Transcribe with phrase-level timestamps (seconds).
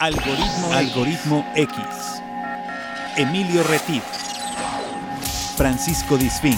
[0.00, 1.76] Algoritmo, Algoritmo X.
[3.16, 4.04] Emilio Retif.
[5.56, 6.54] Francisco Disfín.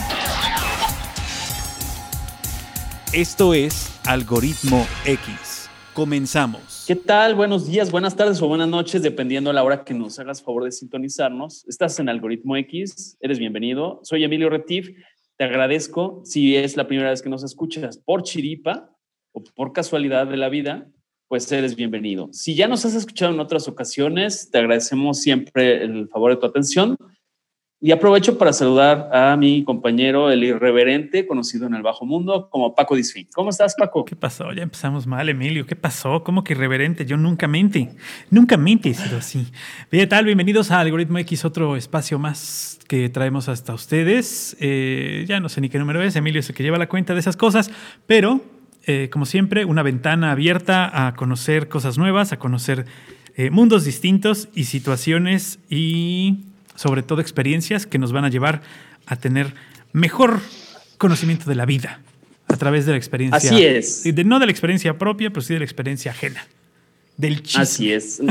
[3.14, 5.70] Esto es Algoritmo X.
[5.94, 6.84] Comenzamos.
[6.86, 7.34] ¿Qué tal?
[7.34, 10.64] Buenos días, buenas tardes o buenas noches, dependiendo de la hora que nos hagas favor
[10.64, 11.64] de sintonizarnos.
[11.66, 14.00] Estás en Algoritmo X, eres bienvenido.
[14.02, 14.90] Soy Emilio Retif,
[15.38, 18.94] te agradezco si es la primera vez que nos escuchas por chiripa
[19.32, 20.90] o por casualidad de la vida
[21.30, 22.28] pues eres bienvenido.
[22.32, 26.46] Si ya nos has escuchado en otras ocasiones, te agradecemos siempre el favor de tu
[26.46, 26.96] atención.
[27.80, 32.74] Y aprovecho para saludar a mi compañero, el irreverente, conocido en el bajo mundo como
[32.74, 33.28] Paco Disfín.
[33.32, 34.04] ¿Cómo estás, Paco?
[34.04, 34.52] ¿Qué pasó?
[34.52, 35.66] Ya empezamos mal, Emilio.
[35.66, 36.24] ¿Qué pasó?
[36.24, 37.06] ¿Cómo que irreverente?
[37.06, 37.90] Yo nunca mente.
[38.28, 39.46] Nunca mente he sido así.
[39.88, 40.24] ¿Qué tal?
[40.24, 44.56] Bienvenidos a Algoritmo X, otro espacio más que traemos hasta ustedes.
[44.58, 46.16] Eh, ya no sé ni qué número es.
[46.16, 47.70] Emilio es el que lleva la cuenta de esas cosas,
[48.08, 48.40] pero
[48.86, 52.86] eh, como siempre, una ventana abierta a conocer cosas nuevas, a conocer
[53.36, 56.40] eh, mundos distintos y situaciones y
[56.74, 58.62] sobre todo experiencias que nos van a llevar
[59.06, 59.54] a tener
[59.92, 60.40] mejor
[60.98, 62.00] conocimiento de la vida
[62.48, 63.50] a través de la experiencia.
[63.50, 64.04] Así es.
[64.24, 66.46] no de la experiencia propia, pero sí de la experiencia ajena.
[67.16, 67.62] Del chisme.
[67.62, 68.22] Así es,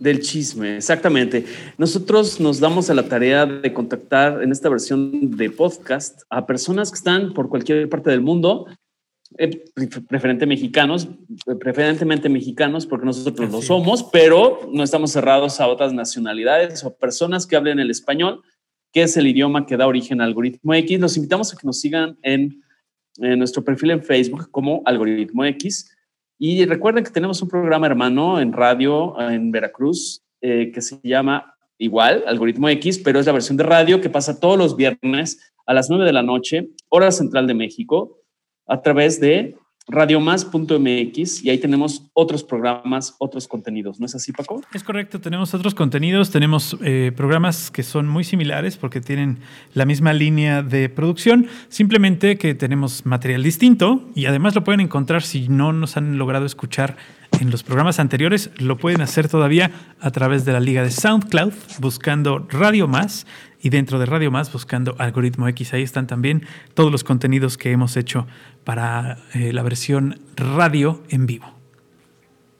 [0.00, 1.44] del chisme, exactamente.
[1.76, 6.90] Nosotros nos damos a la tarea de contactar en esta versión de podcast a personas
[6.90, 8.66] que están por cualquier parte del mundo
[9.38, 9.64] eh,
[10.08, 11.08] preferente mexicanos,
[11.58, 17.46] preferentemente mexicanos, porque nosotros lo somos, pero no estamos cerrados a otras nacionalidades o personas
[17.46, 18.42] que hablen el español,
[18.92, 21.00] que es el idioma que da origen al algoritmo X.
[21.00, 22.62] Los invitamos a que nos sigan en,
[23.18, 25.94] nuestro perfil en Facebook como Algoritmo X.
[26.38, 31.54] Y recuerden que tenemos un programa hermano en radio en Veracruz eh, que se llama
[31.76, 35.74] igual, Algoritmo X, pero es la versión de radio que pasa todos los viernes a
[35.74, 38.21] las 9 de la noche, hora central de México
[38.66, 39.56] a través de
[39.88, 43.98] radiomás.mx y ahí tenemos otros programas, otros contenidos.
[43.98, 44.62] ¿No es así, Paco?
[44.72, 49.40] Es correcto, tenemos otros contenidos, tenemos eh, programas que son muy similares porque tienen
[49.74, 55.22] la misma línea de producción, simplemente que tenemos material distinto y además lo pueden encontrar
[55.22, 56.96] si no nos han logrado escuchar
[57.40, 61.52] en los programas anteriores, lo pueden hacer todavía a través de la liga de SoundCloud
[61.80, 63.26] buscando Radio Más
[63.60, 65.72] y dentro de Radio Más buscando Algoritmo X.
[65.72, 66.44] Ahí están también
[66.74, 68.26] todos los contenidos que hemos hecho
[68.64, 71.46] para eh, la versión radio en vivo.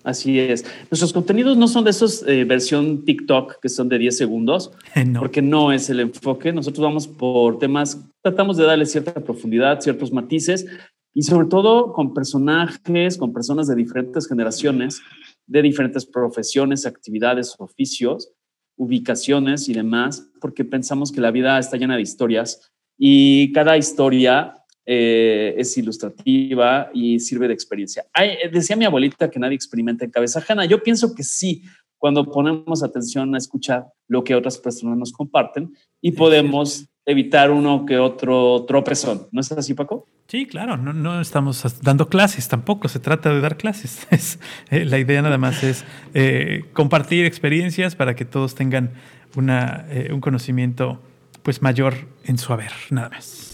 [0.04, 0.64] Así es.
[0.90, 4.72] Nuestros contenidos no son de esos eh, versión TikTok que son de 10 segundos,
[5.18, 6.52] porque no es el enfoque.
[6.52, 10.66] Nosotros vamos por temas, tratamos de darle cierta profundidad, ciertos matices
[11.14, 15.00] y sobre todo con personajes, con personas de diferentes generaciones,
[15.46, 18.32] de diferentes profesiones, actividades, oficios
[18.76, 24.54] ubicaciones y demás, porque pensamos que la vida está llena de historias y cada historia
[24.84, 28.04] eh, es ilustrativa y sirve de experiencia.
[28.52, 30.64] decía mi abuelita que nadie experimenta en cabeza ajena.
[30.64, 31.62] Yo pienso que sí,
[31.98, 37.84] cuando ponemos atención a escuchar lo que otras personas nos comparten y podemos evitar uno
[37.86, 39.28] que otro tropezón.
[39.32, 40.06] ¿No es así, Paco?
[40.28, 44.06] Sí, claro, no, no estamos dando clases tampoco, se trata de dar clases.
[44.70, 48.92] Eh, la idea nada más es eh, compartir experiencias para que todos tengan
[49.36, 51.00] una, eh, un conocimiento
[51.42, 51.94] pues mayor
[52.24, 53.51] en su haber, nada más.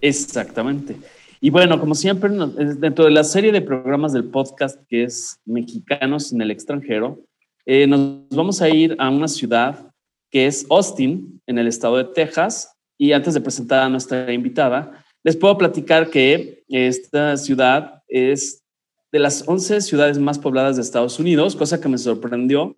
[0.00, 0.96] Exactamente.
[1.40, 6.32] Y bueno, como siempre, dentro de la serie de programas del podcast que es Mexicanos
[6.32, 7.20] en el extranjero,
[7.66, 9.92] nos vamos a ir a una ciudad
[10.30, 12.74] que es Austin, en el estado de Texas.
[12.98, 18.64] Y antes de presentar a nuestra invitada, les puedo platicar que esta ciudad es
[19.12, 22.74] de las 11 ciudades más pobladas de Estados Unidos, cosa que me sorprendió.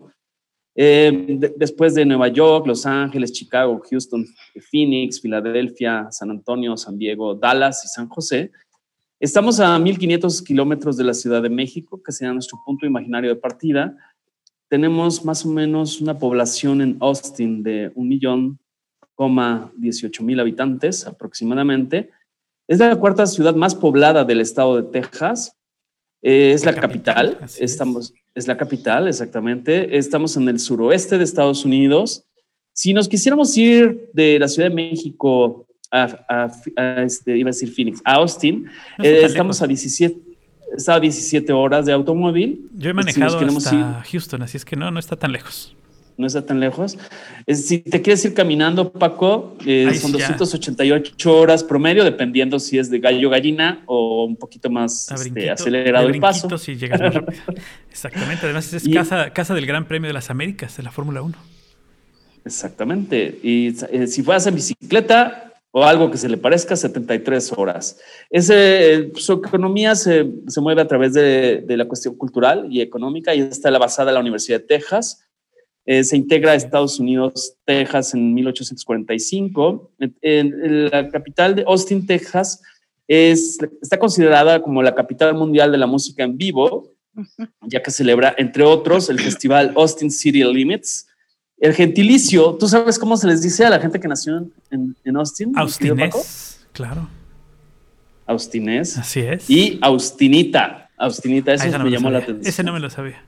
[0.74, 4.26] Eh, después de Nueva York, Los Ángeles, Chicago, Houston,
[4.70, 8.50] Phoenix, Filadelfia, San Antonio, San Diego, Dallas y San José,
[9.18, 13.36] estamos a 1.500 kilómetros de la Ciudad de México, que sería nuestro punto imaginario de
[13.36, 13.96] partida
[14.70, 18.60] tenemos más o menos una población en Austin de un millón,
[19.76, 22.10] dieciocho mil habitantes aproximadamente.
[22.68, 25.58] Es la cuarta ciudad más poblada del estado de Texas.
[26.22, 27.38] Es la, capital.
[27.58, 28.46] Estamos, es.
[28.46, 29.96] la capital, exactamente.
[29.96, 32.24] Estamos en el suroeste de Estados Unidos.
[32.72, 36.50] Si nos quisiéramos ir de la Ciudad de México a,
[37.04, 38.66] este, iba a decir Phoenix, a Austin,
[39.02, 40.30] eh, estamos a 17
[40.76, 42.68] está a 17 horas de automóvil.
[42.76, 45.74] Yo he manejado hasta Houston, así es que no, no está tan lejos.
[46.20, 46.98] No está tan lejos.
[47.48, 52.98] si te quieres ir caminando, Paco, eh, son 288 horas promedio, dependiendo si es de
[53.00, 56.58] gallo gallina o un poquito más este, acelerado el paso.
[56.58, 57.42] Si llegas más rápido.
[57.90, 58.44] Exactamente.
[58.44, 61.34] Además, es casa, casa del Gran Premio de las Américas, de la Fórmula 1.
[62.44, 63.38] Exactamente.
[63.42, 67.98] Y eh, si fueras en bicicleta, o algo que se le parezca, 73 horas.
[68.28, 73.34] Ese, su economía se, se mueve a través de, de, la cuestión cultural y económica
[73.34, 75.29] y está la basada en la Universidad de Texas.
[75.86, 79.92] Eh, se integra a Estados Unidos, Texas, en 1845.
[79.98, 82.62] En, en la capital de Austin, Texas,
[83.10, 86.92] es, está considerada como la capital mundial de la música en vivo,
[87.62, 91.08] ya que celebra, entre otros, el festival Austin City Limits,
[91.58, 95.16] el gentilicio, ¿tú sabes cómo se les dice a la gente que nació en, en
[95.16, 95.52] Austin?
[95.56, 97.08] Austinés, claro.
[98.26, 98.96] Austinés.
[98.96, 99.50] Así es.
[99.50, 100.88] Y Austinita.
[100.96, 102.46] Austinita, eso Ah, esa no me llamó la atención.
[102.46, 103.24] Ese no me lo sabía.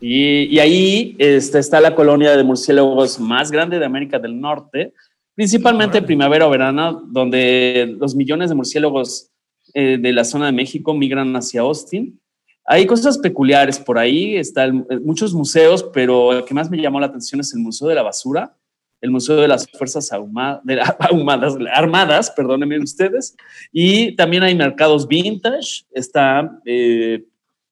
[0.00, 4.92] Y, y ahí este, está la colonia de murciélagos más grande de América del Norte,
[5.34, 6.06] principalmente Órale.
[6.06, 9.30] primavera o verano, donde los millones de murciélagos
[9.74, 12.20] eh, de la zona de México migran hacia Austin.
[12.66, 17.06] Hay cosas peculiares por ahí, están muchos museos, pero el que más me llamó la
[17.06, 18.56] atención es el Museo de la Basura,
[19.00, 23.36] el Museo de las Fuerzas Ahuma- de la- Ahumadas, Armadas, perdónenme ustedes,
[23.72, 27.24] y también hay mercados vintage, está eh,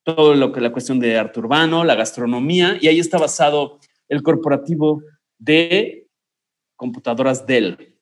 [0.05, 4.23] todo lo que la cuestión de arte urbano, la gastronomía, y ahí está basado el
[4.23, 5.03] corporativo
[5.39, 6.07] de
[6.77, 7.97] computadoras Dell.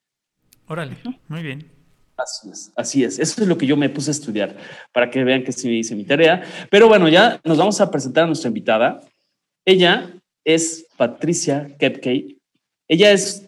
[0.66, 0.96] Órale,
[1.28, 1.70] muy bien.
[2.16, 3.19] Así es, así es.
[3.19, 4.56] Eso es lo que yo me puse a estudiar
[4.93, 6.43] para que vean que sí hice mi tarea.
[6.70, 9.00] Pero bueno, ya nos vamos a presentar a nuestra invitada.
[9.64, 10.10] Ella
[10.44, 12.38] es Patricia Kepkey.
[12.88, 13.46] Ella es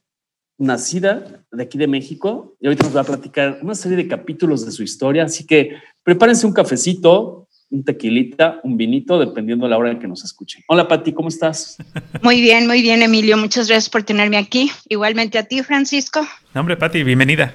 [0.58, 4.64] nacida de aquí de México y ahorita nos va a platicar una serie de capítulos
[4.64, 5.24] de su historia.
[5.24, 7.44] Así que prepárense un cafecito,
[7.75, 10.62] un tequilita, un vinito, dependiendo de la hora en que nos escuchen.
[10.69, 11.76] Hola, Pati, ¿cómo estás?
[12.23, 13.37] Muy bien, muy bien, Emilio.
[13.37, 14.71] Muchas gracias por tenerme aquí.
[14.88, 16.21] Igualmente a ti, Francisco.
[16.55, 17.53] No, hombre, Pati, bienvenida.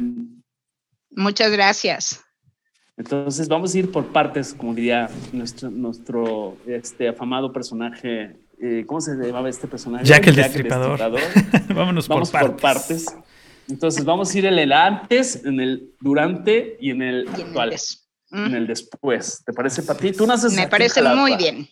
[1.12, 2.21] Muchas gracias.
[2.98, 8.36] Entonces vamos a ir por partes, como diría nuestro, nuestro este afamado personaje.
[8.62, 10.04] eh, ¿Cómo se llamaba este personaje?
[10.04, 11.00] Jack el Destripador.
[11.74, 13.06] Vámonos Vamos por partes.
[13.69, 17.48] Entonces vamos a ir en el antes, en el durante y en el Y en
[17.48, 17.54] el
[18.31, 19.43] en el después.
[19.45, 20.11] ¿Te parece, Pati?
[20.11, 21.15] Tú naces aquí Me en parece Jalapa.
[21.15, 21.65] muy bien.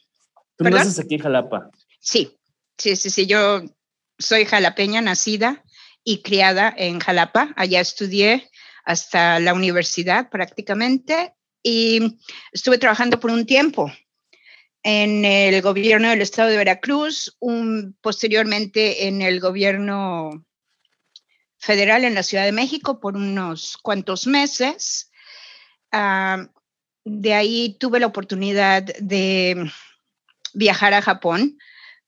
[0.56, 0.80] Tú ¿Perdón?
[0.80, 1.70] naces aquí en Jalapa.
[2.00, 2.38] Sí,
[2.78, 3.28] sí, sí, sí.
[3.28, 3.62] Yo
[4.18, 5.64] soy jalapeña, nacida
[6.04, 7.54] y criada en Jalapa.
[7.56, 8.50] Allá estudié
[8.86, 12.18] hasta la universidad prácticamente y
[12.52, 13.92] estuve trabajando por un tiempo
[14.84, 20.46] en el gobierno del estado de Veracruz, un, posteriormente en el gobierno
[21.58, 25.07] federal en la Ciudad de México por unos cuantos meses.
[27.10, 29.72] De ahí tuve la oportunidad de
[30.54, 31.58] viajar a Japón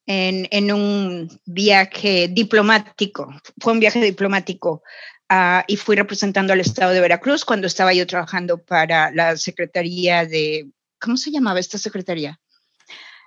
[0.06, 3.34] en, en un viaje diplomático.
[3.62, 4.84] Fue un viaje diplomático
[5.30, 10.26] ah, y fui representando al estado de Veracruz cuando estaba yo trabajando para la Secretaría
[10.26, 10.68] de,
[11.00, 12.40] ¿cómo se llamaba esta secretaría?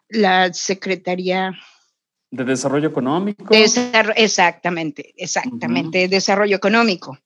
[0.08, 1.52] La Secretaría
[2.30, 3.44] De desarrollo económico.
[3.54, 7.16] Desarro- exactamente, exactamente, Desarrollo Económico.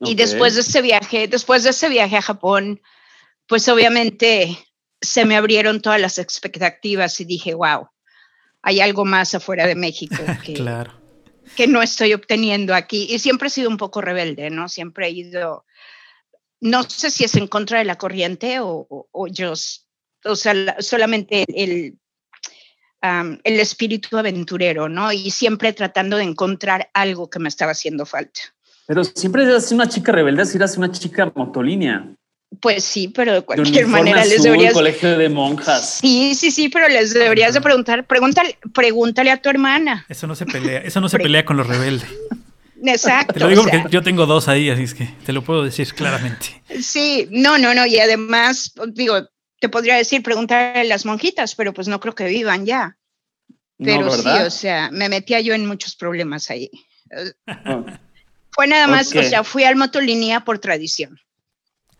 [0.00, 2.80] Y después de ese viaje, después de ese viaje a Japón,
[3.46, 4.58] pues obviamente
[5.00, 7.88] se me abrieron todas las expectativas y dije, wow,
[8.62, 10.92] hay algo más afuera de México que, Claro.
[11.56, 13.06] que no estoy obteniendo aquí.
[13.10, 14.68] Y siempre he sido un poco rebelde, ¿no?
[14.68, 15.64] Siempre he ido,
[16.60, 19.52] no sé si es en contra de la corriente o, o- o yo,
[20.24, 21.98] o sea, la- solamente el,
[23.02, 25.10] el espíritu aventurero, ¿no?
[25.12, 28.40] Y siempre tratando de encontrar algo que me estaba haciendo falta.
[28.90, 32.08] Pero siempre eras una chica rebelde, así eras una chica motolínea.
[32.60, 34.72] Pues sí, pero de cualquier manera les azul, deberías...
[34.72, 35.98] colegio de monjas.
[36.00, 40.04] Sí, sí, sí, pero les deberías de preguntar, pregúntale, pregúntale a tu hermana.
[40.08, 42.08] Eso no se pelea, eso no se pelea con los rebeldes.
[42.84, 43.34] Exacto.
[43.34, 45.44] Te lo digo o sea, porque yo tengo dos ahí, así es que te lo
[45.44, 46.60] puedo decir claramente.
[46.80, 49.20] Sí, no, no, no, y además, digo,
[49.60, 52.98] te podría decir preguntarle a las monjitas, pero pues no creo que vivan ya.
[53.78, 56.72] Pero no, sí, o sea, me metía yo en muchos problemas ahí.
[58.52, 59.20] Fue nada más, Ok.
[59.20, 61.18] o sea, fui al motolínea por tradición.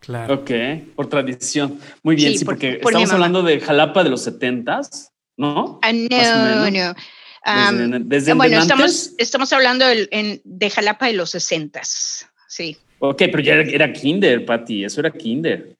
[0.00, 0.34] Claro.
[0.36, 0.50] ok,
[0.96, 1.78] por tradición.
[2.02, 5.78] Muy bien, Sí, sí, por- porque por estamos hablando de Jalapa de los setentas, ¿no?
[5.82, 6.94] Ah, o no, no.
[7.42, 8.62] Am, Desde, desde bueno, antes.
[8.62, 12.78] estamos, estamos hablando del- en- de Jalapa de los sesentas, sí.
[12.98, 15.76] Ok, pero ya era, era kinder, Pati, eso era kinder.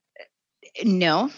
[0.84, 1.30] No.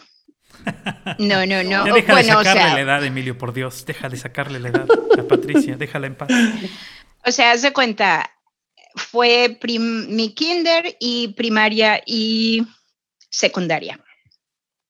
[1.18, 1.86] No, no, no.
[1.86, 3.84] Ya deja Bueno, de o sacarle sea, la edad, Emilio, por Dios.
[3.86, 4.86] Deja de sacarle la edad
[5.18, 6.28] a Patricia, déjala en paz.
[7.24, 8.30] O sea, haz de cuenta,
[8.94, 12.62] fue prim- mi kinder y primaria y
[13.30, 13.98] secundaria.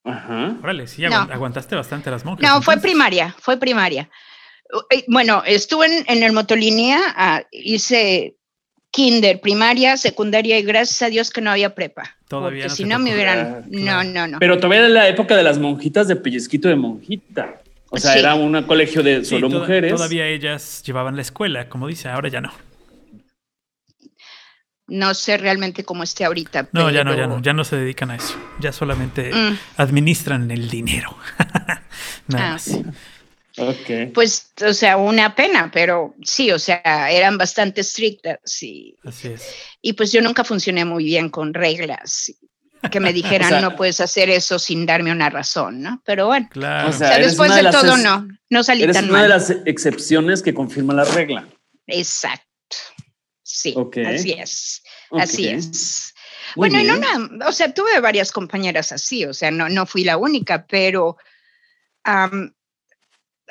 [0.05, 0.57] Ajá.
[0.63, 1.17] Órale, sí, No.
[1.17, 2.49] aguantaste bastante las monjas.
[2.49, 4.11] No, fue primaria, fue primaria.
[4.91, 8.37] Eh, Bueno, estuve en, en el motolínea, ah, hice
[8.91, 12.17] kinder, primaria, secundaria y gracias a Dios que no había prepa.
[12.29, 13.39] Todavía porque no si no me hubieran...
[13.41, 14.05] Ah, No, claro.
[14.11, 14.39] no, no.
[14.39, 17.63] Pero todavía era la época de las monjitas de pellizquito de monjita.
[17.91, 18.19] O sea, Sí.
[18.19, 19.93] era un colegio de Sí, solo mujeres.
[19.95, 22.53] Todavía ellas llevaban la escuela, como dice, ahora ya no.
[24.93, 26.69] No sé realmente cómo esté ahorita.
[26.73, 28.35] No, ya no, ya no, ya no se dedican a eso.
[28.61, 29.57] Ya solamente Mm.
[29.79, 31.17] administran el dinero.
[32.29, 32.63] Nada Ah, más.
[32.63, 32.85] sí.
[33.59, 34.13] Ok.
[34.15, 39.43] Pues, o sea, una pena, pero sí, o sea, eran bastante estrictas y, Así es.
[39.83, 42.33] y pues yo nunca funcioné muy bien con reglas
[42.91, 46.03] que me dijeran O sea- no puedes hacer eso sin darme una razón, ¿no?
[46.05, 46.89] Pero bueno, Claro.
[46.89, 49.29] O sea, o sea, eres después de, todo no, no salí Eres tan una de
[49.29, 51.47] las excepciones que confirma la regla.
[51.87, 52.47] Exacto.
[53.43, 53.99] Sí, Ok.
[53.99, 54.82] así es.
[55.21, 56.15] Así es.
[56.57, 57.01] Muy bueno, bien.
[57.01, 61.17] nada, o sea, tuve varias compañeras así, o sea, no, no fui la única, pero,
[62.05, 62.55] am,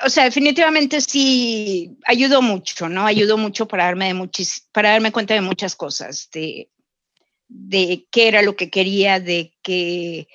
[0.04, 3.06] o sea, definitivamente sí ayudó mucho, ¿no?
[3.06, 6.70] Ayudó mucho para darme, de muchis, para darme cuenta de muchas cosas, de,
[7.48, 10.28] de qué era lo que quería, de que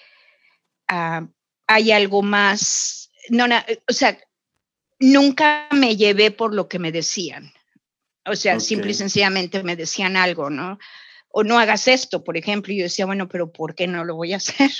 [0.88, 1.26] ah,
[1.66, 4.18] hay algo más, no, na- o sea,
[4.98, 7.52] nunca me llevé por lo que me decían.
[8.24, 10.78] O sea, simple y sencillamente me decían algo, ¿no?
[11.38, 12.72] O no hagas esto, por ejemplo.
[12.72, 14.70] Y yo decía, bueno, pero ¿por qué no lo voy a hacer?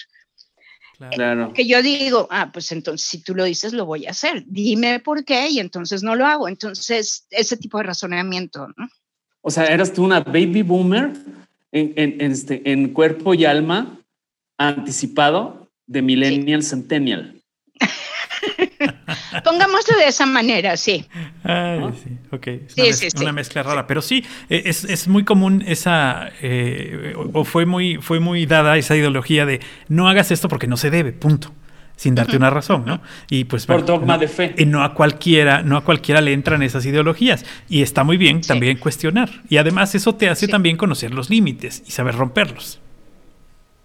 [1.12, 1.52] claro.
[1.52, 4.42] Que yo digo, ah, pues entonces si tú lo dices, lo voy a hacer.
[4.46, 6.48] Dime por qué y entonces no lo hago.
[6.48, 8.88] Entonces, ese tipo de razonamiento, ¿no?
[9.42, 11.12] O sea, eras tú una baby boomer
[11.72, 14.00] en, en- en este, en cuerpo y alma
[14.56, 17.42] anticipado de millennial centennial.
[19.44, 21.06] Pongámoslo de esa manera, sí.
[21.44, 21.92] Ay, ¿no?
[21.92, 22.46] sí, ok.
[22.46, 23.22] Es Sí, una, sí, mez- sí.
[23.22, 27.66] una mezcla rara, pero sí, eh, es, es muy común esa, eh, o o fue
[27.66, 31.52] muy, fue muy dada esa ideología de no hagas esto porque no se debe, punto,
[31.96, 33.00] sin darte una razón, ¿no?
[33.30, 34.54] Y pues Por bueno, dogma no- de fe.
[34.58, 37.44] Y no a cualquiera, no a cualquiera le entran esas ideologías.
[37.68, 38.48] Y está muy bien Sí.
[38.48, 39.30] también cuestionar.
[39.48, 40.52] Y además eso te hace Sí.
[40.52, 42.80] también conocer los límites y saber romperlos.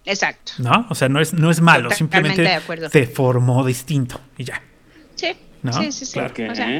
[0.04, 0.54] Exacto.
[0.58, 0.88] ¿No?
[0.90, 2.90] O sea, no es, no es malo, Totalmente simplemente de acuerdo.
[2.90, 4.62] te formó distinto y ya.
[5.22, 5.28] Sí,
[5.62, 5.74] ¿No?
[5.74, 6.20] sí, sí, sí.
[6.20, 6.40] Ok.
[6.51, 6.80] O sea,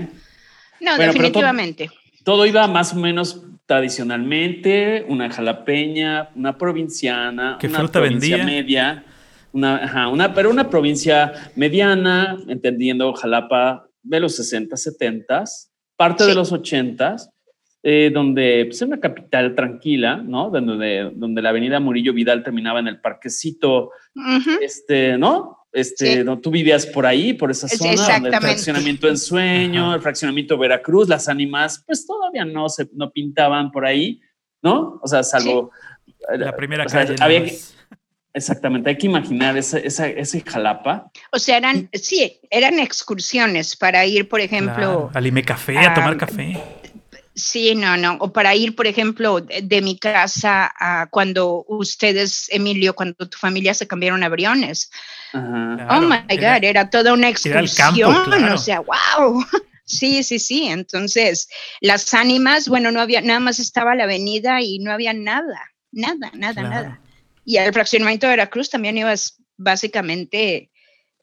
[0.80, 1.92] no, Bueno, definitivamente.
[2.24, 8.62] Todo iba más o menos tradicionalmente, una jalapeña, una provinciana, ¿Qué una fruta provincia vendía?
[8.62, 9.06] media,
[9.54, 15.44] una, ajá, una, pero una provincia mediana, entendiendo Jalapa de los 60, 70,
[15.96, 17.16] parte de los 80,
[17.84, 20.50] eh, donde pues, es una capital tranquila, ¿no?
[20.50, 23.92] Donde, donde la avenida Murillo Vidal terminaba en el parquecito,
[24.62, 25.61] este, ¿no?
[25.74, 26.24] Este, Sí.
[26.24, 28.40] donde tú vivías por ahí, por esa Es- zona, donde el exactamente.
[28.48, 29.96] fraccionamiento en sueño, Ajá.
[29.96, 34.20] el fraccionamiento Veracruz, las ánimas, pues todavía no se no pintaban por ahí,
[34.62, 35.00] ¿no?
[35.02, 35.72] O sea, salvo
[36.38, 37.16] La primera o sea, calle.
[37.22, 37.58] había que-
[38.34, 41.10] exactamente, hay que imaginar esa, esa, ese Jalapa.
[41.32, 45.94] O sea, eran, sí, eran excursiones para ir, por ejemplo, Claro, al Ime Café, a
[45.94, 46.58] tomar café.
[47.42, 52.48] Sí, no, no, o para ir, por ejemplo, de, de mi casa a cuando ustedes,
[52.50, 54.90] Emilio, cuando tu familia se cambiaron a Briones.
[55.32, 58.56] Claro, oh my era- God, era toda una era el campo, excursión, claro.
[58.56, 59.46] o sea, wow.
[59.84, 60.68] Sí, sí, sí.
[60.68, 61.50] Entonces,
[61.82, 65.60] las ánimas, bueno, no había, nada más estaba la avenida y no había nada,
[65.92, 66.70] nada, nada, Claro.
[66.70, 67.02] nada.
[67.44, 70.71] Y al fraccionamiento de Veracruz también ibas básicamente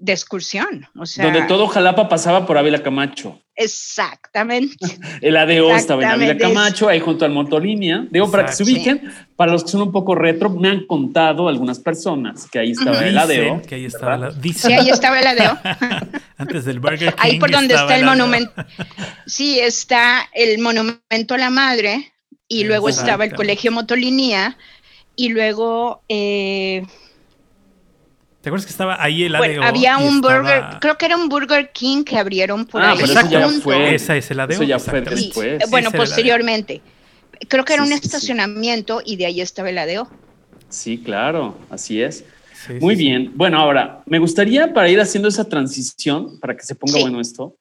[0.00, 3.42] de excursión, o sea, Donde todo Jalapa pasaba por Ávila Camacho.
[3.56, 4.76] exactamente.
[5.20, 6.38] El ADO estaba en Ávila.
[6.38, 8.06] Camacho, ahí junto al Motolínea.
[8.10, 11.48] Digo, para que se ubiquen, para los que son un poco retro, me han contado
[11.48, 13.62] algunas personas que ahí estaba el ADO.
[13.66, 15.58] que ahí estaba la, Sí, ahí estaba el ADO.
[16.38, 17.20] antes del Burger King.
[17.20, 18.52] Ahí por donde está el monumento.
[19.26, 22.12] Sí, está el monumento a la madre
[22.46, 24.56] y luego estaba el colegio Motolinía
[25.16, 26.86] y luego eh,
[28.40, 29.45] ¿Te acuerdas que estaba ahí el ADO?
[29.45, 32.83] bueno, había y un estaba- burger, creo que era un Burger King que abrieron por
[32.83, 32.99] Ah, ahí.
[33.00, 34.52] pero eso ya fue- Esa es el ADO.
[34.52, 35.16] Eso ya fue exactamente.
[35.21, 35.62] Sí, después.
[35.62, 35.99] eh, bueno, ADO.
[35.99, 36.80] posteriormente.
[37.49, 38.07] Creo que era Sí, un sí, sí.
[38.07, 40.09] estacionamiento y de ahí estaba el ADO.
[40.68, 42.25] Sí, claro, así es.
[42.66, 43.09] Sí, Muy sí, sí.
[43.09, 43.33] bien.
[43.35, 47.00] Bueno, ahora, me gustaría para ir haciendo esa transición, para que se ponga Sí.
[47.02, 47.57] bueno esto,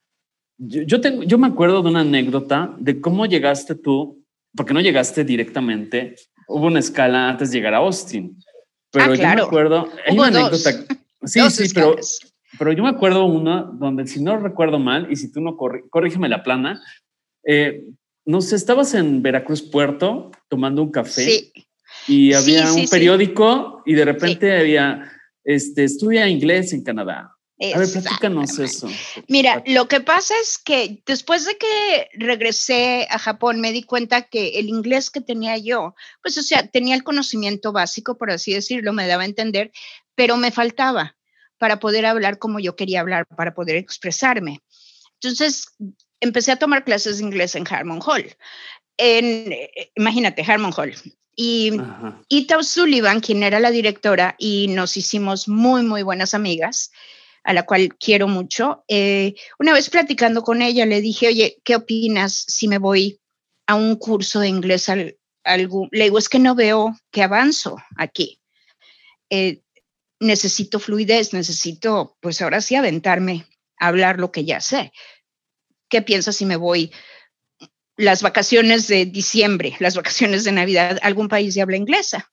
[0.59, 4.23] yo, yo, tengo, yo me acuerdo de una anécdota de cómo llegaste tú,
[4.55, 6.15] porque no llegaste directamente,
[6.47, 8.35] hubo una escala antes de llegar a Austin,
[8.91, 9.35] pero Ah, yo claro.
[9.43, 10.65] me acuerdo, hay Hubo una dos.
[10.65, 11.95] anécdota, sí, Dos sí, pero,
[12.57, 15.87] pero yo me acuerdo una donde, si no recuerdo mal, y si tú no, corri-
[15.89, 16.81] corrígeme la plana,
[17.45, 17.83] eh,
[18.25, 21.51] no sé, estabas en Veracruz Puerto tomando un café Sí,
[22.07, 22.91] y había sí, un sí.
[22.91, 25.11] periódico y de repente había,
[25.43, 27.36] este, estudia inglés en Canadá.
[27.59, 28.87] A ver, platícanos eso.
[29.27, 34.23] Mira, lo que pasa es que después de que regresé a Japón me di cuenta
[34.23, 38.53] que el inglés que tenía yo, pues o sea, tenía el conocimiento básico, por así
[38.53, 39.71] decirlo, me daba a entender,
[40.13, 41.15] pero me faltaba
[41.57, 44.61] para poder hablar como yo quería hablar, para poder expresarme.
[45.19, 45.73] Entonces,
[46.19, 48.35] empecé a tomar clases de inglés en Harmon Hall.
[48.97, 50.93] En, eh, imagínate, Harmon Hall.
[51.35, 51.71] Y.
[52.29, 56.91] Ita Sullivan, quien era la directora, y nos hicimos muy, muy buenas amigas,
[57.47, 58.83] a la cual quiero mucho.
[58.89, 63.21] Eh, una vez platicando con ella, le dije, oye, ¿qué opinas si me voy
[63.67, 67.77] a un curso de inglés al, algún, le digo, es que no veo que avanzo
[67.95, 68.41] aquí.
[69.29, 69.61] Eh,
[70.19, 73.45] necesito fluidez, necesito, pues ahora sí, aventarme
[73.79, 74.91] a hablar lo que ya sé.
[75.89, 76.91] ¿Qué piensas si me voy
[77.95, 82.29] las vacaciones de diciembre, las vacaciones de Navidad, algún país de habla inglesa?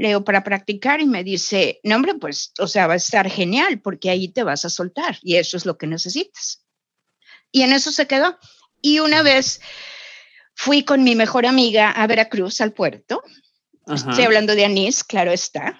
[0.00, 3.80] Leo para practicar y me dice, no hombre, pues, o sea, va a estar genial
[3.80, 6.64] porque ahí te vas a soltar y eso es lo que necesitas.
[7.52, 8.38] Y en eso se quedó.
[8.80, 9.60] Y una vez
[10.54, 13.22] fui con mi mejor amiga a Veracruz, al puerto.
[13.86, 15.78] Estoy hablando de Anís, claro está.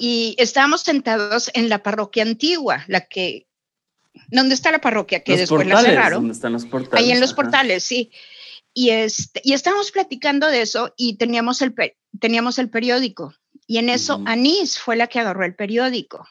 [0.00, 3.46] Y estábamos sentados en la parroquia antigua, la que
[4.28, 5.22] ¿Dónde está la parroquia?
[5.22, 6.22] Que después la cerraron.
[6.22, 7.04] ¿Dónde están los portales?
[7.04, 8.10] Ahí en los portales, sí.
[8.74, 11.74] Y, este, y estábamos platicando de eso y teníamos el,
[12.20, 13.34] teníamos el periódico.
[13.66, 16.26] Y en eso Anís fue la que agarró el periódico.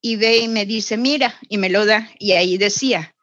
[0.00, 2.10] Y ve y me dice, mira, y me lo da.
[2.18, 3.14] Y ahí decía,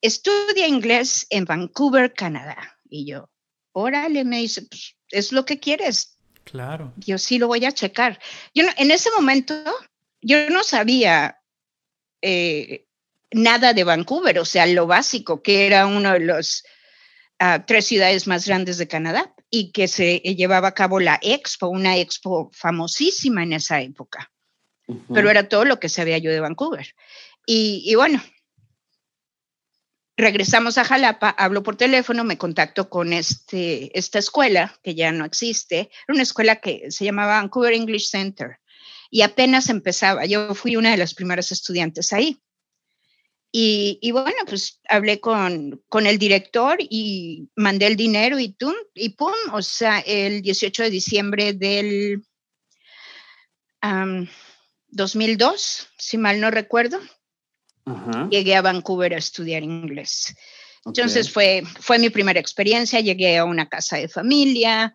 [0.00, 2.78] estudia inglés en Vancouver, Canadá.
[2.88, 3.30] Y yo,
[3.72, 6.18] órale, me dice, pues, es lo que quieres.
[6.44, 6.92] Claro.
[6.98, 8.20] Yo sí lo voy a checar.
[8.54, 9.54] Yo en ese momento,
[10.20, 11.38] yo no sabía
[12.22, 12.86] eh,
[13.32, 16.64] nada de Vancouver, o sea, lo básico, que era uno de los
[17.66, 21.96] tres ciudades más grandes de Canadá y que se llevaba a cabo la expo, una
[21.96, 24.30] expo famosísima en esa época.
[25.12, 26.94] Pero era todo lo que sabía yo de Vancouver.
[27.46, 28.22] Y, bueno,
[30.16, 35.24] regresamos a Jalapa, hablo por teléfono, me contacto con este, esta escuela que ya no
[35.24, 38.58] existe, era una escuela que se llamaba Vancouver English Center
[39.10, 40.26] y apenas empezaba.
[40.26, 42.40] Yo fui una de las primeras estudiantes ahí.
[43.56, 49.10] Y, bueno, pues hablé con, con, el director y mandé el dinero y, tum, y
[49.10, 52.26] pum, o sea, el 18 de diciembre del
[54.88, 56.98] 2002, si mal no recuerdo,
[58.28, 60.34] llegué a Vancouver a estudiar inglés.
[60.84, 64.92] Entonces fue, fue mi primera experiencia, llegué a una casa de familia,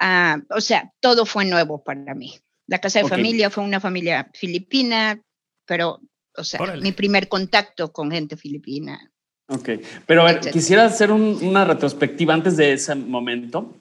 [0.00, 2.38] ah, o sea, todo fue nuevo para mí.
[2.68, 5.20] La casa de familia fue una familia filipina,
[5.66, 6.00] pero,
[6.38, 9.10] o sea, mi primer contacto con gente filipina.
[9.48, 9.70] Ok,
[10.06, 13.74] pero a ver, quisiera hacer una retrospectiva antes de ese momento,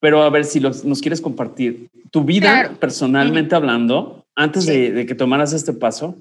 [0.00, 5.52] pero a ver si nos quieres compartir tu vida personalmente hablando, antes de, que tomaras
[5.52, 6.16] este paso,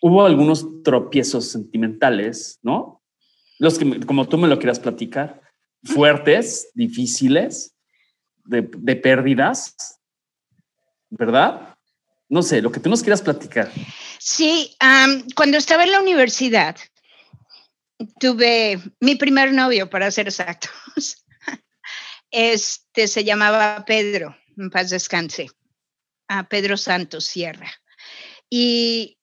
[0.00, 3.02] hubo algunos tropiezos sentimentales, ¿no?
[3.58, 5.42] Los que, como tú me lo quieras platicar,
[5.84, 7.74] fuertes, difíciles,
[8.44, 10.00] de, de pérdidas,
[11.10, 11.76] ¿verdad?
[12.30, 13.70] No sé, lo que tú nos quieras platicar.
[14.24, 14.76] Sí,
[15.34, 16.76] cuando estaba en la universidad,
[18.20, 21.24] tuve mi primer novio, para ser exactos.
[22.30, 25.50] Este se llamaba Pedro, en paz descanse,
[26.28, 27.72] a Pedro Santos Sierra.
[28.48, 29.18] Y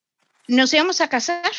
[0.50, 1.50] nos íbamos a casar.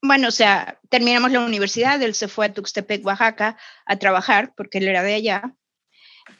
[0.00, 4.78] Bueno, o sea, terminamos la universidad, él se fue a Tuxtepec, Oaxaca, a trabajar, porque
[4.78, 5.54] él era de allá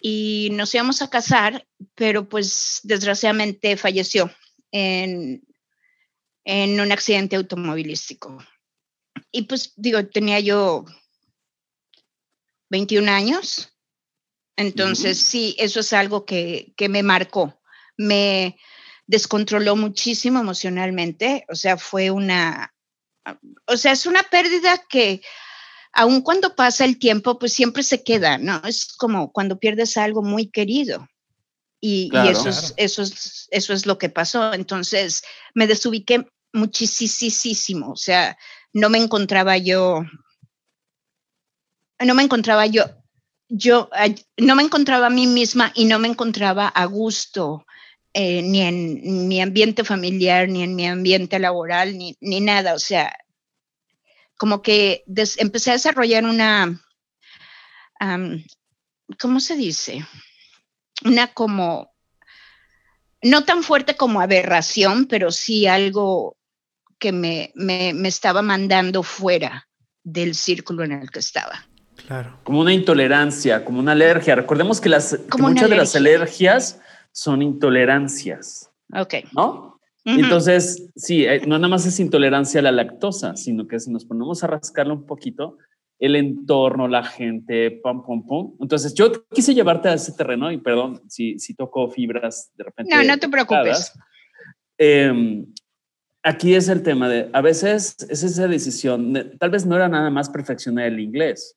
[0.01, 4.35] y nos íbamos a casar, pero pues desgraciadamente falleció
[4.73, 5.43] en,
[6.45, 8.39] en un accidente automovilístico.
[9.33, 10.85] Y pues digo, tenía yo
[12.71, 13.77] 21 años,
[14.57, 17.61] entonces sí, eso es algo que, que me marcó,
[17.97, 18.57] me
[19.07, 22.73] descontroló muchísimo emocionalmente, o sea, fue una,
[23.67, 25.23] o sea, es una pérdida que
[25.93, 28.63] aun cuando pasa el tiempo, pues siempre se queda, ¿no?
[28.65, 31.09] Es como cuando pierdes algo muy querido.
[31.81, 34.53] Y, eso, es, eso, es, eso es lo que pasó.
[34.53, 35.23] Entonces
[35.55, 38.37] me desubiqué muchísimo, o sea,
[38.73, 40.05] no me encontraba yo,
[41.99, 42.85] no me encontraba yo,
[43.49, 43.89] yo
[44.37, 47.67] no me encontraba a mí misma y no me encontraba a gusto
[48.13, 52.75] eh, ni en mi ambiente familiar, ni en mi ambiente laboral, ni, ni nada.
[52.75, 53.17] O sea,
[54.37, 56.81] como que empecé a desarrollar una,
[59.21, 60.05] ¿cómo se dice?
[61.05, 61.93] Una como,
[63.23, 66.37] no tan fuerte como aberración, pero sí algo
[66.99, 69.69] que me, me, estaba mandando fuera
[70.05, 71.67] del círculo en el que estaba.
[72.07, 72.39] Claro.
[72.45, 74.35] Como una intolerancia, como una alergia.
[74.35, 76.81] Recordemos que, las, muchas de las alergias
[77.13, 78.71] son intolerancias.
[78.95, 79.15] Ok.
[79.33, 79.81] ¿No?
[80.05, 84.05] Entonces, sí, eh, no nada más es intolerancia a la lactosa, sino que si nos
[84.05, 85.59] ponemos a rascarlo un poquito,
[86.01, 88.57] el entorno, la gente, pum, pum, pum.
[88.61, 92.95] Entonces, yo quise llevarte a ese terreno y perdón si, si toco fibras de repente.
[92.95, 93.93] No, no te preocupes.
[94.79, 95.47] Em,
[96.23, 100.09] aquí es el tema de, a veces es esa decisión, tal vez no era nada
[100.09, 101.57] más perfeccionar el inglés.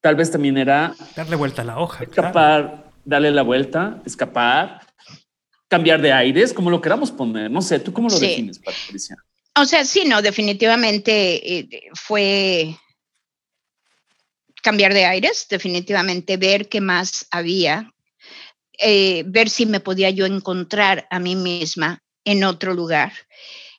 [0.00, 0.94] Tal vez también era...
[1.16, 2.04] Darle vuelta a la hoja.
[2.04, 4.80] Escapar, darle la vuelta, escapar
[5.74, 7.50] cambiar de aires, como lo queramos poner.
[7.50, 9.16] No sé, ¿tú cómo lo defines, Patricia?
[9.56, 12.76] O sea, sí, no, definitivamente eh, fue
[14.62, 17.92] cambiar de aires, definitivamente ver qué más había,
[18.78, 23.12] eh, ver si me podía yo encontrar a mí misma en otro lugar,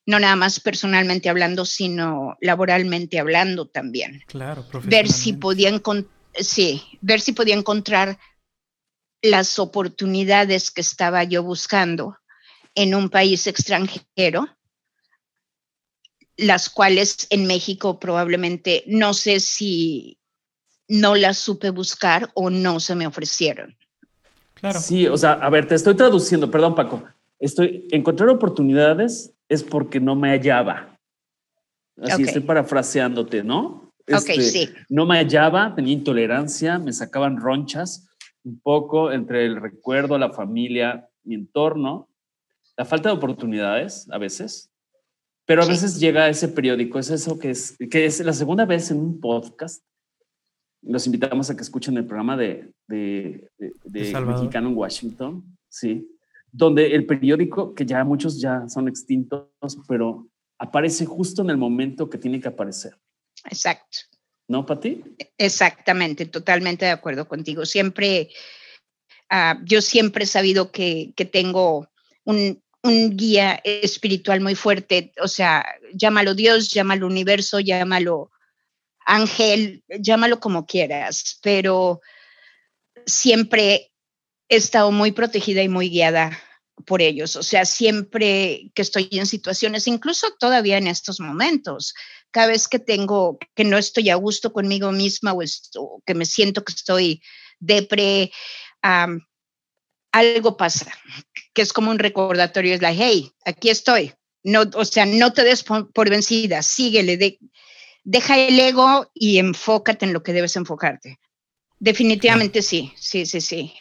[0.05, 4.23] no nada más personalmente hablando, sino laboralmente hablando también.
[4.27, 5.71] Claro, ver si podía
[6.35, 8.19] sí, ver si podía encontrar
[9.21, 12.17] las oportunidades que estaba yo buscando
[12.75, 14.54] en un país extranjero,
[16.37, 20.17] las cuales en México probablemente no sé si
[20.87, 23.75] no las supe buscar o no se me ofrecieron.
[24.53, 24.79] Claro.
[24.79, 27.03] Sí, o sea, a ver, te estoy traduciendo, perdón Paco,
[27.39, 30.97] estoy, encontrar oportunidades es porque no me hallaba.
[32.01, 33.93] Así estoy parafraseándote, ¿no?
[34.07, 34.69] ok, este, sí.
[34.89, 38.07] No me hallaba, tenía intolerancia, me sacaban ronchas
[38.43, 42.07] un poco entre el recuerdo, la familia, mi entorno,
[42.77, 44.69] la falta de oportunidades a veces,
[45.45, 48.89] pero a veces llega ese periódico, es eso que es, que es la segunda vez
[48.89, 49.83] en un podcast.
[50.81, 53.49] Los invitamos a que escuchen el programa de, de,
[53.85, 56.07] Mexicano en Washington, sí,
[56.51, 59.49] donde el periódico, que ya muchos ya son extintos,
[59.87, 60.27] pero
[60.57, 62.97] aparece justo en el momento que tiene que aparecer.
[63.45, 63.99] Exacto.
[64.47, 65.03] ¿No, Pati?
[65.37, 67.65] Exactamente, totalmente de acuerdo contigo.
[67.65, 68.29] Siempre,
[69.29, 71.89] ah, yo siempre he sabido que, que tengo
[72.25, 78.31] un, un, guía espiritual muy fuerte, o sea, llámalo Dios, llámalo universo, llámalo
[79.05, 82.01] ángel, llámalo como quieras, pero
[83.05, 83.91] siempre
[84.49, 86.39] he estado muy protegida y muy guiada
[86.85, 87.35] por ellos.
[87.35, 91.93] O sea, siempre que estoy en situaciones, incluso todavía en estos momentos,
[92.31, 96.25] cada vez que tengo, que no estoy a gusto conmigo misma o, esto, que me
[96.25, 97.21] siento que estoy
[97.59, 98.31] depre,
[100.15, 100.91] algo pasa,
[101.53, 104.13] que es como un recordatorio, es like, hey, aquí estoy.
[104.43, 107.39] No, o sea, no te des por, vencida, síguele, de,
[108.03, 111.19] deja el ego y enfócate en lo que debes enfocarte.
[111.79, 113.73] Definitivamente sí, sí, sí, sí.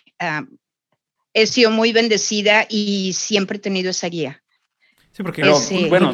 [1.32, 4.42] he sido muy bendecida y siempre he tenido esa guía.
[5.12, 5.42] Sí, porque
[5.88, 6.10] bueno,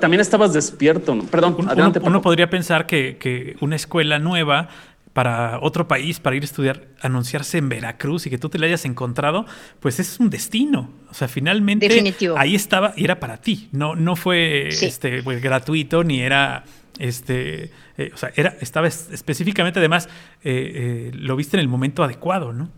[0.00, 1.16] también, estabas despierto.
[1.30, 2.00] Perdón, adelante.
[2.02, 4.68] Uno, podría pensar que, una escuela nueva
[5.12, 8.66] para otro país, para ir a estudiar, anunciarse en Veracruz y que tú te la
[8.66, 9.46] hayas encontrado,
[9.80, 10.90] pues es un destino.
[11.10, 11.88] O sea, finalmente
[12.36, 13.68] ahí estaba y era para ti.
[13.72, 16.64] No, no fue este, pues, gratuito ni era
[16.98, 20.08] este, eh, o sea, era, estaba específicamente, además,
[20.44, 22.70] eh, eh, lo viste en el momento adecuado, ¿no?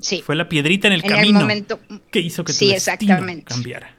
[0.00, 0.22] Sí.
[0.22, 1.46] Fue la piedrita en el camino
[2.10, 3.96] que hizo que tu destino cambiara.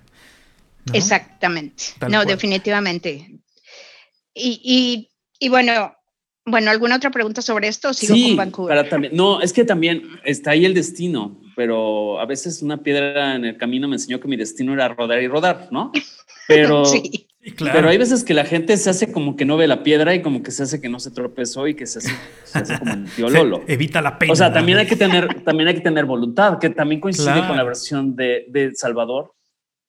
[0.94, 1.84] Exactamente.
[2.10, 3.40] no, definitivamente.
[4.34, 5.10] Y,
[5.40, 5.95] y, bueno,
[6.46, 7.94] bueno, ¿alguna otra pregunta sobre esto?
[7.94, 8.90] sigo con Vancouver?
[8.90, 13.46] también, no, es que también está ahí el destino, pero a veces una piedra en
[13.46, 15.92] el camino me enseñó que mi destino era rodar y rodar, ¿no?
[16.48, 17.26] Pero, sí.
[17.58, 20.22] pero hay veces que la gente se hace como que no ve la piedra y
[20.22, 21.98] como que se hace que no se tropezó y que se
[22.54, 23.64] hace, como un tío Lolo.
[23.66, 24.32] evita la pena.
[24.32, 27.58] O sea, también hay que tener, también hay que tener voluntad, que también coincide con
[27.58, 29.34] la versión de, de Salvador,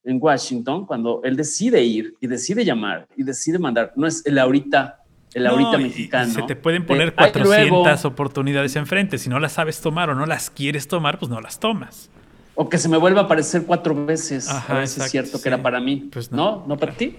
[0.07, 3.92] en Washington cuando él decide ir y decide llamar y decide mandar.
[3.97, 5.01] No es el ahorita,
[5.37, 6.33] el ahorita mexicano.
[6.33, 9.18] Se te pueden poner 400 oportunidades enfrente.
[9.18, 12.11] Si no las sabes tomar o no las quieres tomar, pues no las tomas.
[12.55, 14.49] O que se me vuelva a aparecer cuatro veces.
[14.49, 16.09] a ver si es cierto que era para mí.
[16.12, 16.64] Pues no.
[16.66, 17.18] no, para ti.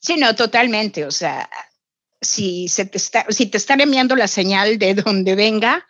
[0.00, 1.04] Sí, no, totalmente.
[1.04, 1.48] O sea,
[2.20, 5.86] si, se te está, si te están enviando la señal de donde venga,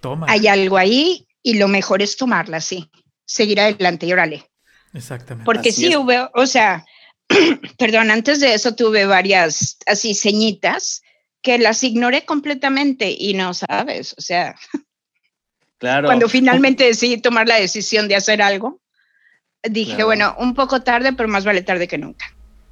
[0.00, 0.26] Toma.
[0.28, 2.90] hay algo ahí y lo mejor es tomarla, sí
[3.28, 4.50] seguir adelante y órale.
[4.92, 5.44] Exactamente.
[5.44, 6.84] Porque sí hubo, o sea,
[7.78, 11.02] perdón, antes de eso tuve varias así ceñitas
[11.42, 14.56] que las ignoré completamente y no sabes, o sea,
[15.78, 16.06] claro.
[16.06, 18.80] cuando finalmente decidí tomar la decisión de hacer algo,
[19.62, 22.26] dije, bueno, un poco tarde, pero más vale tarde que nunca.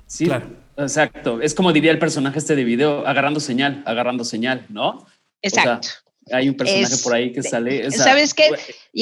[0.06, 0.46] Sí, claro.
[0.76, 1.40] exacto.
[1.40, 5.06] Es como diría el personaje este de video, agarrando señal, agarrando señal, ¿no?
[5.42, 5.88] Exacto.
[6.32, 7.90] Hay un personaje por ahí que sale.
[7.90, 8.50] ¿Sabes qué?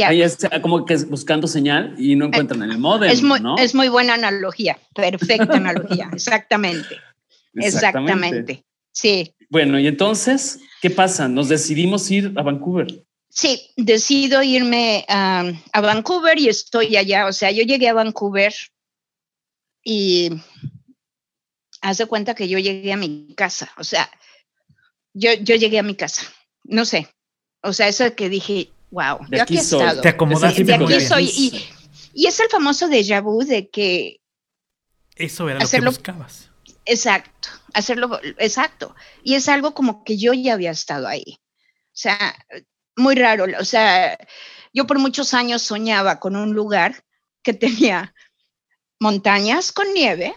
[0.05, 3.11] Ahí está como que buscando señal y no encuentran en el modem.
[3.11, 3.57] Es muy, ¿no?
[3.57, 6.97] es muy buena analogía, perfecta analogía, exactamente.
[7.55, 8.65] exactamente.
[8.93, 9.35] Sí.
[9.49, 11.29] Bueno, y entonces, ¿qué pasa?
[11.29, 13.05] Nos decidimos ir a Vancouver.
[13.31, 17.27] Sí, decido irme a Vancouver y estoy allá.
[17.27, 18.55] O sea, yo llegué a Vancouver
[19.83, 20.31] y
[21.81, 23.73] haz de cuenta que yo llegué a mi casa.
[23.77, 24.11] O sea,
[25.13, 26.23] yo, yo llegué a mi casa.
[26.65, 27.09] No sé,
[27.63, 30.01] o sea, eso que dije, wow, yo aquí, he estado.
[30.01, 30.65] Te acomodaste.
[30.65, 31.25] De, aquí soy.
[31.25, 31.69] Y,
[32.13, 34.21] y, es el famoso déjà vu de que...
[35.17, 36.51] Eso era lo que buscabas.
[36.85, 38.95] Exacto, hacerlo, exacto.
[39.23, 41.39] Y es algo como que yo ya había estado ahí.
[41.39, 42.37] O sea,
[42.97, 43.47] muy raro.
[43.59, 44.19] O sea,
[44.75, 47.05] yo por muchos años soñaba con un lugar
[47.43, 48.15] que tenía
[49.01, 50.35] montañas con nieve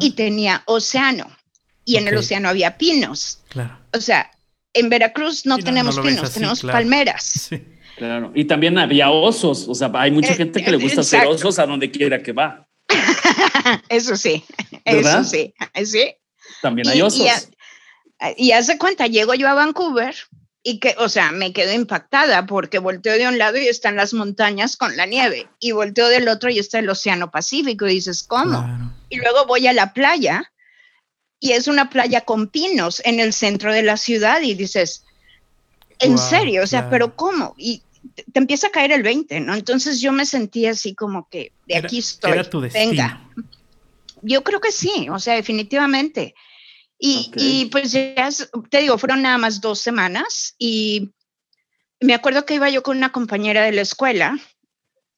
[0.00, 1.36] y tenía océano.
[1.84, 3.40] y en el océano había pinos.
[3.50, 3.78] Claro.
[3.92, 4.30] O sea,
[4.74, 6.78] en Veracruz no Sí, no, tenemos no pinos, así, tenemos claro.
[6.78, 7.22] palmeras.
[7.48, 7.62] Sí.
[7.96, 8.32] Claro.
[8.34, 9.66] Y también había osos.
[9.68, 11.36] O sea, hay mucha Eh, gente que le gusta hacer exacto.
[11.36, 12.66] osos a donde quiera que va.
[13.88, 14.44] Eso sí,
[14.84, 15.20] ¿Verdad?
[15.20, 16.14] eso sí, sí.
[16.60, 17.26] También hay y osos.
[18.20, 20.14] a- Y hace cuenta, llego yo a Vancouver
[20.62, 24.12] y que, o sea, me quedo impactada porque volteo de un lado y están las
[24.14, 28.22] montañas con la nieve y volteo del otro y está el Océano Pacífico y dices,
[28.22, 28.62] ¿cómo?
[28.64, 28.92] Claro.
[29.10, 30.50] Y luego voy a la playa
[31.44, 35.04] y es una playa con pinos en el centro de la ciudad y dices,
[35.98, 36.62] ¿en serio?
[36.62, 36.88] O sea.
[36.88, 37.54] ¿pero cómo?
[37.58, 37.82] Y
[38.14, 39.54] te, te empieza a caer el 20, ¿no?
[39.54, 42.32] Entonces yo me sentí así como que de Era- aquí estoy.
[42.32, 42.88] Era tu destino.
[42.88, 43.30] Venga.
[44.22, 46.34] Yo creo que sí, o sea, definitivamente.
[46.98, 48.30] Y, y pues ya,
[48.70, 51.10] te digo, fueron nada más dos semanas y
[52.00, 54.38] me acuerdo que iba yo con una compañera de la escuela,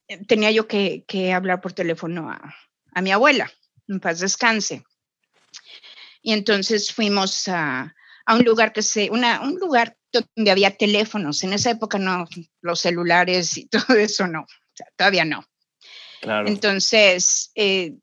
[0.08, 2.52] eh, tenía yo que, que hablar por teléfono a,
[2.94, 3.48] a mi abuela,
[3.86, 4.82] en paz descanse.
[6.26, 7.94] Y entonces fuimos a,
[8.26, 11.44] a un lugar que se, una, un lugar donde había teléfonos.
[11.44, 12.26] En esa época no,
[12.62, 15.44] los celulares y todo eso no, o sea, todavía no.
[16.20, 16.48] Claro.
[16.48, 17.94] Entonces, eh,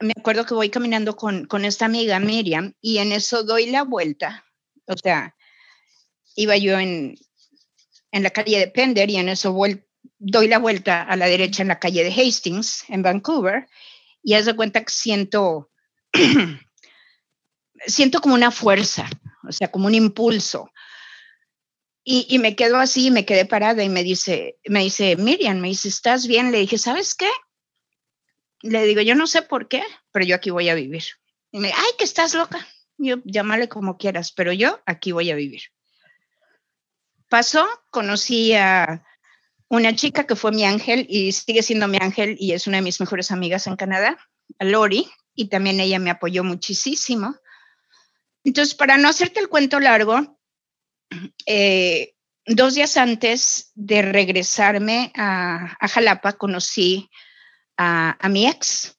[0.00, 3.84] me acuerdo que voy caminando con, con esta amiga Miriam y en eso doy la
[3.84, 4.44] vuelta.
[4.86, 5.36] O sea,
[6.34, 7.14] iba yo en,
[8.10, 9.86] en la calle de Pender y en eso vuel-
[10.18, 13.68] doy la vuelta a la derecha en la calle de Hastings, en Vancouver,
[14.20, 15.70] y haz de cuenta que siento,
[17.86, 19.08] siento como una fuerza,
[19.48, 20.70] o sea, como un impulso.
[22.02, 25.68] Y, y me quedo así, me quedé parada y me dice, me dice, Miriam, me
[25.68, 26.50] dice, ¿estás bien?
[26.50, 27.28] Le dije, ¿sabes qué?
[28.62, 31.04] Le digo, yo no sé por qué, pero yo aquí voy a vivir.
[31.52, 32.66] Y me, ay, que estás loca.
[32.98, 35.62] Yo, llámale como quieras, pero yo aquí voy a vivir.
[37.28, 39.04] Pasó, conocí a
[39.68, 42.82] una chica que fue mi ángel y sigue siendo mi ángel y es una de
[42.82, 44.18] mis mejores amigas en Canadá,
[44.58, 47.36] a Lori, y también ella me apoyó muchísimo.
[48.44, 50.38] Entonces, para no hacerte el cuento largo,
[51.46, 52.14] eh,
[52.46, 57.10] dos días antes de regresarme a, a Jalapa, conocí
[57.76, 58.96] a, a mi ex.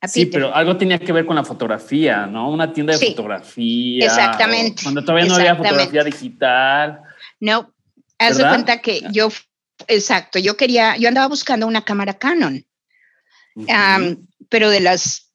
[0.00, 2.50] A Sí, pero algo tenía que ver con la fotografía, ¿no?
[2.50, 4.04] Una tienda de Sí, fotografía.
[4.06, 7.00] exactamente, Cuando todavía no había fotografía digital.
[7.40, 7.74] No,
[8.18, 9.30] haz de cuenta que yo,
[9.88, 12.64] exacto, yo quería, yo andaba buscando una cámara Canon,
[14.48, 15.25] pero de las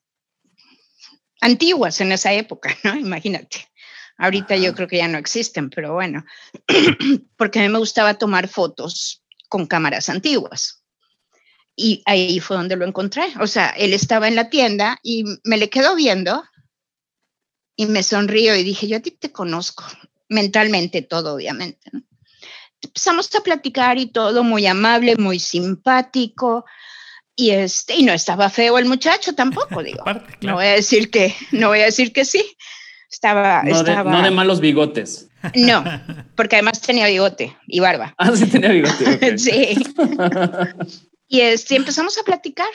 [1.42, 2.96] antiguas en esa época, ¿no?
[2.96, 3.68] Imagínate.
[4.16, 6.24] Ahorita yo creo que ya no existen, pero bueno,
[7.36, 10.82] porque a mí me gustaba tomar fotos con cámaras antiguas.
[11.74, 13.24] Y ahí fue donde lo encontré.
[13.40, 16.44] O sea, él estaba en la tienda y me le quedo viendo
[17.74, 19.84] y me sonrío y dije, yo a ti te conozco,
[20.28, 21.90] mentalmente todo, obviamente.
[21.92, 22.02] ¿no?
[22.82, 26.64] Empezamos a platicar y todo, muy amable, muy simpático.
[27.34, 30.00] Y, este, y no estaba feo el muchacho tampoco, digo.
[30.02, 30.56] Aparte, No claro.
[30.56, 32.56] voy a decir que, no voy a decir que sí.
[33.10, 35.28] Estaba, no, de, estaba, no de malos bigotes.
[35.54, 35.84] no,
[36.34, 38.14] porque además tenía bigote y barba.
[38.18, 39.04] Ah, sí tenía bigote.
[39.14, 39.36] ok.
[39.38, 39.74] Sí.
[41.28, 42.68] Y este, empezamos a platicar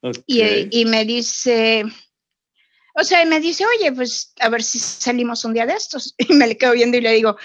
[0.00, 0.18] Ok.
[0.26, 1.84] y, y me dice,
[2.94, 6.14] o sea, me dice, oye, pues a ver si salimos un día de estos.
[6.28, 7.36] Y me le quedo viendo y le digo,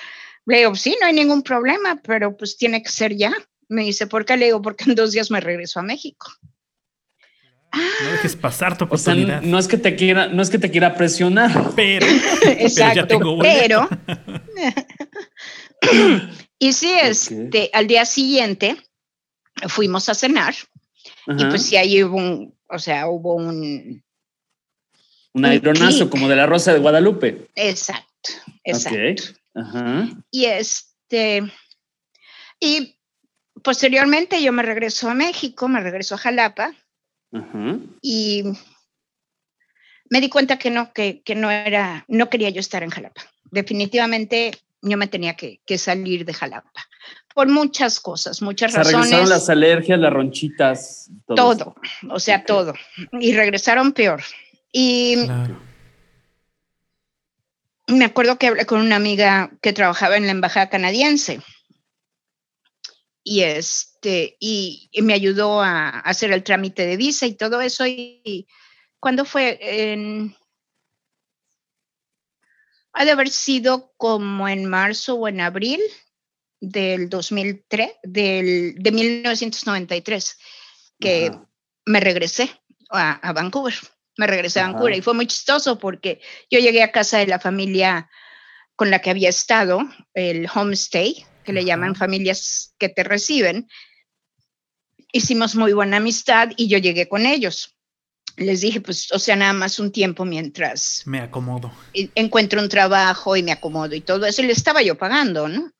[0.45, 3.33] le digo, sí, no hay ningún problema, pero pues tiene que ser ya.
[3.73, 4.37] Me dice, ¿por qué?
[4.37, 6.31] Le digo, porque en dos días me regreso a México.
[7.73, 9.41] No dejes pasar tu O sea, oportunidad.
[9.41, 11.71] no es que te quiera, no es que te quiera presionar.
[11.75, 12.05] pero,
[12.45, 13.89] Exacto, tengo pero,
[16.59, 18.77] y sí, este, al día siguiente
[19.67, 20.53] fuimos a cenar
[21.25, 24.03] y pues sí, ahí hubo un, o sea, hubo un,
[25.33, 27.47] Un aeronazo como de la Rosa de Guadalupe.
[27.55, 28.33] exacto,
[28.63, 29.23] exacto.
[29.55, 30.09] Ajá.
[30.29, 31.41] Y este,
[32.59, 32.99] y
[33.61, 36.73] posteriormente yo me regreso a México, me regreso a Jalapa
[38.01, 38.43] y
[40.09, 43.21] me di cuenta que no, que, que no era, no quería yo estar en Jalapa.
[43.51, 46.71] Definitivamente yo me tenía que, que salir de Jalapa
[47.33, 49.29] por muchas cosas, O muchas sea, regresaron razones.
[49.29, 51.35] las alergias, las ronchitas, todo.
[51.35, 51.75] todo,
[52.11, 52.73] o sea, todo.
[53.19, 54.21] Y regresaron peor.
[54.71, 55.59] Y Claro.
[57.87, 61.41] me acuerdo que hablé con una amiga que trabajaba en la embajada canadiense.
[63.23, 67.85] Y este, y, y me ayudó a, hacer el trámite de visa y todo eso.
[67.85, 68.47] Y, y
[68.99, 69.59] ¿cuándo fue?
[69.61, 70.35] En,
[72.93, 75.81] ha de haber sido como en marzo o en abril
[76.59, 80.37] del 2003, del, de 1993,
[80.99, 81.49] que Ajá.
[81.85, 82.49] me regresé
[82.91, 83.73] a, a Vancouver.
[84.15, 84.71] Me regresé a Ajá.
[84.73, 88.09] Vancouver y fue muy chistoso porque yo llegué a casa de la familia
[88.75, 89.81] con la que había estado,
[90.13, 93.67] el homestay, que le llaman familias que te reciben.
[95.11, 97.75] Hicimos muy buena amistad y yo llegué con ellos.
[98.35, 101.71] les dije, pues, o sea, nada más un tiempo mientras Me acomodo.
[102.15, 105.71] encuentro un trabajo y me acomodo y todo eso, y le estaba yo pagando, ¿no?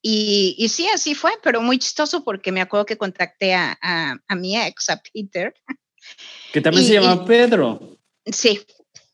[0.00, 4.16] Y, y sí, así fue, pero muy chistoso porque me acuerdo que contacté a, a,
[4.28, 5.52] a mi ex, a Peter.
[6.52, 7.98] Que también Y- se llama y- Pedro.
[8.24, 8.60] Sí,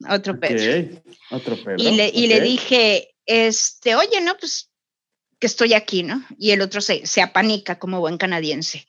[0.09, 0.99] otro Pedro.
[0.99, 1.77] Ok, Otro Pedro.
[1.79, 4.71] Y le, y le dije, este, oye, no, pues
[5.39, 6.25] que estoy aquí, ¿no?
[6.39, 8.87] Y el otro se, se apanica como buen canadiense.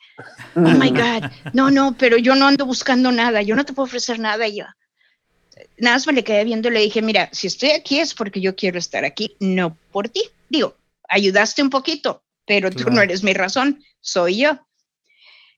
[0.56, 3.86] Oh my God, no, no, pero yo no ando buscando nada, yo no te puedo
[3.86, 4.48] ofrecer nada.
[4.48, 4.66] Y yo,
[5.78, 8.42] nada más me le quedé viendo y le dije, mira, si estoy aquí es porque
[8.42, 10.24] yo quiero estar aquí, no por ti.
[10.50, 10.78] Digo,
[11.10, 14.60] ayudaste un poquito, pero tú no eres mi razón, soy yo.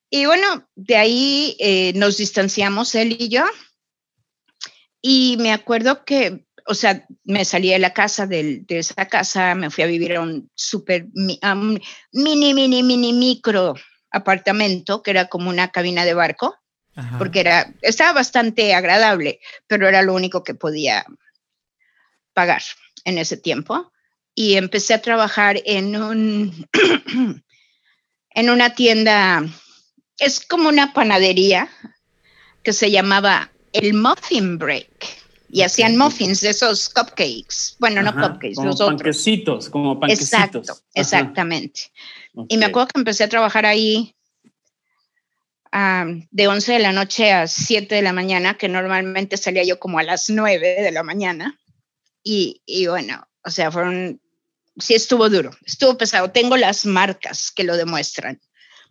[0.09, 3.45] Y bueno, de ahí eh, nos distanciamos él y yo.
[5.01, 9.69] Y me acuerdo que, o sea, me salí de la casa, de esa casa, me
[9.69, 10.51] fui a vivir a un
[11.41, 13.75] a un mini, mini, mini micro
[14.11, 16.55] apartamento, que era como una cabina de barco,
[16.95, 17.17] Ajá.
[17.17, 21.05] porque era, estaba bastante agradable, pero era lo único que podía
[22.33, 22.61] pagar
[23.05, 23.91] en ese tiempo.
[24.35, 26.67] Y empecé a trabajar en un,
[28.29, 29.43] en una tienda,
[30.19, 31.69] es como una panadería
[32.61, 35.16] que se llamaba el Muffin Break.
[35.49, 37.75] Y hacían muffins de esos cupcakes.
[37.79, 38.97] Bueno, no Ajá, cupcakes, como los otros.
[38.99, 40.27] panquecitos, como panquecitos.
[40.33, 41.81] Exacto, Ajá, exactamente.
[42.49, 44.13] Y me acuerdo que empecé a trabajar ahí
[45.71, 49.79] am, de 11 de la noche a 7 de la mañana, que normalmente salía yo
[49.79, 51.59] como a las 9 de la mañana.
[52.23, 54.21] Y, y bueno, o sea, fueron,
[54.77, 56.31] sí estuvo duro, estuvo pesado.
[56.31, 58.41] Tengo las marcas que lo demuestran.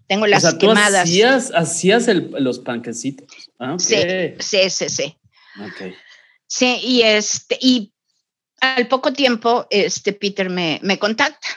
[0.08, 1.02] Tengo O las sea, tú quemadas.
[1.02, 3.26] hacías, hacías el- los panquecitos.
[3.58, 3.80] Ah, ok.
[3.80, 3.96] Sí,
[4.38, 5.16] sí, sí, sí.
[5.60, 5.92] Ok.
[6.46, 7.92] Sí, y este, y
[8.60, 11.48] al poco tiempo, este Peter me, me contacta.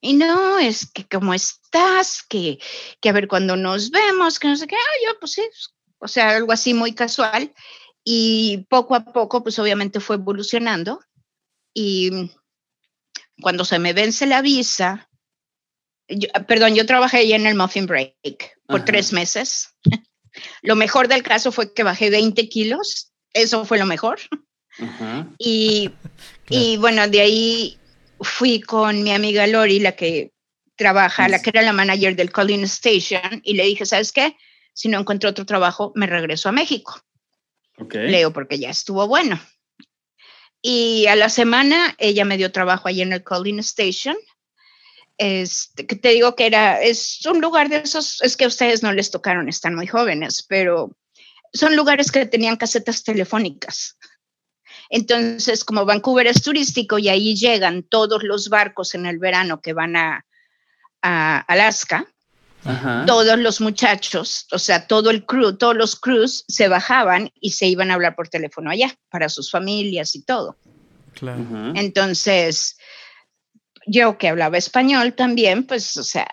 [0.00, 2.58] Y no, es que cómo estás, que,
[3.00, 5.42] que a ver cuando nos vemos, que no sé qué, ah, yo pues sí,
[5.98, 7.52] o sea, algo así muy casual.
[8.04, 11.00] Y poco a poco, pues obviamente fue evolucionando.
[11.72, 12.30] Y
[13.40, 15.08] cuando se me vence la visa,
[16.08, 18.16] yo- perdón, yo trabajé ahí en el Muffin Break
[18.66, 18.84] por Ajá.
[18.84, 19.68] tres meses.
[20.62, 24.18] Lo mejor del caso fue que bajé 20 kilos, eso fue lo mejor.
[25.38, 25.90] Y,
[26.44, 26.64] Claro.
[26.64, 27.78] y bueno, de ahí
[28.20, 30.32] fui con mi amiga Lori, la que
[30.76, 34.36] trabaja, la que era la manager del Calling Station, y le dije, ¿sabes qué?
[34.74, 37.00] Si no encuentro otro trabajo, me regreso a México.
[37.78, 37.94] Ok.
[37.94, 39.38] Leo, porque ya estuvo bueno.
[40.60, 44.16] Y a la semana ella me dio trabajo ahí en el Calling Station.
[45.18, 48.82] Este, que te digo que era, es un lugar de esos, es que a ustedes
[48.82, 50.90] no les tocaron, están muy jóvenes, pero
[51.52, 53.96] son lugares que tenían casetas telefónicas.
[54.88, 59.72] Entonces, como Vancouver es turístico y ahí llegan todos los barcos en el verano que
[59.72, 60.26] van a,
[61.00, 62.06] a Alaska,
[62.64, 63.04] Ajá.
[63.06, 67.66] todos los muchachos, o sea, todo el crew, todos los crews se bajaban y se
[67.66, 70.56] iban a hablar por teléfono allá para sus familias y todo.
[71.14, 71.42] Claro.
[71.42, 71.72] Ajá.
[71.74, 72.76] Entonces,
[73.86, 76.28] yo que hablaba español también, pues, o sea,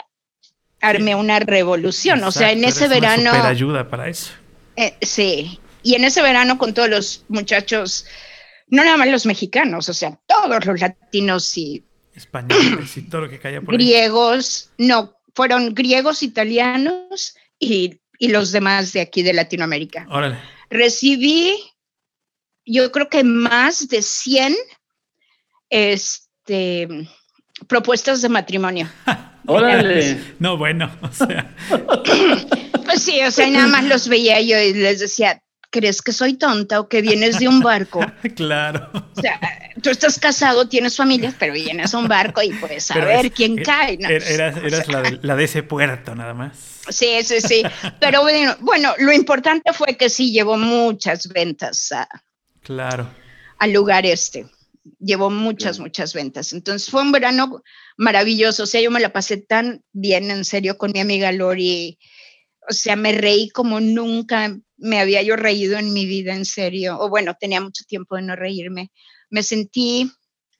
[0.82, 2.24] armé una revolución.
[2.24, 4.32] o sea, en ese verano, superayuda para eso.
[4.80, 8.06] Eh, sí, y en ese verano con todos los muchachos,
[8.68, 11.84] no nada más los mexicanos, o sea, todos los latinos y
[12.16, 13.78] Españoles y todo lo que caía por ahí.
[13.78, 20.08] griegos, no, fueron griegos, italianos y, y los demás de aquí de Latinoamérica.
[20.10, 20.38] Órale.
[20.70, 21.54] Recibí,
[22.66, 24.56] yo creo que más de 100
[25.70, 26.88] este,
[27.68, 28.90] propuestas de matrimonio.
[29.46, 30.36] Órale.
[30.40, 31.54] No, bueno, o sea,
[32.90, 36.34] Pues sí, o sea, nada más los veía yo y les decía, ¿crees que soy
[36.34, 38.00] tonta o que vienes de un barco?
[38.36, 38.90] claro.
[39.16, 39.40] O sea,
[39.84, 43.26] tú estás casado, tienes familia, pero vienes a un barco y pues a Pero ver
[43.28, 43.98] es- quién er- cae.
[43.98, 44.10] ¿no?
[44.10, 46.58] er- Eras, O eras sea, la, de, la de ese puerto, nada más.
[46.90, 47.62] Sí, sí, sí.
[48.00, 52.08] Pero bueno, bueno, lo importante fue que sí llevó muchas ventas a-
[52.64, 53.08] Claro.
[53.60, 54.48] al lugar este.
[55.00, 55.84] Llevó muchas, Claro.
[55.84, 56.52] muchas ventas.
[56.54, 57.62] Entonces fue un verano
[57.98, 58.64] maravilloso.
[58.64, 62.00] O sea, yo me la pasé tan bien, en serio, con mi amiga Lori.
[62.70, 66.98] O sea, me reí como nunca me había yo reído en mi vida, en serio.
[67.00, 68.92] O bueno, tenía mucho tiempo de no reírme.
[69.30, 70.12] Me sentí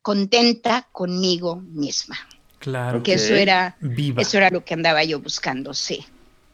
[0.02, 2.18] contenta conmigo misma,
[2.60, 3.04] Claro.
[3.04, 4.22] que eso era, Viva.
[4.22, 6.06] eso era lo que andaba yo buscando, sí.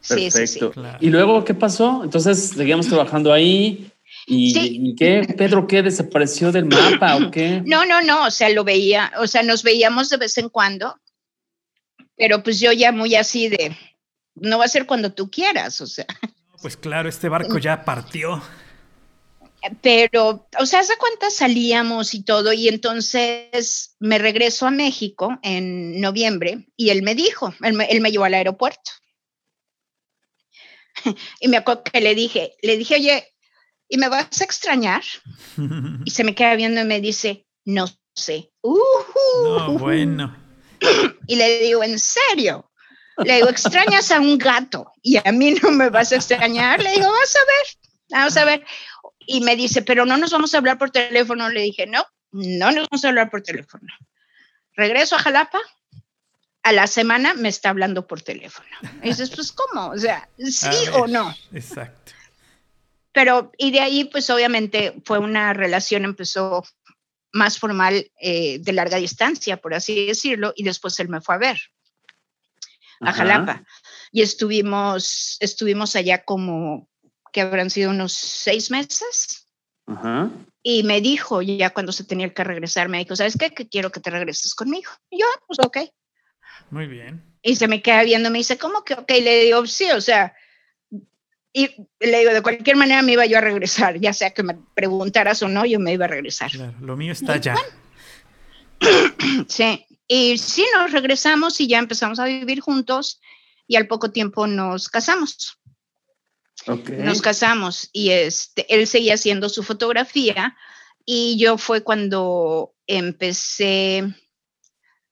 [0.02, 0.60] Sí, sí.
[0.60, 0.98] Claro.
[1.02, 2.02] ¿Y luego qué pasó?
[2.04, 3.92] Entonces seguíamos trabajando ahí.
[4.28, 4.80] ¿Y, Sí.
[4.84, 5.22] ¿y qué?
[5.38, 5.82] ¿Pedro qué?
[5.82, 7.62] ¿Desapareció del mapa o qué?
[7.66, 10.96] No, no, no, o sea, lo veía, o sea, nos veíamos de vez en cuando,
[12.16, 13.76] pero pues yo ya muy así de,
[14.36, 16.06] no va a ser cuando tú quieras, o sea,
[16.62, 18.42] Pues claro, este barco ya partió.
[19.82, 22.54] pero, o sea, ¿hace cuántas salíamos y todo?
[22.54, 28.02] Y entonces me regreso a México en noviembre y él me dijo, él me, él
[28.02, 28.92] me llevó al aeropuerto.
[31.40, 33.34] y me acuerdo que le dije, le dije, oye,
[33.90, 35.04] ¿y me vas a extrañar?
[36.06, 38.52] y se me queda viendo y me dice, no sé.
[38.64, 40.36] no, bueno.
[41.28, 42.70] Y le digo, ¿en serio?
[43.18, 46.82] Le digo, extrañas a un gato y a mí no me vas a extrañar.
[46.82, 48.66] Le digo, vas a ver, vamos a ver.
[49.20, 51.50] Y me dice, pero no nos vamos a hablar por teléfono.
[51.50, 53.88] Le dije, no, no nos vamos a hablar por teléfono.
[54.76, 55.60] Regreso a Jalapa.
[56.64, 58.68] A la semana me está hablando por teléfono.
[59.04, 59.90] Y dices, pues, ¿cómo?
[59.90, 61.34] O sea, sí o no.
[61.54, 62.12] Exacto.
[63.12, 66.64] Pero, y de ahí, pues, obviamente fue una relación, empezó
[67.32, 71.38] más formal eh, de larga distancia, por así decirlo, y después él me fue a
[71.38, 71.60] ver
[73.02, 73.64] a Jalapa.
[74.12, 76.90] Y estuvimos, estuvimos allá como
[77.32, 79.48] que habrán sido unos seis meses.
[80.64, 83.52] Y me dijo, ya cuando se tenía que regresar, me dijo, ¿sabes qué?
[83.52, 84.90] Que quiero que te regreses conmigo.
[85.10, 85.78] Y yo, pues ok.
[86.72, 87.24] Muy bien.
[87.44, 89.10] Y se me queda viendo, me dice, ¿cómo que ok?
[89.22, 90.34] Le digo, sí, o sea,
[91.54, 91.70] y
[92.02, 95.42] le digo, de cualquier manera me iba yo a regresar, ya sea que me preguntaras
[95.42, 96.52] o no, yo me iba a regresar.
[96.52, 97.56] Claro, lo mío está ya.
[99.48, 103.20] sí, y sí, nos regresamos y ya empezamos a vivir juntos
[103.68, 105.60] y al poco tiempo nos casamos.
[106.68, 110.56] Nos casamos y este, él seguía haciendo su fotografía
[111.06, 114.04] y yo fue cuando empecé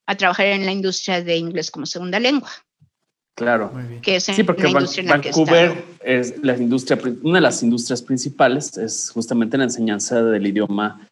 [0.05, 2.49] a trabajar en la industria de inglés como segunda lengua.
[3.35, 3.73] Claro.
[4.01, 9.57] Que es sí, porque Vancouver es la industria, una de las industrias principales es justamente
[9.57, 11.07] la enseñanza del idioma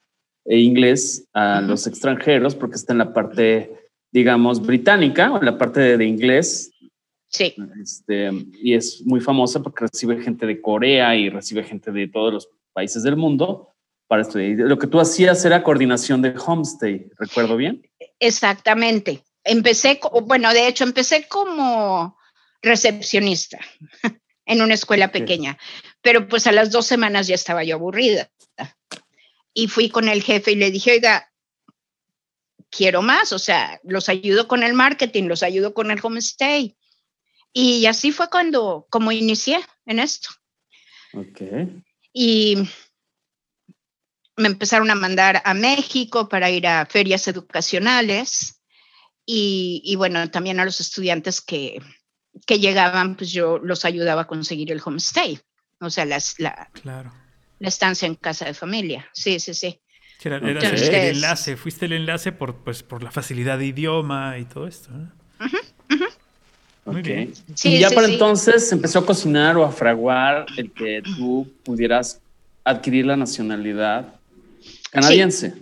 [0.46, 3.72] e inglés a los extranjeros, porque está en la parte,
[4.12, 6.72] digamos, británica, o en la parte de, inglés.
[7.28, 7.56] Sí.
[7.82, 8.32] Este,
[8.62, 12.50] y es muy famosa porque recibe gente de Corea y recibe gente de todos los
[12.74, 13.70] países del mundo
[14.08, 14.68] para estudiar.
[14.68, 17.82] Lo que tú hacías era coordinación de homestay, ¿recuerdo bien?
[18.20, 19.24] Exactamente.
[19.44, 22.18] Empecé, bueno, de hecho, empecé como
[22.62, 23.60] recepcionista
[24.46, 25.58] en una escuela pequeña,
[26.02, 28.30] pero pues a las dos semanas ya estaba yo aburrida
[29.54, 31.32] y fui con el jefe y le dije, oiga,
[32.70, 36.76] quiero más, o sea, los ayudo con el marketing, los ayudo con el homestay.
[37.54, 40.30] Y así fue cuando, como inicié en esto.
[41.14, 41.42] Ok.
[42.14, 42.58] Y
[44.38, 48.62] me empezaron a mandar a México para ir a ferias educacionales
[49.26, 51.82] y, y bueno, también a los estudiantes que,
[52.48, 55.40] que, llegaban, pues yo los ayudaba a conseguir el homestay,
[55.82, 57.14] o sea, las, la, claro
[57.62, 59.08] la estancia en casa de familia.
[59.14, 59.80] Sí, sí, sí.
[60.24, 64.68] Era, el enlace, fuiste el enlace por, pues, por la facilidad de idioma y todo
[64.68, 64.90] esto.
[66.86, 67.34] Muy bien.
[67.64, 72.20] y ya para entonces empezó a cocinar o a fraguar el que tú pudieras
[72.64, 74.16] adquirir la nacionalidad
[74.90, 75.54] canadiense.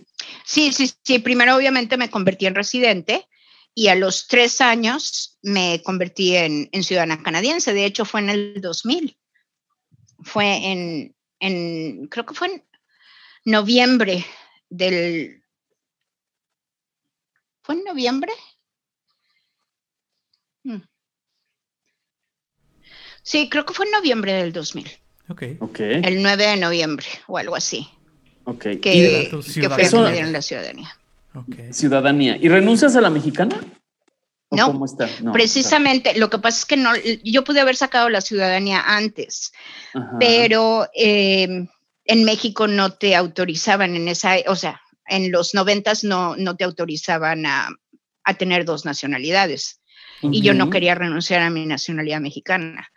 [0.45, 1.19] Sí, sí, sí.
[1.19, 3.27] Primero obviamente me convertí en residente
[3.75, 7.73] y a los tres años me convertí en, en ciudadana canadiense.
[7.73, 9.17] De hecho fue en el 2000.
[10.23, 12.63] Fue en, en, creo que fue en
[13.45, 14.25] noviembre
[14.69, 15.43] del...
[17.61, 18.31] ¿Fue en noviembre?
[20.63, 20.81] Mm.
[23.21, 24.89] Sí, creo que fue en noviembre del 2000.
[25.29, 25.43] Ok.
[25.59, 26.01] okay.
[26.03, 27.87] El 9 de noviembre o algo así.
[28.45, 28.61] Ok.
[28.61, 30.97] Que, que fue que me dieron la ciudadanía.
[31.35, 31.71] Okay.
[31.71, 32.37] Ciudadanía.
[32.37, 33.59] ¿Y renuncias a la mexicana?
[34.51, 35.07] No, cómo está?
[35.31, 36.91] precisamente, lo que pasa es que no,
[37.23, 39.51] yo pude haber sacado la ciudadanía antes,
[40.19, 41.67] pero em,
[42.05, 46.63] en México no te autorizaban en esa, o sea, en los noventas no, no te
[46.63, 47.69] autorizaban a,
[48.37, 49.81] tener dos nacionalidades.
[50.21, 52.91] Y yo no quería renunciar a mi nacionalidad mexicana.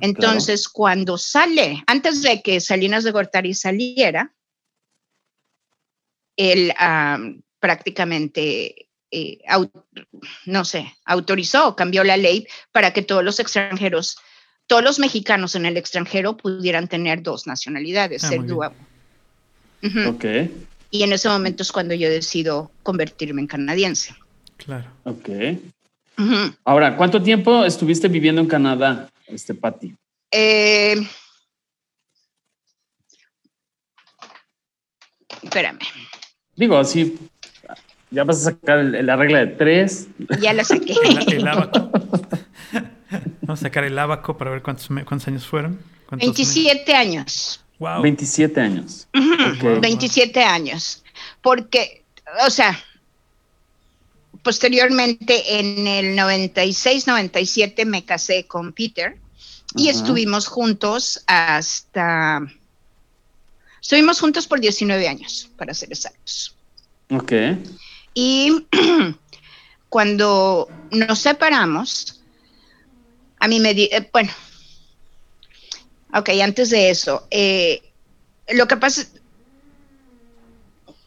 [0.00, 4.34] Entonces, cuando sale, antes de que Salinas de Gortari saliera,
[6.36, 6.72] él
[7.60, 9.38] prácticamente eh,
[10.46, 14.18] no sé, autorizó cambió la ley para que todos los extranjeros,
[14.66, 18.72] todos los mexicanos en el extranjero pudieran tener dos nacionalidades, ah, ser dual.
[20.90, 24.14] Y en ese momento es cuando yo decido convertirme en canadiense.
[24.56, 24.90] Claro.
[25.04, 25.28] Ok.
[26.64, 29.94] Ahora, ¿cuánto tiempo estuviste viviendo en Canadá, este Patti?
[30.30, 30.96] Eh,
[35.42, 35.78] espérame.
[36.56, 37.16] Digo, así
[38.10, 40.08] ya vas a sacar la regla de tres.
[40.40, 40.94] Ya la saqué.
[41.26, 41.90] El, abaco.
[43.42, 45.78] Vamos a sacar el abaco para ver cuántos, cuántos años fueron.
[46.10, 47.64] 27 años.
[47.78, 48.02] Wow.
[48.02, 49.08] 27 años.
[49.80, 51.02] 27 años.
[51.40, 52.04] Porque,
[52.46, 52.78] o sea,
[54.42, 59.16] posteriormente en el 96, 97 me casé con Peter
[59.76, 62.40] y estuvimos juntos hasta...
[63.80, 66.54] Estuvimos juntos por 19 años, para ser exactos.
[67.10, 67.32] Ok.
[68.20, 68.66] Y
[69.88, 72.20] cuando nos separamos,
[73.38, 74.32] a mí me di, eh, bueno,
[76.12, 77.80] ok, antes de eso, eh,
[78.48, 79.06] lo que pasa,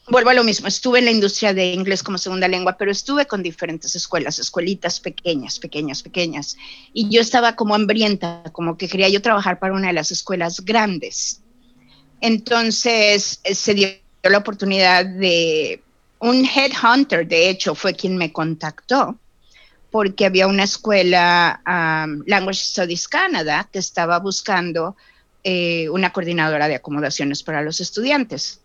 [0.08, 3.26] vuelvo a lo mismo, estuve en la industria de inglés como segunda lengua, pero estuve
[3.28, 6.56] con diferentes escuelas, escuelitas pequeñas, pequeñas, pequeñas,
[6.94, 10.62] y yo estaba como hambrienta, como que quería yo trabajar para una de las escuelas
[10.62, 11.42] grandes.
[12.22, 13.90] Entonces eh, se dio
[14.24, 15.84] la oportunidad de
[16.22, 19.18] un headhunter, de hecho, fue quien me contactó,
[19.90, 24.96] porque había una escuela, um, Language Studies Canada, que estaba buscando
[25.44, 28.62] eh, una coordinadora de acomodaciones para los estudiantes.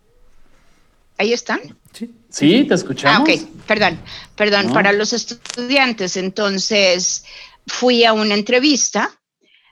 [1.19, 1.61] ¿Ahí están?
[1.93, 3.19] Sí, sí te escuchamos.
[3.19, 3.99] Ah, ok, perdón,
[4.37, 6.19] perdón, para los estudiantes.
[6.19, 7.25] Entonces,
[7.67, 9.11] fui a una entrevista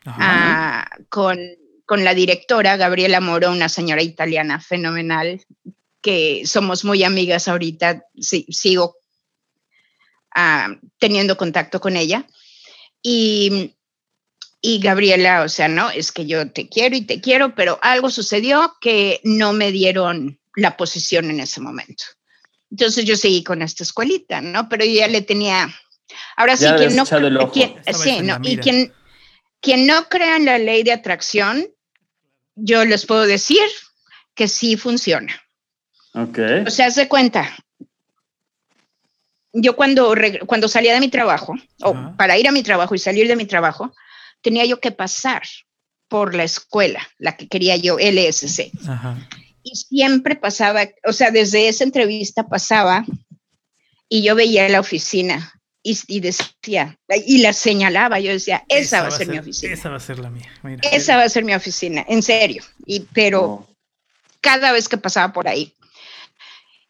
[0.07, 1.39] ah, con,
[1.85, 5.43] con, la directora, Gabriela Moro, una señora italiana fenomenal,
[6.05, 8.99] que somos muy amigas ahorita, sí, sigo
[10.37, 12.27] ah, teniendo contacto con ella.
[13.03, 13.75] Y,
[14.61, 18.11] y Gabriela, o sea, no, es que yo te quiero y te quiero, pero algo
[18.11, 22.05] sucedió que no me dieron la posición en ese momento.
[22.71, 24.69] Entonces yo seguí con esta escuelita, ¿no?
[24.69, 25.75] Pero yo ya le tenía,
[26.37, 27.07] ahora sí, quien no,
[27.51, 28.93] quien, sí, no y quien,
[29.63, 31.67] quien no crea en la ley de atracción,
[32.57, 33.63] yo les puedo decir
[34.35, 35.44] que sí funciona.
[36.15, 36.39] Ok.
[36.67, 37.55] O sea, se cuenta,
[39.53, 40.15] yo cuando,
[40.47, 43.47] cuando salía de mi trabajo, o para ir a mi trabajo y salir de mi
[43.47, 43.93] trabajo,
[44.41, 45.43] tenía yo que pasar
[46.09, 48.71] por la escuela, la que quería yo, LSC.
[48.89, 49.17] Ajá
[49.65, 53.05] y siempre pasaba, o sea, desde esa entrevista pasaba
[54.09, 55.53] y yo veía la oficina
[55.83, 59.75] y, decía, y la señalaba, yo decía, esa, va a ser, mi oficina.
[59.75, 60.51] Esa va a ser la mía.
[60.93, 62.63] esa va a ser mi oficina, en serio.
[62.87, 63.67] Y, pero
[64.41, 65.75] cada vez que pasaba por ahí.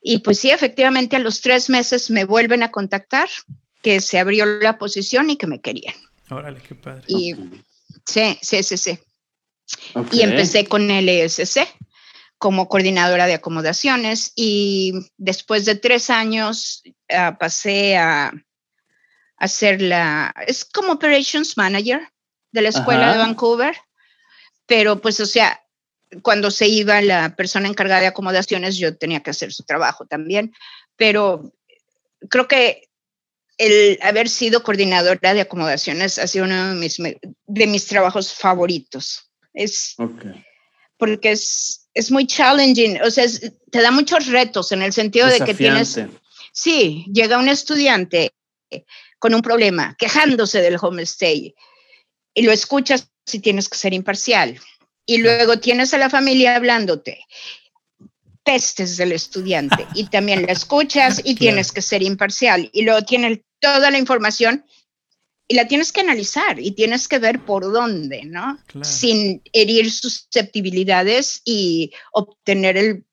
[0.06, 3.28] Y pues sí, efectivamente, a los tres meses me vuelven a contactar,
[3.82, 5.94] que se abrió la posición y que me querían.
[6.30, 7.04] Órale, qué padre.
[7.08, 7.34] Y,
[8.06, 8.98] Sí, sí, sí, sí.
[10.12, 11.66] Y empecé con el ESC
[12.38, 18.32] como coordinadora de acomodaciones y después de tres años ah, pasé a,
[19.36, 22.00] hacer la, es como Operations Manager
[22.52, 23.76] de la escuela de Vancouver,
[24.66, 25.63] pero pues o sea,
[26.22, 30.52] cuando se iba la persona encargada de acomodaciones yo tenía que hacer su trabajo también,
[30.96, 31.52] pero
[32.28, 32.88] creo que
[33.58, 39.30] el haber sido coordinadora de acomodaciones ha sido uno de mis, de mis trabajos favoritos.
[39.52, 39.94] Es
[40.96, 43.26] porque es, es muy challenging, o sea,
[43.70, 46.00] te da muchos retos en el sentido de que tienes,
[46.52, 48.32] sí, llega un estudiante
[49.18, 51.54] con un problema, quejándose del homestay,
[52.34, 54.58] y lo escuchas si tienes que ser imparcial,
[55.06, 57.24] y luego tienes a la familia hablándote,
[58.42, 63.40] pestes del estudiante, y también la escuchas y tienes que ser imparcial, y luego tienes
[63.60, 64.64] toda la información
[65.46, 68.58] y la tienes que analizar y tienes que ver por dónde, ¿no?
[68.82, 73.04] Sin herir susceptibilidades y obtener el,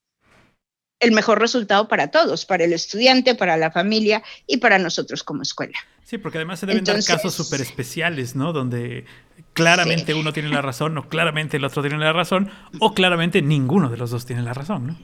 [0.99, 5.41] el, mejor resultado para todos, para el estudiante, para la familia y para nosotros como
[5.41, 5.77] escuela.
[6.05, 8.53] Sí, porque además se deben dar casos súper especiales, ¿no?
[8.53, 9.05] Donde
[9.54, 12.49] claramente uno tiene la razón o claramente el otro tiene la razón
[12.80, 14.97] o claramente ninguno de los dos tiene la razón, ¿no?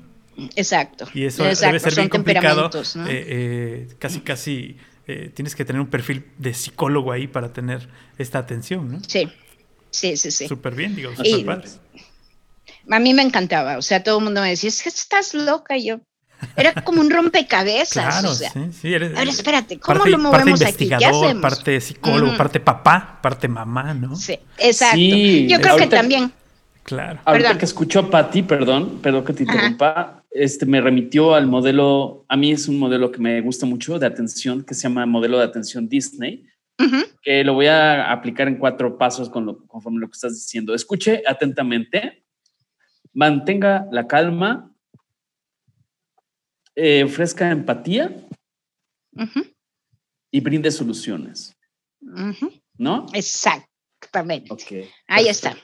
[0.56, 1.08] Exacto.
[1.14, 3.08] Y eso debe ser bien complicado, ¿no?
[3.08, 4.78] Eh, eh, casi, casi
[5.08, 9.00] eh, tienes que tener un perfil de psicólogo ahí para tener esta atención, ¿no?
[9.08, 9.28] Sí,
[9.90, 10.48] sí, sí, sí.
[10.48, 11.70] Súper bien, digo, súper padre.
[12.90, 15.76] A mí me encantaba, o sea, todo el mundo me decía, es que estás loca,
[15.76, 16.02] y yo,
[16.56, 17.92] era como un rompecabezas.
[17.92, 18.94] Claro, o sea, sí, sí.
[18.94, 20.88] Eres, Ahora espérate, ¿cómo lo movemos aquí?
[20.88, 21.42] ¿Qué hacemos?
[21.42, 24.16] Parte psicólogo, parte papá, parte mamá, ¿no?
[24.16, 24.98] Sí, exacto.
[24.98, 26.32] Yo creo que también.
[26.84, 27.20] Claro.
[27.26, 32.26] Ahorita que escuchó a Patti, perdón, perdón que te interrumpa, este me remitió al modelo,
[32.30, 35.38] a mí es un modelo que me gusta mucho de atención, que se llama modelo
[35.38, 36.46] de atención Disney,
[37.22, 40.74] que lo voy a aplicar en cuatro pasos con lo, conforme lo que estás diciendo.
[40.74, 42.24] Escuche atentamente,
[43.14, 44.72] mantenga la calma,
[46.80, 48.16] eh, ofrezca empatía
[50.32, 51.58] y brinde soluciones.
[52.78, 53.08] ¿No?
[53.14, 54.54] Exactamente.
[54.54, 55.58] Okay, Ahí está.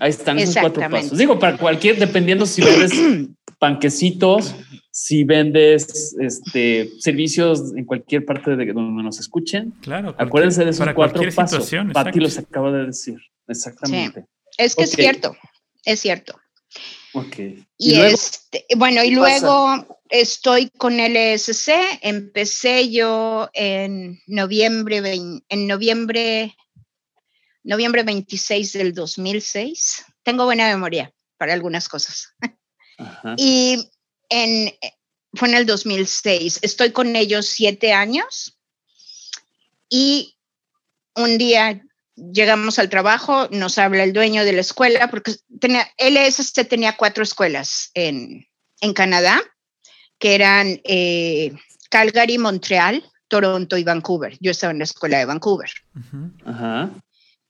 [0.00, 1.16] Ahí están esos cuatro pasos.
[1.16, 2.92] Digo, para cualquier, dependiendo si vendes
[3.60, 4.56] panquecitos,
[4.90, 9.72] si vendes este, servicios en cualquier parte de donde nos escuchen.
[9.80, 10.16] Claro.
[10.18, 11.70] Acuérdense de esos cuatro pasos.
[11.92, 13.18] Pati los acaba de decir.
[13.46, 14.26] Exactamente.
[14.56, 15.36] Es que es cierto,
[15.84, 16.34] es cierto.
[17.18, 17.36] Ok.
[17.78, 21.70] Y, este, bueno, y luego estoy con el ESC.
[22.02, 24.98] Empecé yo en noviembre,
[25.48, 26.54] en noviembre
[27.68, 30.04] noviembre 26 del 2006.
[30.22, 32.34] Tengo buena memoria para algunas cosas.
[33.36, 33.90] Y
[34.28, 34.74] en,
[35.34, 36.60] fue en el 2006.
[36.62, 38.58] Estoy con ellos siete años
[39.88, 40.36] y
[41.14, 41.84] un día
[42.32, 47.22] llegamos al trabajo, nos habla el dueño de la escuela, porque tenía, LSC tenía cuatro
[47.22, 48.46] escuelas en,
[48.80, 49.40] en Canadá,
[50.18, 51.52] que eran eh,
[51.90, 54.36] Calgary, Montreal, Toronto y Vancouver.
[54.40, 55.70] Yo estaba en la escuela de Vancouver.
[56.44, 56.90] Ajá.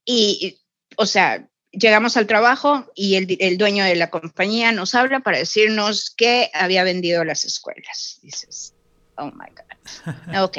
[0.05, 0.59] Y,
[0.97, 5.39] o sea, llegamos al trabajo y el, el, dueño de la compañía nos habla para
[5.39, 8.19] decirnos que había vendido las escuelas.
[8.23, 8.75] Dices,
[9.17, 10.43] oh my God.
[10.43, 10.59] Ok.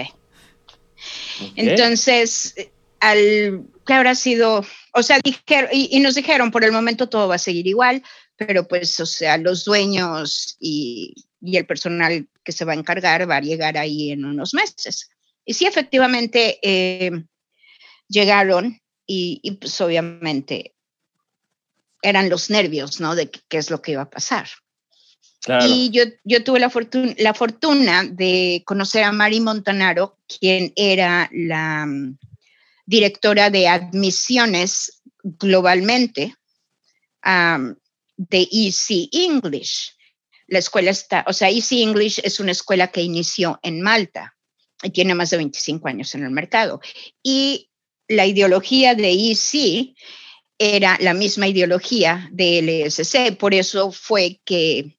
[1.55, 2.55] Entonces,
[2.99, 7.27] al que habrá sido, o sea, dijeron, y, y, nos dijeron, por el momento todo
[7.27, 8.03] va a seguir igual,
[8.35, 13.29] pero pues, o sea, los dueños y, y el personal que se va a encargar
[13.29, 15.09] va a llegar ahí en unos meses.
[15.45, 17.11] Y sí, efectivamente, eh,
[18.07, 20.75] llegaron y, y, pues obviamente
[22.01, 23.15] eran los nervios, ¿no?
[23.15, 24.47] De qué es lo que iba a pasar.
[25.41, 25.65] Claro.
[25.67, 31.29] Y yo, yo tuve la, fortuna, la fortuna de conocer a Mari Montanaro, quien era
[31.33, 31.87] la
[32.89, 36.33] directora de admisiones globalmente
[37.23, 39.95] de EC English.
[40.47, 44.35] La escuela está, o sea, EC English es una escuela que inició en Malta
[44.81, 46.81] y tiene más de 25 años en el mercado.
[47.21, 47.69] Y
[48.07, 49.93] la ideología de EC
[50.57, 54.97] era la misma ideología de LSC, por eso fue que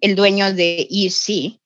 [0.00, 1.58] el dueño de EC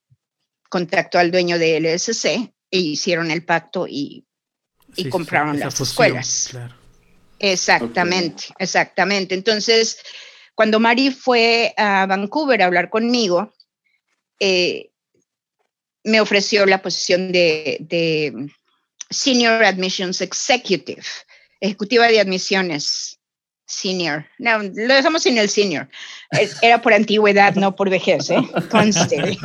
[0.70, 4.24] contactó al dueño de LSC e hicieron el pacto y,
[4.96, 6.48] y sí, compraron las fusión, escuelas.
[6.50, 6.74] Claro.
[7.38, 8.56] Exactamente, okay.
[8.58, 9.34] exactamente.
[9.34, 9.98] Entonces,
[10.54, 13.52] cuando Mari fue a Vancouver a hablar conmigo,
[14.40, 14.90] eh,
[16.04, 18.50] me ofreció la posición de, de,
[19.10, 21.02] Senior Admissions Executive,
[21.60, 23.18] ejecutiva de admisiones
[23.66, 24.26] senior.
[24.38, 25.88] No, lo dejamos sin el senior.
[26.62, 28.42] Era por antigüedad, no por vejez, ¿eh?
[28.70, 29.38] Conste.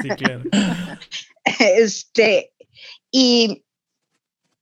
[0.00, 0.42] Sí, claro.
[1.58, 2.52] Este,
[3.10, 3.64] y,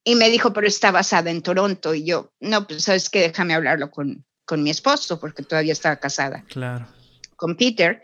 [0.08, 1.92] y me dijo, pero está basada en Toronto.
[1.92, 5.96] Y yo, no, pues sabes que déjame hablarlo con, con mi esposo, porque todavía estaba
[5.96, 6.46] casada.
[6.48, 6.88] Claro.
[7.36, 8.02] Con Peter.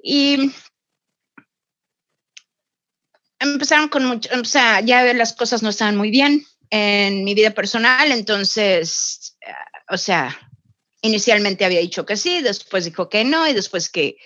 [0.00, 0.52] Y
[3.40, 7.50] empezaron con mucho, o sea, ya las cosas no estaban muy bien en mi vida
[7.50, 9.36] personal, entonces,
[9.88, 10.38] o sea,
[11.02, 14.16] inicialmente había dicho que sí, después dijo que no, y después que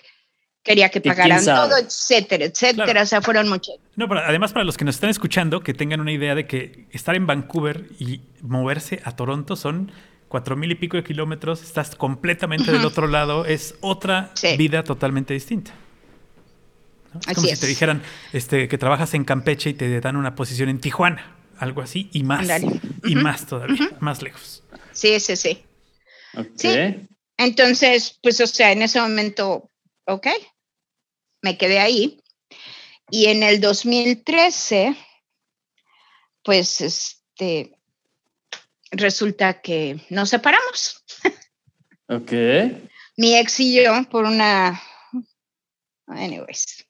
[0.63, 2.85] quería que pagaran todo, etcétera, etcétera.
[2.85, 3.01] Claro.
[3.01, 3.75] O sea, fueron muchos.
[3.95, 6.87] No, pero además para los que nos están escuchando, que tengan una idea de que
[6.91, 9.91] estar en Vancouver y moverse a Toronto son
[10.29, 12.77] cuatro mil y pico de kilómetros, estás completamente uh -huh.
[12.77, 14.57] del otro lado, es otra sí.
[14.57, 15.71] vida totalmente distinta.
[17.13, 17.19] ¿no?
[17.27, 17.53] Es como es.
[17.53, 18.01] si te dijeran
[18.31, 22.23] este, que trabajas en Campeche y te dan una posición en Tijuana, algo así, y
[22.23, 23.09] más, uh -huh.
[23.11, 23.99] y más todavía, uh -huh.
[23.99, 24.63] más lejos.
[24.91, 25.63] Sí, sí, sí.
[26.33, 26.51] Okay.
[26.55, 27.07] sí.
[27.37, 29.69] Entonces, pues, o sea, en ese momento,
[30.05, 30.27] ok,
[31.43, 32.19] me quedé ahí.
[33.11, 34.95] Y en el 2013,
[36.41, 37.77] pues, este,
[38.89, 41.03] resulta que nos separamos.
[42.09, 42.33] Ok.
[43.15, 44.79] Mi ex y yo por una...
[46.05, 46.85] Anyways.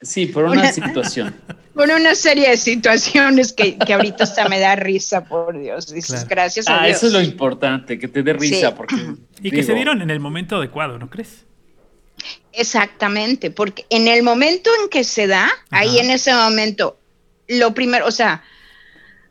[0.00, 1.34] Sí, por una, una situación.
[1.74, 5.92] Por una serie de situaciones que, que ahorita hasta me da risa, por Dios.
[5.92, 6.28] Dices, claro.
[6.28, 6.96] gracias a ah, Dios.
[6.96, 8.68] Eso es lo importante, que te dé risa.
[8.68, 8.74] Sí.
[8.76, 11.46] Porque, y digo, que se dieron en el momento adecuado, ¿no crees?
[12.52, 15.60] Exactamente, porque en el momento en que se da, Ajá.
[15.70, 16.98] ahí en ese momento,
[17.46, 18.42] lo primero, o sea,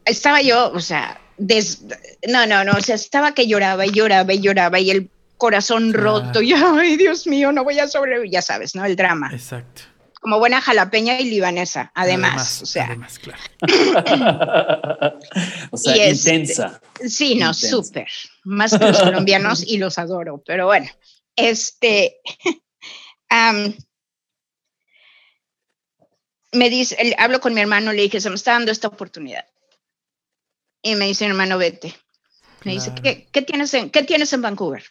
[0.06, 1.84] estaba yo, o sea, des,
[2.28, 5.92] no, no, no, o sea, estaba que lloraba y lloraba y lloraba y el corazón
[5.92, 6.20] claro.
[6.20, 8.86] roto y ay, Dios mío, no voy a sobrevivir, ya sabes, ¿no?
[8.86, 9.32] El drama.
[9.34, 9.84] Exacto.
[10.22, 12.86] Como buena jalapeña y libanesa, además, además o sea.
[12.88, 13.42] Además, claro.
[15.72, 16.82] o sea, y intensa.
[16.96, 18.08] Este, sí, no, súper.
[18.44, 20.90] Más que los colombianos y los adoro, pero bueno,
[21.38, 22.18] este.
[23.32, 23.74] Um,
[26.52, 29.46] me dice, hablo con mi hermano, le dije, se me está dando esta oportunidad
[30.82, 31.96] y me dice, hermano, vete.
[32.64, 32.80] Me claro.
[32.80, 34.84] dice, ¿Qué, ¿qué, tienes en, ¿qué tienes en Vancouver?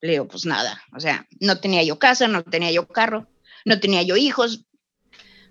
[0.00, 0.82] Le digo, pues nada.
[0.94, 3.28] O sea, no tenía yo casa, no tenía yo carro,
[3.64, 4.64] no tenía yo hijos.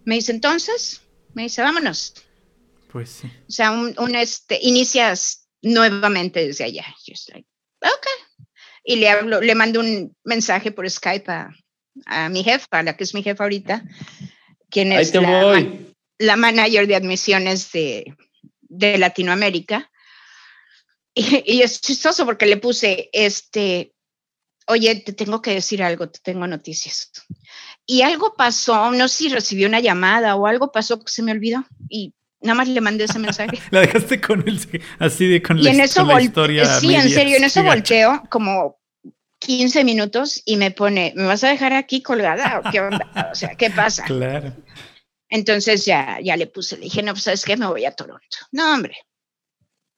[0.05, 1.01] Me dice, entonces,
[1.34, 2.13] me dice, vámonos.
[2.91, 3.32] Pues sí.
[3.47, 6.86] O sea, un, un este, inicias nuevamente desde allá.
[7.05, 7.45] Yo estoy,
[7.82, 8.07] ok.
[8.84, 11.51] Y le hablo, le mando un mensaje por Skype a,
[12.05, 13.83] a mi jefa, la que es mi jefa ahorita,
[14.69, 15.67] quien es la,
[16.17, 18.15] la manager de admisiones de,
[18.61, 19.91] de Latinoamérica.
[21.13, 23.93] Y, y, es chistoso porque le puse, este,
[24.67, 27.11] oye, te tengo que decir algo, te tengo noticias.
[27.85, 31.31] Y algo pasó, no sé si recibió una llamada o algo pasó que se me
[31.31, 33.59] olvidó y nada más le mandé ese mensaje.
[33.71, 34.59] la dejaste con el,
[34.99, 36.79] así de con, y la, en eso con la historia.
[36.79, 38.78] Sí, en serio, en eso volteo como
[39.39, 43.29] 15 minutos y me pone, ¿me vas a dejar aquí colgada o qué onda?
[43.31, 44.03] O sea, ¿qué pasa?
[44.07, 44.53] Claro.
[45.31, 48.37] Entonces ya, ya le puse, le dije, no, pues sabes qué, me voy a Toronto.
[48.51, 48.95] No, hombre.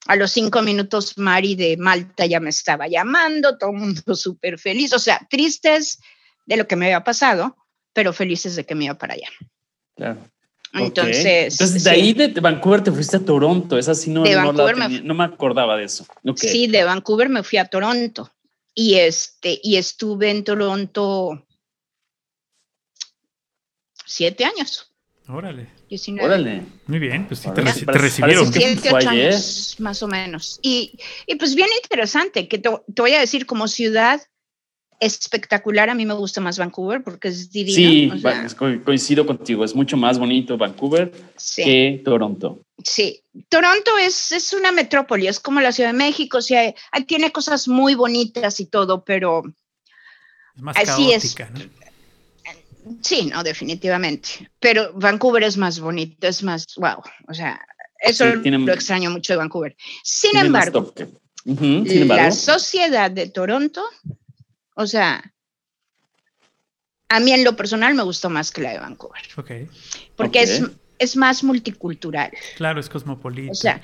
[0.07, 4.59] A los cinco minutos, Mari de Malta ya me estaba llamando, todo el mundo súper
[4.59, 5.99] feliz, o sea, tristes
[6.45, 7.55] de lo que me había pasado,
[7.93, 9.29] pero felices de que me iba para allá.
[9.95, 10.19] Claro.
[10.73, 11.89] Entonces, Entonces, de sí.
[11.89, 13.77] ahí de Vancouver te fuiste a Toronto.
[13.77, 16.05] Esa sí no, no la me no me acordaba de eso.
[16.35, 18.31] Sí, de Vancouver me fui a Toronto
[18.73, 21.45] y este y estuve en Toronto
[24.05, 24.91] siete años,
[25.27, 25.69] Órale.
[25.89, 26.25] 19.
[26.27, 26.63] Órale.
[26.87, 28.51] Muy bien, pues sí, te, reci- recibieron.
[28.51, 30.59] Siete, ocho años, más o menos.
[30.61, 34.21] Y, y pues bien interesante, que te, te voy a decir, como ciudad
[35.01, 37.75] espectacular, a mí me gusta más Vancouver porque es divino.
[37.75, 38.47] Sí, o sea,
[38.85, 39.65] coincido contigo.
[39.65, 42.59] Es mucho más bonito Vancouver sí, que Toronto.
[42.83, 43.21] sí.
[43.49, 47.31] Toronto es, es una metrópoli, es como la Ciudad de México, o sea, hay- tiene
[47.31, 49.41] cosas muy bonitas y todo, pero
[50.55, 51.33] Es más Así es.
[51.35, 51.81] caótica, ¿no?
[53.01, 54.49] Sí, no, definitivamente.
[54.59, 57.01] Pero Vancouver es más bonito, es más, wow.
[57.27, 57.59] O sea,
[58.01, 59.75] eso Sí, tiene- lo extraño mucho de Vancouver.
[60.03, 60.93] Sin embargo,
[61.45, 63.83] Sin embargo, la sociedad de Toronto,
[64.75, 65.33] o sea,
[67.09, 69.51] a mí en lo personal me gustó más que la de Vancouver, Ok.
[70.15, 70.61] porque es,
[70.99, 72.31] es más multicultural.
[72.55, 73.51] Claro, es cosmopolita.
[73.51, 73.81] O sea,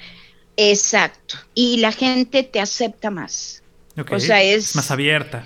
[0.55, 1.35] exacto.
[1.53, 3.63] Y la gente te acepta más.
[3.97, 5.45] Ok, o sea, es- más abierta.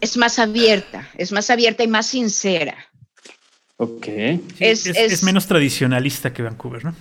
[0.00, 2.76] Es más abierta, es más abierta y más sincera.
[3.78, 4.04] ok.
[4.04, 6.94] Sí, es- es, es- es menos tradicionalista que Vancouver, ¿no?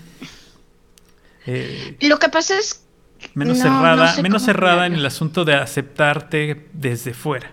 [1.46, 2.86] Eh, Lo que pasa es
[3.34, 7.52] menos No, no cerrada, sé menos cerrada en el asunto de aceptarte desde fuera.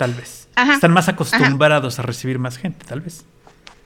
[0.00, 0.48] Tal vez.
[0.54, 3.22] Ajá, Están más acostumbrados a recibir más gente, tal vez.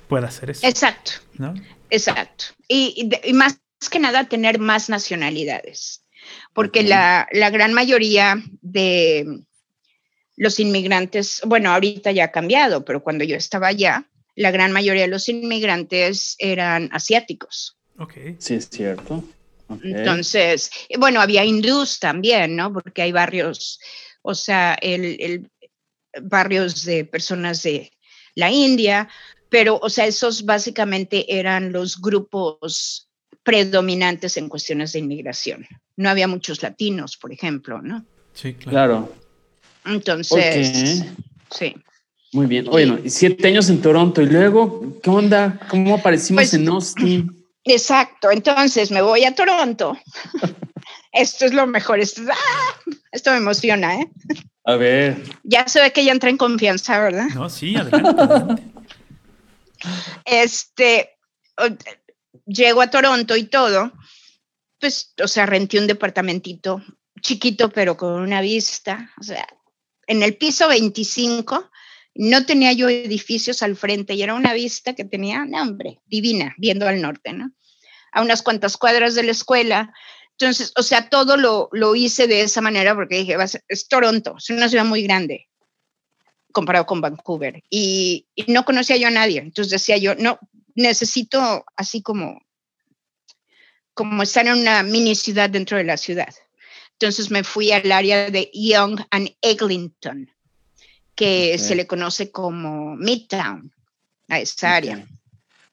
[0.09, 0.65] Pueda ser eso.
[0.65, 1.55] Exacto, ¿no?
[1.91, 2.45] exacto.
[2.69, 3.59] Y, y de- y más
[3.91, 6.05] que nada tener más nacionalidades,
[6.53, 9.41] porque la, la gran mayoría de
[10.37, 15.03] los inmigrantes, bueno, ahorita ya ha cambiado, pero cuando yo estaba allá, la gran mayoría
[15.03, 17.77] de los inmigrantes eran asiáticos.
[17.99, 18.13] Ok.
[18.39, 19.25] Sí, es cierto.
[19.83, 22.73] Entonces, bueno, había hindús también, ¿no?
[22.73, 23.81] Porque hay barrios,
[24.23, 25.51] o sea, el, el-
[26.23, 27.93] barrios de personas de
[28.35, 29.09] la India,
[29.49, 33.09] pero, o sea, esos básicamente eran los grupos
[33.43, 35.67] predominantes en cuestiones de inmigración.
[35.97, 38.05] No había muchos latinos, por ejemplo, ¿no?
[38.33, 38.73] Sí, claro.
[38.73, 39.15] Claro.
[39.97, 41.05] Entonces,
[41.51, 41.75] sí.
[42.33, 42.65] Muy bien.
[42.65, 44.23] Bueno, y siete años en Toronto.
[44.23, 45.61] ¿Y luego qué onda?
[45.69, 47.45] ¿Cómo aparecimos Pues- en Austin?
[47.65, 49.97] Exacto, entonces me voy a Toronto.
[51.13, 52.93] Esto es lo mejor, esto, ¡ah!
[53.13, 54.11] esto me emociona, ¿eh?
[54.65, 55.23] A ver.
[55.43, 57.27] Ya se ve que ya entra en confianza, ¿verdad?
[57.35, 58.23] No, sí, adelante.
[58.23, 58.63] adelante.
[60.25, 61.11] este,
[62.47, 63.93] llego a Toronto y todo,
[64.81, 66.83] pues, o sea, renté un departamentito
[67.21, 69.47] chiquito, pero con una vista, o sea,
[70.07, 71.71] en el piso 25,
[72.17, 76.55] no tenía yo edificios al frente y era una vista que tenía, no, hombre, divina,
[76.59, 77.51] viendo al norte, ¿no?
[78.13, 79.93] A unas cuantas cuadras de la escuela.
[80.39, 83.65] Entonces, o sea, todo lo, lo hice de esa manera porque dije, va a ser-
[83.69, 85.49] es Toronto, es una ciudad muy grande
[86.53, 87.63] comparado con Vancouver.
[87.69, 89.41] Y, y no conocía yo a nadie.
[89.41, 90.39] Entonces decía yo, no,
[90.75, 92.41] necesito así como,
[93.93, 96.33] como estar en una mini ciudad dentro de la ciudad.
[96.93, 100.31] Entonces me fui al área de Young and Eglinton,
[101.17, 103.73] que se le conoce como Midtown,
[104.29, 104.97] a esa área.
[104.97, 105.05] Ok.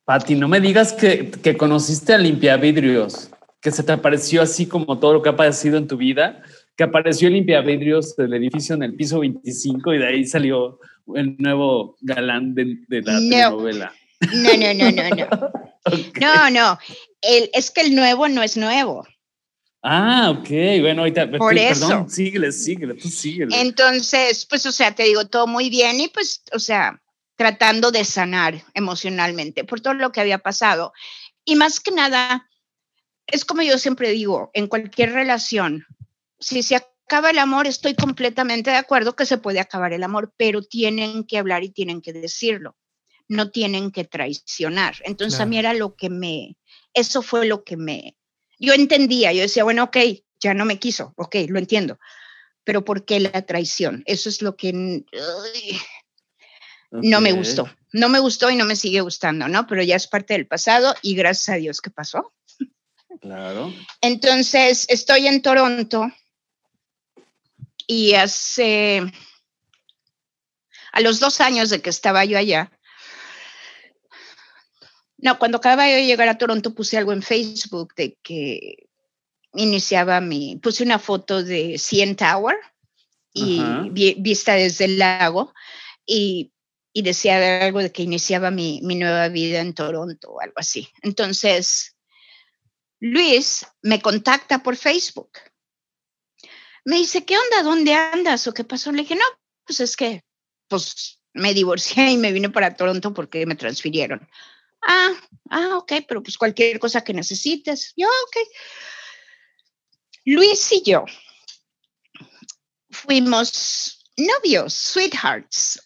[0.03, 3.29] Pati, no me digas que, que conociste a Limpiavidrios,
[3.61, 6.41] que se te apareció así como todo lo que ha aparecido en tu vida,
[6.75, 10.79] que apareció el Limpiavidrios del edificio en el piso 25 y de ahí salió
[11.15, 13.19] el nuevo galán de, de la No.
[13.19, 13.93] telenovela.
[14.33, 15.51] No, no, no, no, no.
[16.21, 16.79] No, no.
[17.21, 19.03] El, es que el nuevo no es nuevo.
[19.81, 20.47] Ah, ok.
[20.81, 21.31] Bueno, ahorita.
[21.31, 21.87] Por tú, eso.
[21.87, 23.59] Perdón, síguele, síguele, tú síguele.
[23.59, 27.01] Entonces, pues, o sea, te digo todo muy bien y pues, o sea,
[27.35, 30.93] tratando de sanar emocionalmente por todo lo que había pasado.
[31.43, 32.47] Y más que nada,
[33.31, 35.85] es como yo siempre digo, en cualquier relación,
[36.39, 40.33] si se acaba el amor, estoy completamente de acuerdo que se puede acabar el amor,
[40.37, 42.77] pero tienen que hablar y tienen que decirlo.
[43.27, 44.95] No tienen que traicionar.
[45.03, 46.57] Entonces, a mí era lo que me,
[46.93, 48.17] eso fue lo que me,
[48.59, 49.97] yo entendía, yo decía, bueno, ok,
[50.39, 51.97] ya no me quiso, ok, lo entiendo
[52.63, 54.03] pero ¿por qué la traición?
[54.05, 55.03] Eso es lo que
[56.91, 57.69] no me gustó.
[57.93, 59.67] No me gustó y no me sigue gustando, ¿no?
[59.67, 62.31] Pero ya es parte del pasado y gracias a Dios que pasó.
[63.21, 63.71] Claro.
[64.01, 66.11] Entonces, estoy en Toronto
[67.87, 69.01] y hace,
[70.91, 72.71] a los dos años de que estaba yo allá,
[75.17, 78.87] no, cuando acababa yo de llegar a Toronto puse algo en Facebook de que
[79.53, 82.55] iniciaba mi, puse una foto de CN Tower
[83.33, 83.61] y
[83.91, 85.53] vi- vista desde el lago
[86.07, 86.51] y,
[86.91, 90.89] y decía algo de que iniciaba mi, mi nueva vida en Toronto o algo así.
[91.03, 91.90] Entonces,
[93.01, 95.31] Luis me contacta por Facebook.
[96.85, 97.63] Me dice, ¿qué onda?
[97.63, 98.47] ¿Dónde andas?
[98.47, 98.91] ¿O qué pasó?
[98.91, 99.25] Le dije, no,
[99.65, 100.23] pues es que,
[100.69, 104.27] pues me divorcié y me vine para Toronto porque me transfirieron.
[104.81, 105.11] Ah,
[105.49, 107.93] ah, ok, pero pues cualquier cosa que necesites.
[107.97, 108.47] Yo, ok.
[110.23, 111.05] Luis y yo
[112.91, 115.81] fuimos novios, sweethearts,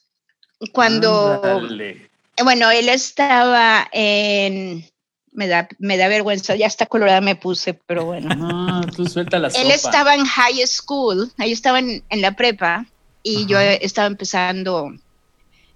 [0.71, 2.09] cuando, Ándale.
[2.43, 4.85] bueno, él estaba en,
[5.35, 8.33] me da, me da vergüenza, ya está colorada me puse, pero bueno.
[8.35, 9.61] No, tú suelta la sopa.
[9.61, 12.85] Él estaba en high school, ahí estaba en, en la prepa
[13.21, 14.91] y yo estaba empezando,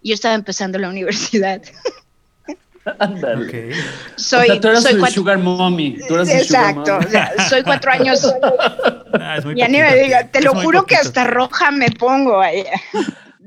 [0.04, 1.62] yo estaba empezando la universidad.
[3.00, 3.74] Ándale.
[4.16, 5.98] Soy, o sea, tú eras soy el cuatro- sugar mommy.
[6.08, 7.06] Tú eras el sugar Exacto, mommy.
[7.06, 8.34] o sea, soy cuatro años,
[9.14, 12.40] Ah, muy ya ni me diga, te es lo juro que hasta roja me pongo
[12.40, 12.64] ahí.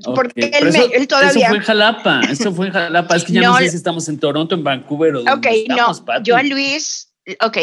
[0.05, 1.29] Ok, Porque él, me- eso, él todavía...
[1.29, 2.21] Eso fue en Jalapa.
[2.29, 3.15] Eso fue en Jalapa.
[3.15, 5.61] Es que ya no, No, sé si estamos en Toronto, en Vancouver o Ok, dónde
[5.61, 6.23] estamos, no, Pati.
[6.29, 7.57] yo a Luis, ok,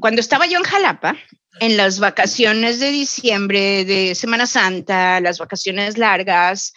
[0.00, 1.16] cuando estaba yo en Jalapa,
[1.60, 6.72] en las vacaciones de diciembre, de Semana Santa, las vacaciones largas,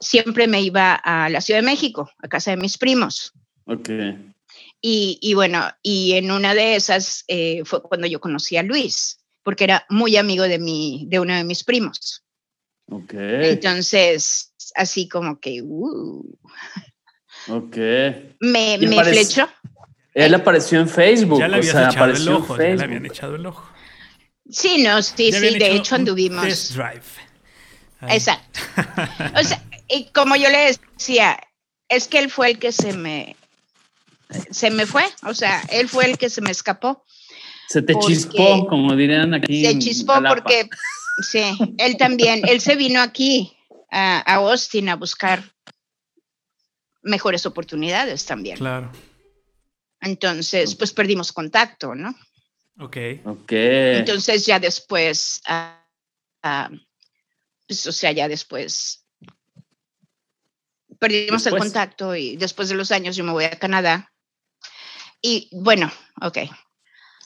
[0.00, 3.32] siempre me iba a la Ciudad de México, a casa de mis primos.
[3.66, 3.88] Ok.
[4.80, 9.18] Y, y bueno, y en una de esas eh, fue cuando yo conocí a Luis,
[9.44, 12.21] porque era muy amigo de, mi, de uno de mis primos.
[12.88, 13.14] Ok.
[13.14, 16.22] Entonces, así como que, uh,
[17.48, 17.76] Ok.
[18.40, 19.48] me, me flechó.
[20.14, 21.38] Él apareció en Facebook.
[21.40, 23.46] Ya le o habías sea, echado el apareció en ojo, ya le habían echado el
[23.46, 23.68] ojo.
[24.50, 26.44] Sí, no, sí, Ya sí, de hecho anduvimos.
[26.44, 27.02] Test drive.
[28.08, 28.60] Exacto.
[29.40, 31.38] O sea, y como yo le decía,
[31.88, 33.36] es que él fue el que se me
[34.50, 37.04] se me fue, o sea, él fue el que se me escapó.
[37.68, 39.64] Se te chispó, como dirían aquí.
[39.64, 40.68] Se chispó porque
[41.18, 43.56] sí, él también, él se vino aquí
[43.90, 45.42] a, a Austin a buscar
[47.02, 48.58] mejores oportunidades también.
[48.58, 48.90] Claro.
[50.00, 52.14] Entonces, pues perdimos contacto, ¿no?
[52.80, 52.96] Ok.
[53.24, 53.52] Ok.
[53.52, 55.86] Entonces ya después, ah,
[56.42, 56.70] ah,
[57.66, 59.06] pues, o sea, ya después
[60.98, 64.12] perdimos el contacto y después de los años yo me voy a Canadá.
[65.20, 66.38] Y bueno, ok.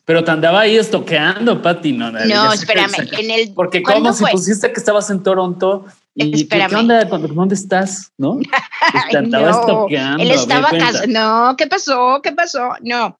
[0.06, 1.92] Pero te andaba ahí estoqueando, Pati.
[1.92, 3.08] No, No, espérame.
[3.18, 5.84] En el, Porque ¿cuándo como si pusiste que estabas en Toronto
[6.14, 6.70] y ¿qué, Espérame.
[6.70, 7.04] qué onda?
[7.04, 8.12] ¿Dónde dónde estás?
[8.16, 8.38] ¿No?
[8.92, 10.22] Pues te andaba no, estoqueando.
[10.22, 11.06] Él estaba casado.
[11.08, 12.20] No, ¿qué pasó?
[12.22, 12.70] ¿Qué pasó?
[12.82, 13.18] No.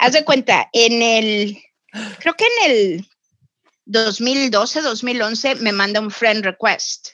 [0.00, 1.58] Haz de cuenta, en el,
[2.18, 3.06] creo que en el
[3.86, 7.10] 2012, 2011, me manda un friend request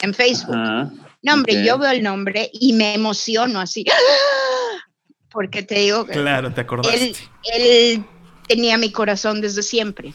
[0.00, 0.56] en Facebook.
[0.56, 0.90] Ajá.
[1.22, 3.84] No, hombre, yo veo el nombre y me emociono así.
[5.30, 7.10] Porque te digo que Claro, te acordaste.
[7.10, 7.16] él,
[7.54, 8.04] él
[8.52, 10.12] tenía mi corazón desde siempre.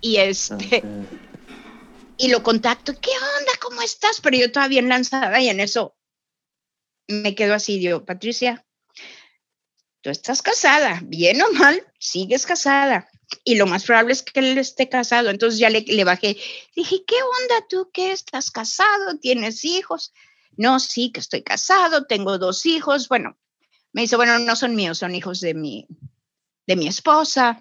[0.00, 0.84] Y este, Ok.
[2.16, 3.52] y lo contacto, ¿qué onda?
[3.60, 4.22] ¿Cómo estás?
[4.22, 5.94] Pero yo todavía en lanzada y en eso
[7.08, 8.64] me quedo así, digo, Patricia,
[10.00, 13.06] tú estás casada, bien o mal, sigues casada.
[13.44, 15.28] Y lo más probable es que él esté casado.
[15.28, 16.38] Entonces ya le, le bajé.
[16.74, 17.90] Dije, ¿qué onda tú?
[17.92, 19.18] ¿Qué estás casado?
[19.20, 20.14] ¿Tienes hijos?
[20.56, 23.08] No, sí, que estoy casado, tengo dos hijos.
[23.08, 23.36] Bueno,
[23.92, 25.86] me dice, bueno, no son míos, son hijos de mi,
[26.66, 27.58] de mi esposa.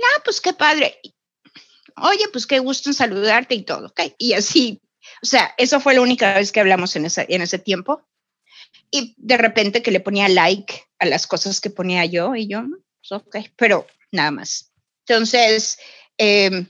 [0.00, 1.00] Ah, pues qué padre.
[1.96, 4.00] Oye, pues qué gusto en saludarte y todo, ¿ok?
[4.18, 4.80] Y así,
[5.22, 8.02] o sea, eso fue la única vez que hablamos en, esa, en ese tiempo.
[8.90, 12.62] Y de repente que le ponía like a las cosas que ponía yo y yo,
[13.00, 14.72] pues, ok, pero nada más.
[15.06, 15.78] Entonces,
[16.16, 16.66] eh,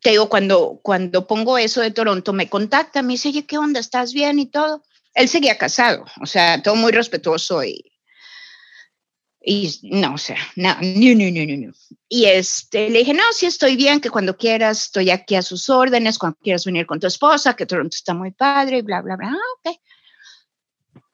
[0.00, 3.80] te digo, cuando, cuando pongo eso de Toronto, me contacta, me dice, oye, ¿qué onda?
[3.80, 4.82] ¿Estás bien y todo?
[5.14, 7.91] Él seguía casado, o sea, todo muy respetuoso y,
[9.44, 11.72] y no, o sea, no, no, no, no, no, no.
[12.08, 15.68] Y este, le dije, no, sí estoy bien, que cuando quieras estoy aquí a sus
[15.68, 19.16] órdenes, cuando quieras venir con tu esposa, que Toronto está muy padre, y bla, bla,
[19.16, 19.32] bla.
[19.32, 19.76] Ah, ok.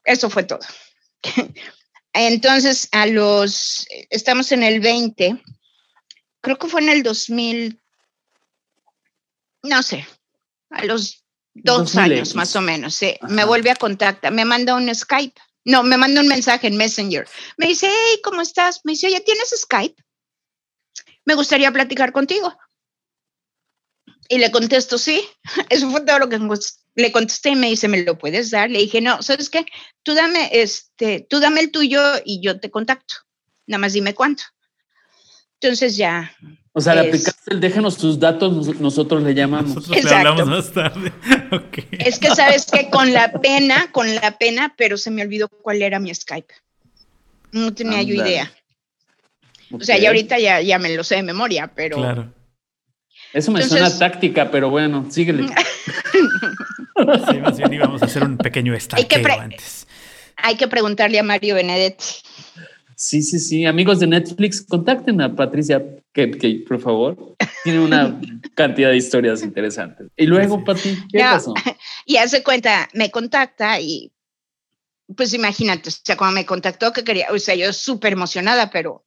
[0.05, 0.61] Eso fue todo.
[2.13, 5.43] Entonces, a los, estamos en el 20,
[6.41, 7.81] creo que fue en el 2000,
[9.63, 10.07] no sé,
[10.71, 11.25] a los
[11.55, 15.41] dos 2000 años más o menos, sí, me vuelve a contactar, me manda un Skype,
[15.69, 18.81] no, me manda un mensaje en Messenger, me dice, hey, ¿cómo estás?
[18.85, 20.03] Me dice, oye, ¿tienes Skype?
[21.25, 22.57] Me gustaría platicar contigo.
[24.31, 25.23] Y le contesto, sí,
[25.71, 26.39] eso fue todo lo que
[26.95, 28.71] le contesté y me dice, ¿me lo puedes dar?
[28.71, 29.67] Le dije, no, ¿sabes qué?
[30.03, 33.15] Tú dame, este, tú dame el tuyo y yo te contacto.
[33.67, 34.45] Nada más dime cuánto.
[35.61, 36.35] Entonces ya,
[36.73, 39.75] O sea, le aplicaste el déjenos tus datos, nos- nosotros le llamamos.
[39.75, 40.29] Nosotros le Exacto.
[40.29, 41.13] hablamos más tarde.
[41.93, 45.83] es que sabes que con la pena, con la pena, pero se me olvidó cuál
[45.83, 46.53] era mi Skype.
[47.53, 48.53] No tenía yo idea.
[49.71, 52.33] O sea, ya ahorita ya, ya me lo sé de memoria, pero Claro.
[53.33, 55.47] Eso me Entonces- suena táctica, pero bueno, síguele.
[57.31, 59.87] Sí, más bien íbamos a hacer un pequeño que estaqueo antes.
[60.37, 62.05] hay que preguntarle a Mario Benedetti.
[63.01, 63.65] Sí, sí, sí.
[63.65, 65.81] Amigos de Netflix, contacten a Patricia
[66.13, 67.37] Kepke, por favor.
[67.63, 68.21] Tiene una
[68.57, 70.09] cantidad de historias interesantes.
[70.17, 71.55] Y luego, Pati, ¿qué No, pasó?
[72.07, 74.11] Y hace cuenta, me contacta y
[75.17, 79.07] pues imagínate, o sea, cuando me contactó que quería, o sea, yo súper emocionada, pero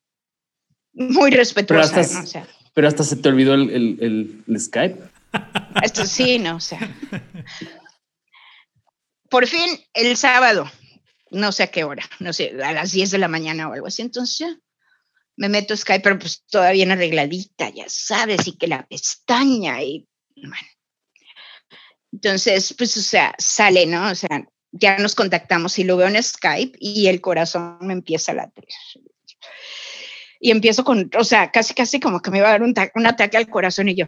[0.94, 2.24] muy respetuosa, hasta- ¿no?
[2.24, 4.98] O sea, Pero hasta se te olvidó el, el- el- el Skype.
[5.84, 6.56] esto sí, ¿no?
[6.56, 6.80] O sea.
[9.30, 10.70] Por fin, el sábado,
[11.32, 13.88] no sé a qué hora, no sé, a las 10 de la mañana o algo
[13.88, 14.56] así, entonces ya
[15.38, 19.82] me meto a Skype, pero pues todavía bien arregladita, ya sabes, y que la pestaña
[19.82, 20.06] y
[20.36, 20.56] bueno.
[22.14, 24.10] Entonces, pues, o sea, sale, ¿no?
[24.12, 28.34] O sea, ya nos contactamos y lo veo en Skype y el corazón me empieza
[28.34, 28.66] a latir.
[30.40, 32.92] Y empiezo con, o sea, casi, casi como que me iba a dar un, ta-
[32.96, 34.08] un ataque al corazón y yo,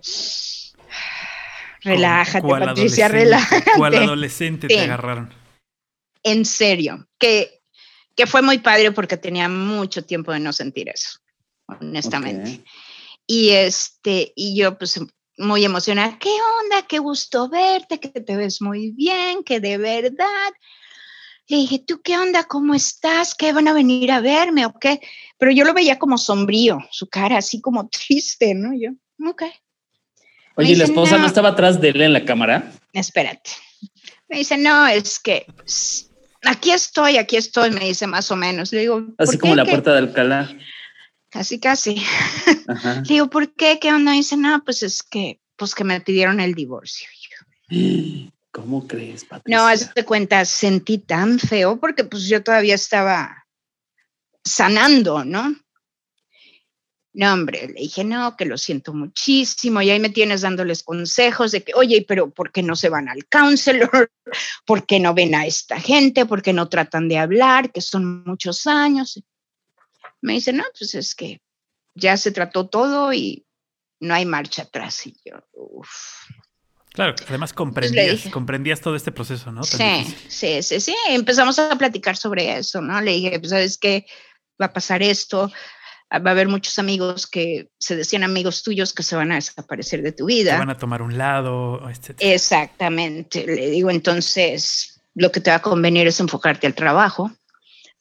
[1.81, 3.71] relájate, ¿Cuál Patricia, relájate.
[3.77, 5.42] ¿Cuál adolescente te agarraron?
[6.23, 7.61] En serio, que,
[8.15, 11.19] que fue muy padre porque tenía mucho tiempo de no sentir eso,
[11.67, 12.63] honestamente.
[13.27, 14.99] Y este, y yo pues
[15.37, 16.87] muy emocionada, ¿qué onda?
[16.87, 20.51] Qué gusto verte, que te ves muy bien, que de verdad.
[21.47, 22.45] Le dije, ¿tú qué onda?
[22.45, 23.35] ¿Cómo estás?
[23.35, 25.01] ¿Qué van a venir a verme o qué?
[25.37, 28.71] Pero yo lo veía como sombrío, su cara así como triste, ¿no?
[28.73, 28.91] Yo,
[29.29, 29.43] ok,
[30.55, 31.27] Oye, ¿y la esposa no no.
[31.27, 32.71] estaba atrás de él en la cámara?
[32.93, 33.51] espérate.
[34.29, 35.45] Me dice, no, es que
[36.45, 38.71] aquí estoy, aquí estoy, me dice más o menos.
[38.71, 39.71] Le digo, Así "¿Por como la ¿Qué?".
[39.71, 40.49] puerta de Alcalá.
[41.29, 42.01] Casi, casi.
[42.67, 42.95] Ajá.
[43.07, 43.79] Le digo, ¿por qué?
[43.79, 44.11] ¿Qué onda?
[44.11, 47.07] dice, no, pues es que, pues que me pidieron el divorcio.
[48.51, 49.57] ¿Cómo crees, Patricia?
[49.57, 53.47] No, haz de cuenta, sentí tan feo porque pues yo todavía estaba
[54.43, 55.55] sanando, ¿no?
[57.15, 61.51] No, hombre, le dije, no, que lo siento muchísimo y ahí me tienes dándoles consejos
[61.51, 64.11] de que, oye, pero ¿por qué no se van al counselor?
[64.65, 66.25] ¿Por qué no ven a esta gente?
[66.25, 67.71] ¿Por qué no tratan de hablar?
[67.71, 69.23] Que son muchos años.
[70.21, 71.39] Me dice, no, pues es que
[71.93, 73.45] ya se trató todo y
[73.99, 75.05] no hay marcha atrás.
[75.05, 75.89] Y yo, uff.
[76.93, 79.61] Claro, además le comprendías, comprendías todo este proceso, ¿no?
[79.61, 80.95] Tan Sí, sí, sí, sí.
[81.09, 83.01] Empezamos a platicar sobre eso, ¿no?
[83.01, 84.05] Le dije, pues, ¿sabes qué?
[84.61, 85.51] Va a pasar esto.
[86.19, 90.01] Va a haber muchos amigos que se decían amigos tuyos que se van a desaparecer
[90.03, 90.57] de tu Te vida.
[90.59, 92.15] van a tomar un lado, etc.
[92.19, 93.45] Exactamente.
[93.45, 97.31] Le digo, entonces, lo que te va a convenir es enfocarte al trabajo,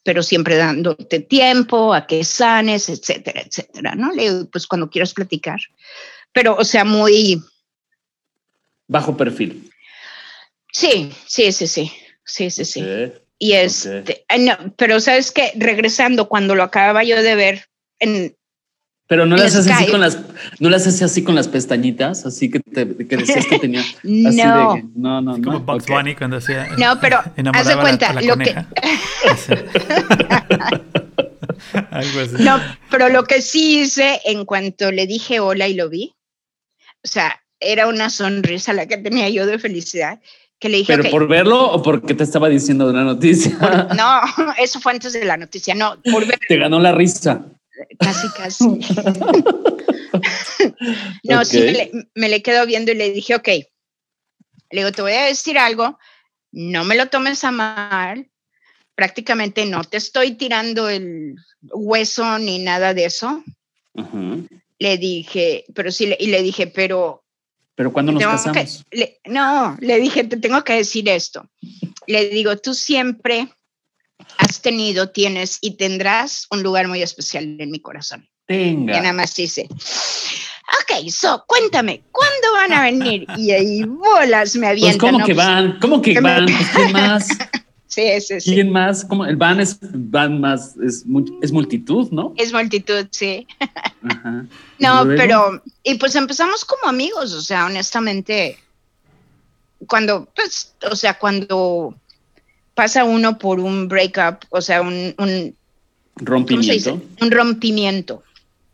[0.05, 4.13] pero siempre dándote tiempo a que sanes, etcétera, etcétera, ¿no?
[4.13, 5.61] Le digo, pues cuando quieras platicar.
[6.33, 7.43] Pero, o sea, muy,
[8.89, 9.71] Bajo perfil.
[10.71, 11.93] sí, sí, sí, sí,
[12.25, 12.83] sí, sí, sí.
[12.83, 13.23] Ok.
[13.39, 17.69] Y este, ah, no, pero sabes que regresando cuando lo acababa yo de ver
[18.03, 18.35] en
[19.09, 20.19] Pero no las haces así con las,
[20.59, 23.81] no las haces así con las pestañitas, así que te que decías que tenía.
[24.03, 25.61] Así no, de que- no, no, Como no.
[25.61, 25.91] Bugs ok.
[25.91, 26.69] Bunny cuando hacía.
[26.79, 28.69] no, pero haz de a la- cuenta a la lo que coneja.
[31.91, 32.35] Algo así.
[32.43, 36.15] no, pero lo que sí hice en cuanto le dije hola y lo vi,
[37.05, 40.21] o sea, era una sonrisa la que tenía yo de felicidad,
[40.59, 43.57] que le dije, Pero "Ok, por verlo o porque te estaba diciendo una noticia.
[43.97, 44.21] no,
[44.59, 47.45] eso fue antes de la noticia, no, por ver te ganó la risa.
[47.99, 48.65] Casi, casi.
[51.25, 55.03] no, sí, me le, me le quedo viendo y le dije, ok, le digo, te
[55.03, 55.99] voy a decir algo,
[56.51, 58.31] no me lo tomes a mal,
[58.95, 63.43] prácticamente no te estoy tirando el hueso ni nada de eso.
[64.79, 67.25] Le dije, pero sí, y le dije, pero
[67.75, 68.85] Pero cuando nos tengo que- casamos.
[68.91, 71.49] le- no, le dije, te tengo que decir esto.
[72.07, 73.49] Le digo, tú siempre
[74.39, 78.29] has tenido, tienes y tendrás un lugar muy especial en mi corazón.
[78.49, 83.27] Y nada más dice, ok, so, cuéntame, ¿cuándo van a venir?
[83.37, 84.99] Y ahí bolas me Pues avientan.
[84.99, 85.25] cómo ¿no?
[85.27, 87.29] que Pues, van, cómo que van, pues quién más,
[87.87, 88.55] Sí, sí, sí.
[88.55, 89.27] quién más, ¿Cómo?
[89.27, 92.33] el van es van más, es, mu- es multitud, ¿no?
[92.39, 93.47] Es multitud, sí.
[94.03, 94.47] Ajá.
[94.79, 98.59] No, pero, y pues empezamos como amigos, o sea, honestamente,
[99.87, 101.95] cuando, pues, o sea, cuando
[102.75, 105.57] pasa uno por un breakup, o sea, un, un
[106.17, 107.01] rompimiento.
[107.21, 108.23] Un rompimiento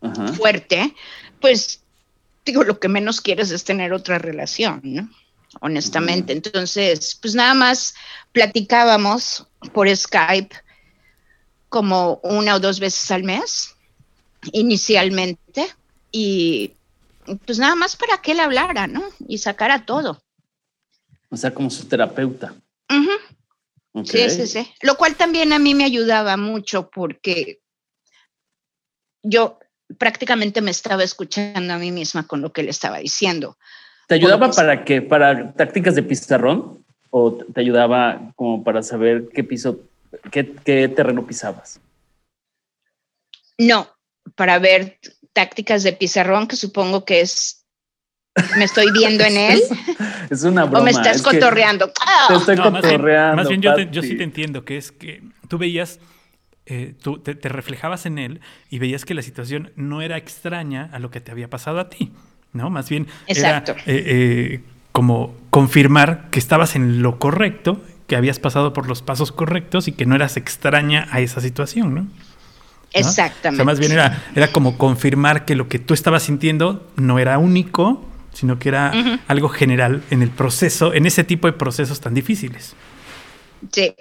[0.01, 0.33] Ajá.
[0.33, 0.93] fuerte,
[1.41, 1.81] pues,
[2.45, 5.09] digo, lo que menos quieres es tener otra relación, ¿no?
[5.61, 6.33] Honestamente.
[6.33, 7.95] Entonces, pues nada más
[8.31, 10.55] platicábamos por Skype
[11.69, 13.75] como una o dos veces al mes,
[14.51, 15.67] inicialmente,
[16.11, 16.73] y
[17.45, 19.03] pues nada más para que él hablara, ¿no?
[19.27, 20.21] Y sacara todo.
[21.29, 22.53] O sea, como su terapeuta.
[24.05, 24.71] Sí, sí, sí.
[24.81, 27.61] Lo cual también a mí me ayudaba mucho porque
[29.23, 29.59] yo
[29.97, 33.57] prácticamente me estaba escuchando a mí misma con lo que le estaba diciendo.
[34.07, 35.01] ¿Te ayudaba para qué?
[35.01, 36.83] ¿Para tácticas de pizarrón?
[37.11, 39.79] ¿O te ayudaba como para saber qué piso,
[40.31, 41.79] qué, qué terreno pisabas?
[43.57, 43.87] No,
[44.35, 44.99] para ver
[45.33, 47.58] tácticas de pizarrón, que supongo que es.
[48.57, 49.61] Me estoy viendo en él.
[50.29, 50.79] es una broma.
[50.79, 51.91] O me estás cotorreando.
[52.27, 53.35] Te estoy No, más bien- cotorreando.
[53.35, 55.99] Más bien, yo, te- yo sí te entiendo, que es que tú veías,
[56.65, 60.89] eh, tú te, te reflejabas en él y veías que la situación no era extraña
[60.93, 62.11] a lo que te había pasado a ti,
[62.53, 62.69] ¿no?
[62.69, 63.71] Más bien Exacto.
[63.71, 64.61] era eh, eh,
[64.91, 69.91] como confirmar que estabas en lo correcto, que habías pasado por los pasos correctos y
[69.91, 72.01] que no eras extraña a esa situación, ¿no?
[72.01, 72.07] ¿No?
[72.93, 73.49] Exactamente.
[73.49, 77.19] O sea, más bien era, era como confirmar que lo que tú estabas sintiendo no
[77.19, 78.08] era único,
[78.39, 82.73] sino que era algo general en el proceso, en ese tipo de procesos tan difíciles.
[83.71, 83.93] Sí,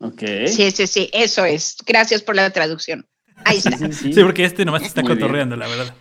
[0.00, 0.22] Ok.
[0.46, 1.76] sí, sí, sí, eso es.
[1.84, 3.04] Gracias por la traducción.
[3.44, 3.76] Ahí está.
[3.76, 4.12] Sí, sí.
[4.12, 5.20] Sí, porque este nomás te está Muy bien.
[5.20, 5.94] cotorreando, la verdad.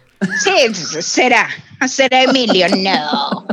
[0.43, 0.51] Sí,
[1.01, 1.47] será.
[1.88, 3.45] Será Emilio, no.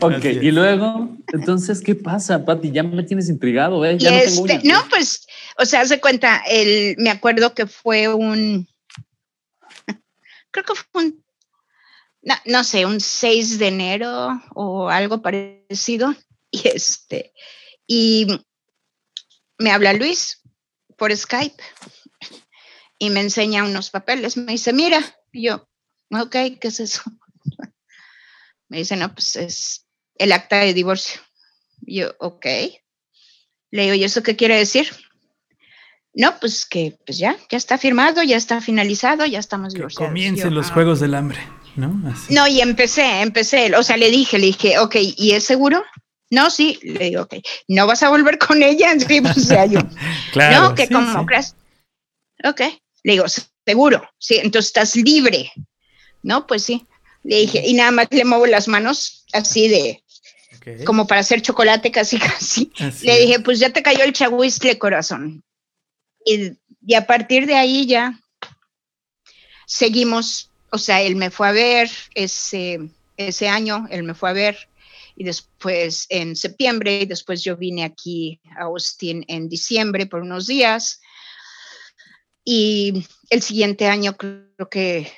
[0.00, 2.70] Ok, y luego, entonces, ¿qué pasa, Pati?
[2.70, 3.94] Ya me tienes intrigado, ¿eh?
[3.94, 4.64] Y Ya no tengo este, uñas.
[4.64, 5.26] no, pues,
[5.58, 8.68] o sea, se cuenta, el, me acuerdo que fue un,
[10.52, 11.24] creo que fue un,
[12.22, 16.14] no, no sé, un 6 de enero o algo parecido.
[16.50, 17.34] Y este,
[17.86, 18.26] y
[19.58, 20.40] me habla Luis
[20.96, 21.62] por Skype
[22.98, 24.38] y me enseña unos papeles.
[24.38, 24.98] Me dice, mira,
[25.30, 25.68] y yo,
[26.10, 27.02] ok, ¿qué es eso?
[28.70, 31.20] Me dice, no, pues es el acta de divorcio.
[31.82, 32.46] Y yo, ok.
[33.70, 34.88] Le digo, ¿y eso qué quiere decir?
[36.14, 40.08] No, pues que pues ya, ya está firmado, ya está finalizado, ya estamos divorciados.
[40.08, 40.74] comiencen Yo, los "Ah".
[40.74, 41.40] juegos del hambre,
[41.78, 42.00] ¿no?
[42.10, 42.34] Así.
[42.34, 45.82] No, y empecé, empecé, o sea, le dije, le dije, ok, ¿y es seguro?
[46.30, 47.36] No, sí, le digo, ok,
[47.68, 48.92] ¿no vas a volver con ella?
[49.08, 49.80] Sí, pues, o sea, yo,
[50.32, 50.68] Claro.
[50.70, 51.26] no, que sí, como sí.
[51.26, 51.54] crees.
[52.44, 52.60] Ok,
[53.04, 53.24] le digo,
[53.64, 55.50] seguro, sí, entonces estás libre.
[56.22, 56.86] No, pues sí.
[57.22, 60.02] Le dije, y nada más le muevo las manos así de,
[60.84, 62.72] como para hacer chocolate casi, casi.
[62.78, 65.44] Así Le dije, pues ya te cayó el chahuistle, corazón.
[66.24, 66.52] Y,
[66.86, 68.20] y a partir de ahí ya
[69.66, 74.34] seguimos, o sea, él me fue a ver ese, ese año, él me fue a
[74.34, 74.68] ver,
[75.16, 80.46] y después en septiembre, y después yo vine aquí a Austin en diciembre por unos
[80.46, 81.00] días.
[82.44, 85.12] Y el siguiente año creo que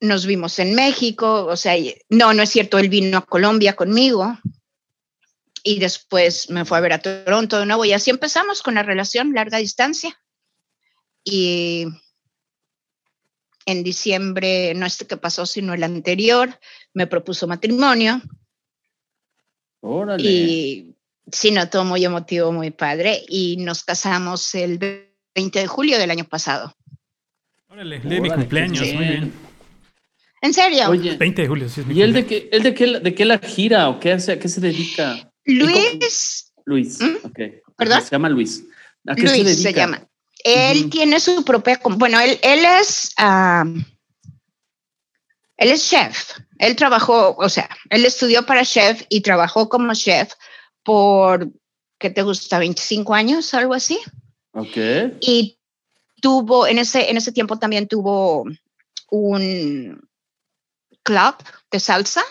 [0.00, 1.74] nos vimos en México, o sea,
[2.08, 4.36] no, no es cierto, él vino a Colombia conmigo
[5.62, 8.82] y después me fue a ver a Toronto de nuevo y así empezamos con la
[8.82, 10.20] relación larga distancia.
[11.24, 11.86] Y
[13.66, 16.58] en diciembre, no este que pasó, sino el anterior,
[16.92, 18.20] me propuso matrimonio
[19.80, 20.22] Órale.
[20.22, 20.94] y
[21.30, 24.78] sí, no, todo muy emotivo, muy padre y nos casamos el
[25.34, 26.74] 20 de julio del año pasado.
[27.68, 29.32] Órale, de mi cumpleaños, muy bien.
[30.40, 30.90] ¿En serio?
[30.90, 33.14] Oye, 20 de julio, sí es mi ¿y él de qué, él de qué, de
[33.14, 35.32] qué la gira o qué hace, a qué se dedica?
[35.46, 37.26] Luis, Luis, ¿Mm?
[37.26, 37.38] ok.
[37.76, 38.02] ¿Perdón?
[38.02, 38.64] Se llama Luis.
[39.06, 39.70] ¿A qué se Luis dedica?
[39.70, 40.08] se llama.
[40.44, 43.64] Él tiene su propia, bueno, él, él es, ah,
[45.56, 46.38] él es chef.
[46.58, 50.34] Él trabajó, o sea, él estudió para chef y trabajó como chef
[50.82, 51.50] por,
[51.98, 52.58] ¿qué te gusta?
[52.58, 53.98] 25 años, algo así.
[54.52, 54.76] Ok.
[55.20, 55.58] Y
[56.20, 58.44] tuvo, en ese, en ese tiempo también tuvo
[59.10, 60.08] un
[61.02, 61.34] club
[61.70, 62.22] de salsa,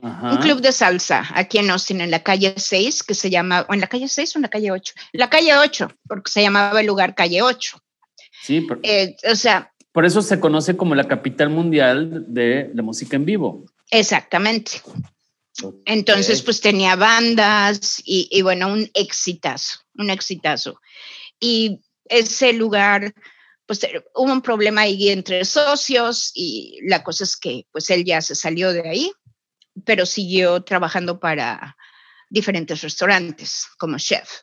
[0.00, 0.32] Ajá.
[0.32, 3.74] un club de salsa aquí en Austin, en la calle 6, que se llama, o
[3.74, 6.80] en la calle 6 o en la calle 8, la calle 8, porque se llamaba
[6.80, 7.78] el lugar calle 8.
[8.42, 12.82] Sí, por, Eh, o sea, por eso se conoce como la capital mundial de la
[12.82, 13.64] música en vivo.
[13.90, 14.80] exactamente.
[15.84, 20.80] Entonces, pues tenía bandas y, y bueno, un exitazo, un exitazo.
[21.38, 23.14] Y ese lugar,
[23.66, 28.04] pues eh, hubo un problema ahí entre socios y la cosa es que pues él
[28.04, 29.12] ya se salió de ahí,
[29.84, 31.76] pero siguió trabajando para
[32.28, 34.42] diferentes restaurantes como chef.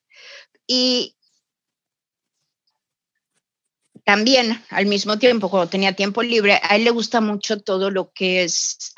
[0.68, 1.16] Y
[4.06, 8.12] también al mismo tiempo, cuando tenía tiempo libre, a él le gusta mucho todo lo
[8.12, 8.94] que es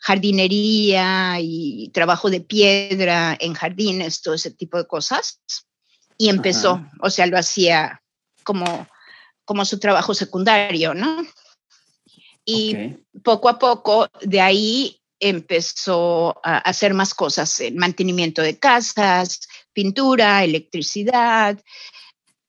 [0.00, 5.40] jardinería y trabajo de piedra en jardines, todo ese tipo de cosas.
[6.18, 6.90] Y empezó, Ajá.
[7.00, 8.02] o sea, lo hacía
[8.44, 8.88] como,
[9.44, 11.26] como su trabajo secundario, ¿no?
[12.44, 19.40] Y poco a poco de ahí empezó a hacer más cosas, el mantenimiento de casas,
[19.72, 21.58] pintura, electricidad,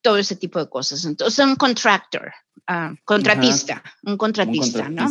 [0.02, 1.06] todo ese tipo de cosas.
[1.06, 2.32] Entonces, un contractor,
[2.68, 5.08] ah, contratista, un Un contratista, ¿no?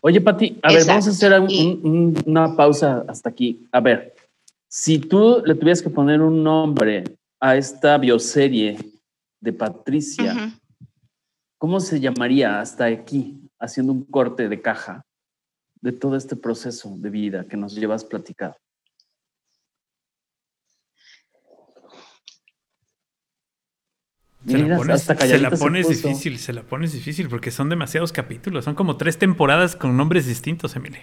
[0.00, 3.66] Oye, Pati, a ver, vamos a hacer un- Y- un- una pausa hasta aquí.
[3.70, 4.14] A ver,
[4.68, 7.04] si tú le tuvieras que poner un nombre
[7.40, 8.78] a esta bioserie
[9.40, 10.34] de Patricia.
[11.58, 15.04] ¿cómo se llamaría hasta aquí, haciendo un corte de caja
[15.82, 18.56] de todo este proceso de vida que nos llevas platicado?
[24.46, 26.08] Se la pones, hasta se calladita la se pones puso.
[26.08, 28.64] difícil, se la pones difícil porque son demasiados capítulos.
[28.64, 31.02] Son como tres temporadas con nombres distintos, Emilio.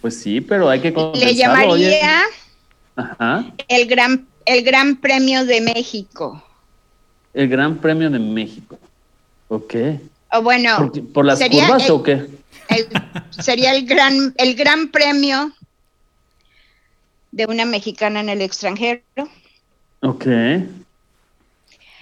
[0.00, 1.34] Pues sí, pero hay que Le oye.
[1.34, 2.22] llamaría
[2.96, 3.52] Ajá.
[3.68, 6.44] el gran, el gran Premio de México.
[7.32, 8.78] El Gran Premio de México.
[9.48, 9.74] Ok.
[10.32, 12.26] O bueno, ¿Por, por las curvas el- o qué?
[12.68, 12.88] El-
[13.30, 15.52] sería el gran, el gran premio
[17.30, 19.02] de una mexicana en el extranjero.
[20.00, 20.26] Ok.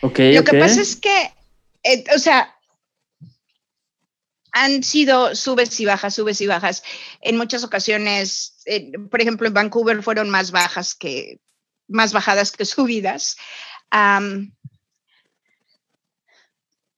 [0.03, 1.33] Ok, Lo que pasa es que,
[1.85, 2.55] eh, o sea,
[4.53, 6.83] han sido subes y bajas, subes y bajas.
[7.21, 11.41] En muchas ocasiones, eh, por ejemplo, en Vancouver fueron más bajas que,
[11.89, 13.37] más bajadas que subidas.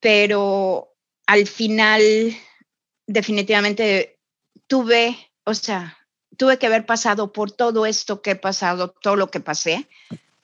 [0.01, 0.93] Pero
[1.27, 2.03] al final,
[3.07, 4.19] definitivamente
[4.67, 5.97] tuve, o sea,
[6.37, 9.89] tuve que haber pasado por todo esto que he pasado, todo lo que pasé,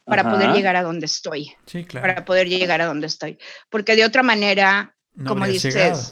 [0.05, 0.31] para Ajá.
[0.32, 2.07] poder llegar a donde estoy Sí, claro.
[2.07, 3.39] para poder llegar a donde estoy.
[3.70, 6.03] Porque de otra manera, No como dices, llegado.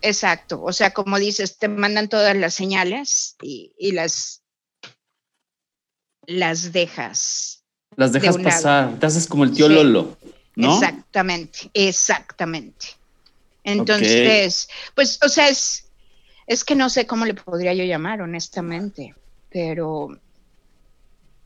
[0.00, 4.42] exacto, o sea, como dices, te mandan todas las señales y, y las,
[6.26, 7.64] las dejas.
[7.96, 8.44] Las dejas lado.
[8.44, 8.98] pasar.
[8.98, 9.74] Te haces como el tío Sí.
[9.74, 10.16] Lolo,
[10.54, 10.74] ¿no?
[10.74, 12.88] Exactamente, exactamente.
[13.66, 15.90] Entonces, pues, o sea, es,
[16.46, 19.14] es que no sé cómo le podría yo llamar, honestamente,
[19.50, 20.08] pero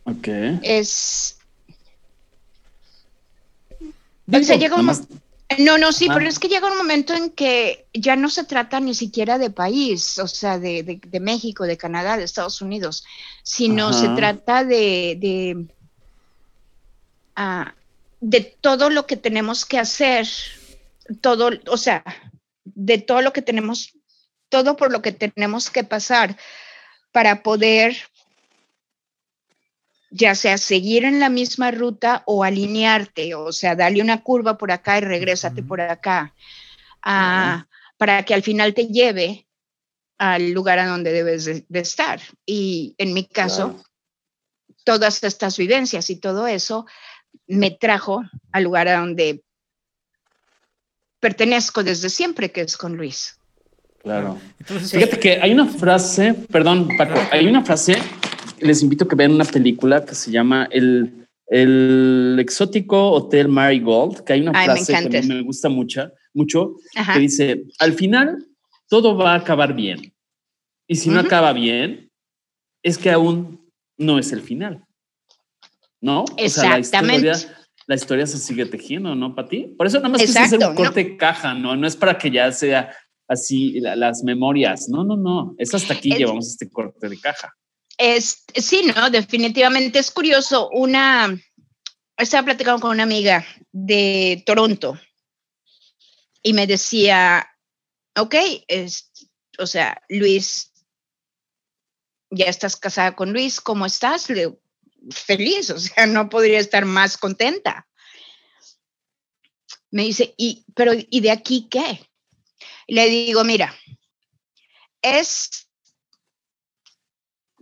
[0.05, 0.29] Ok.
[0.63, 1.37] es,
[4.27, 5.09] Digo, sea, llega un nada más-
[5.59, 8.79] No, no, sí, pero es que llega un momento en que ya no se trata
[8.79, 13.05] ni siquiera de país, o sea, de, de- de México, de Canadá, de Estados Unidos,
[13.43, 13.93] sino Ajá.
[13.95, 15.67] se trata de, de,
[17.35, 17.75] ah,
[18.21, 20.29] de todo lo que tenemos que hacer,
[21.21, 22.05] todo, o sea,
[22.65, 23.99] de todo lo que tenemos,
[24.49, 26.37] todo por lo que tenemos que pasar
[27.13, 27.97] para poder
[30.11, 34.73] ya sea seguir en la misma ruta o alinearte, o sea, darle una curva por
[34.73, 36.35] acá y regrésate por acá,
[37.03, 37.67] ah,
[37.97, 39.47] para que al final te lleve
[40.19, 42.21] al lugar a donde debes de, de estar.
[42.45, 43.85] Y en mi caso, Claro.
[44.85, 46.87] todas estas vivencias y todo eso
[47.47, 48.23] me trajo
[48.53, 49.45] al lugar a donde
[51.21, 53.37] pertenezco desde siempre, que es con Luis.
[54.03, 54.39] Claro.
[54.59, 57.97] Entonces, Fíjate que hay una frase, perdón, Paco, hay una frase,
[58.59, 64.25] les invito a que vean una película que se llama El, el exótico Hotel Marigold,
[64.25, 65.21] que hay una Ay, me frase que a encanta.
[65.21, 67.13] mí me gusta mucho, mucho Ajá.
[67.15, 68.47] que dice, al final
[68.89, 70.15] todo va a acabar bien.
[70.89, 71.27] Y si no Ujú.
[71.27, 72.11] acaba bien,
[72.83, 74.83] es que aún no es el final.
[76.01, 76.23] ¿No?
[76.25, 77.31] O sea, la Exactamente.
[77.31, 77.59] historia,
[77.91, 79.75] la historia se sigue tejiendo, ¿no, Pati?
[79.77, 80.81] Por eso nada más hacer Exacto, un ¿no?
[80.81, 81.75] corte de caja, ¿no?
[81.75, 82.97] No es para que ya sea
[83.27, 84.89] así la- las memorias.
[84.89, 85.57] No, no, no.
[85.59, 87.53] Es hasta aquí Es- llevamos este corte de caja.
[87.99, 90.71] Es, sí, no, definitivamente es curioso.
[90.71, 91.37] Una,
[92.17, 94.97] estaba platicando con una amiga de Toronto
[96.45, 97.45] y me decía,
[98.17, 98.37] ok,
[98.69, 99.11] es,
[99.59, 100.73] o sea, Luis,
[102.31, 104.29] ya estás casada con Luis, ¿cómo estás?
[104.31, 104.61] Le digo,
[105.11, 107.89] feliz, o sea, no podría estar más contenta.
[109.91, 112.09] Me dice, y, pero, ¿y de aquí qué?
[112.87, 113.75] Le digo, mira,
[115.03, 115.71] es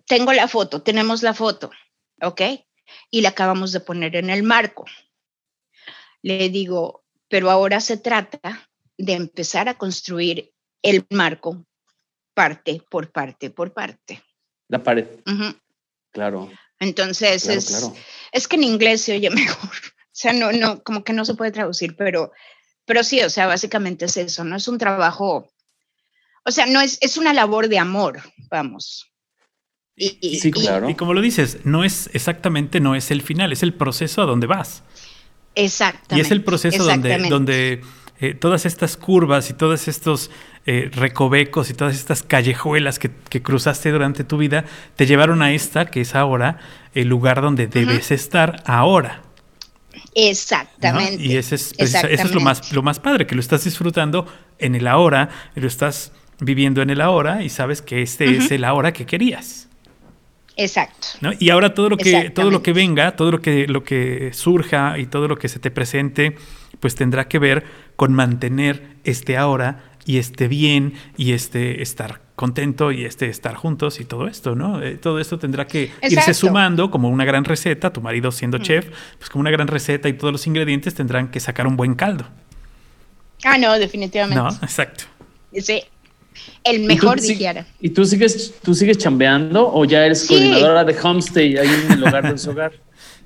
[0.09, 1.70] tengo la foto, tenemos la foto,
[2.23, 2.40] ¿ok?
[3.10, 4.86] Y la acabamos de poner en el marco.
[6.23, 10.52] Le digo, pero ahora se trata de empezar a construir
[10.82, 11.65] el marco
[12.35, 14.23] parte por parte por parte.
[14.69, 15.06] La pared,
[16.10, 16.51] claro.
[16.81, 17.95] Entonces, Claro, es, claro.
[18.33, 19.71] es que en inglés se oye mejor.
[19.71, 22.33] O sea, no, no, como que no se puede traducir, pero,
[22.85, 25.53] pero sí, o sea, básicamente es eso, no es un trabajo,
[26.45, 29.07] o sea, no es, es una labor de amor, vamos.
[29.95, 30.89] Y, y- Sí, claro.
[30.91, 34.27] y como lo dices, no es exactamente, no es el final, es el proceso a
[34.27, 34.83] donde vas.
[35.55, 36.17] Exactamente.
[36.17, 37.81] Y es el proceso donde, donde
[38.20, 40.31] eh, todas estas curvas y todos estos
[40.66, 44.65] eh, recovecos y todas estas callejuelas que, que cruzaste durante tu vida
[44.97, 46.59] te llevaron a esta, que es ahora
[46.95, 49.23] el lugar donde debes estar ahora.
[49.95, 49.99] ¿no?
[50.15, 51.23] Exactamente.
[51.24, 54.27] Y ese es, precisa- eso es lo más, lo más padre, que lo estás disfrutando
[54.59, 58.65] en el ahora, lo estás viviendo en el ahora y sabes que este es el
[58.65, 59.68] ahora que querías.
[60.59, 61.07] Exacto.
[61.21, 61.31] ¿no?
[61.39, 64.99] Y ahora todo lo que, todo lo que venga, todo lo que, lo que surja
[64.99, 66.37] y todo lo que se te presente,
[66.81, 67.65] pues tendrá que ver
[67.95, 74.01] con mantener este ahora y este bien y este estar contento y este estar juntos
[74.01, 74.83] y todo esto, ¿no?
[74.83, 78.89] Eh, todo esto tendrá que irse sumando como una gran receta, tu marido siendo chef,
[79.19, 82.27] pues como una gran receta y todos los ingredientes tendrán que sacar un buen caldo,
[83.45, 84.43] Ah, no, definitivamente.
[84.43, 84.49] ¿no?
[84.49, 85.05] Exacto.
[85.53, 85.85] Sí.
[86.65, 87.66] El ¿Y mejor sí- dijera.
[87.81, 90.28] ¿Y tú sigues, tú sigues chambeando o ya eres Sí.
[90.28, 92.73] coordinadora de homestay ahí en el hogar del hogar?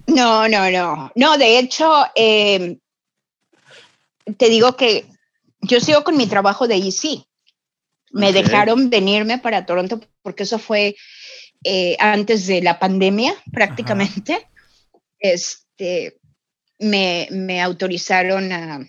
[0.09, 1.13] No, no, no.
[1.15, 2.77] No, de hecho, eh,
[4.37, 5.07] te digo que
[5.61, 7.25] yo sigo con mi trabajo de EC.
[8.11, 8.35] Me Ok.
[8.35, 10.97] dejaron venirme para Toronto porque eso fue
[11.65, 14.49] eh, antes de la pandemia prácticamente.
[15.21, 16.19] Este,
[16.81, 18.81] me, me autorizaron a,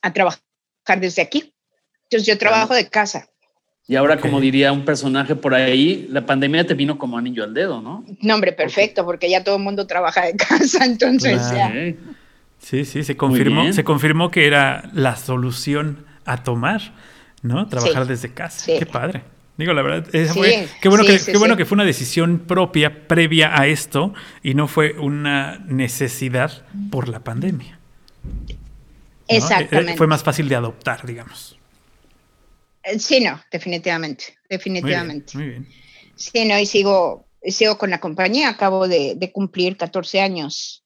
[0.00, 0.40] a trabajar
[1.00, 1.52] desde aquí.
[2.10, 3.28] Entonces yo trabajo de casa.
[3.86, 7.54] Y ahora, como diría un personaje por ahí, la pandemia te vino como anillo al
[7.54, 8.04] dedo, ¿no?
[8.20, 11.74] Nombre perfecto, porque ya todo el mundo trabaja de casa, entonces Claro.
[11.74, 11.90] ya.
[11.90, 11.96] Ok.
[12.60, 16.80] Sí, sí, se confirmó, se confirmó que era la solución a tomar,
[17.42, 17.68] ¿no?
[17.68, 18.58] Trabajar Sí, desde casa.
[18.64, 18.74] sí.
[18.78, 19.22] Qué padre.
[19.56, 21.58] Digo, la verdad, esa Sí, fue- qué bueno, sí, que, sí, qué bueno sí.
[21.58, 24.12] que fue una decisión propia previa a esto
[24.42, 27.78] y no fue una necesidad por la pandemia.
[28.24, 28.30] ¿no?
[29.28, 29.92] Eh, Exactamente.
[29.92, 31.57] eh, Fue más fácil de adoptar, digamos.
[32.88, 35.36] Eh, Sí, no, definitivamente, Muy bien, definitivamente.
[35.38, 35.68] Muy bien.
[36.16, 38.48] Sí, no, y sigo, sigo con la compañía.
[38.48, 40.82] Acabo de, de cumplir 14 años.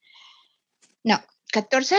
[1.03, 1.21] No,
[1.51, 1.97] 14,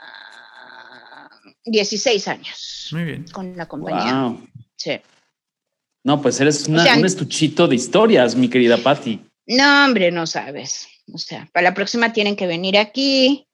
[0.00, 1.28] Ah,
[1.64, 3.24] 16 años Muy bien.
[3.32, 4.14] con la compañía.
[4.22, 4.46] Wow.
[4.76, 5.00] Sí.
[6.04, 9.24] No, pues eres una- O sea, un estuchito de historias, mi querida Patti.
[9.46, 10.86] No, hombre, no sabes.
[11.12, 13.46] O sea, para la próxima tienen que venir aquí.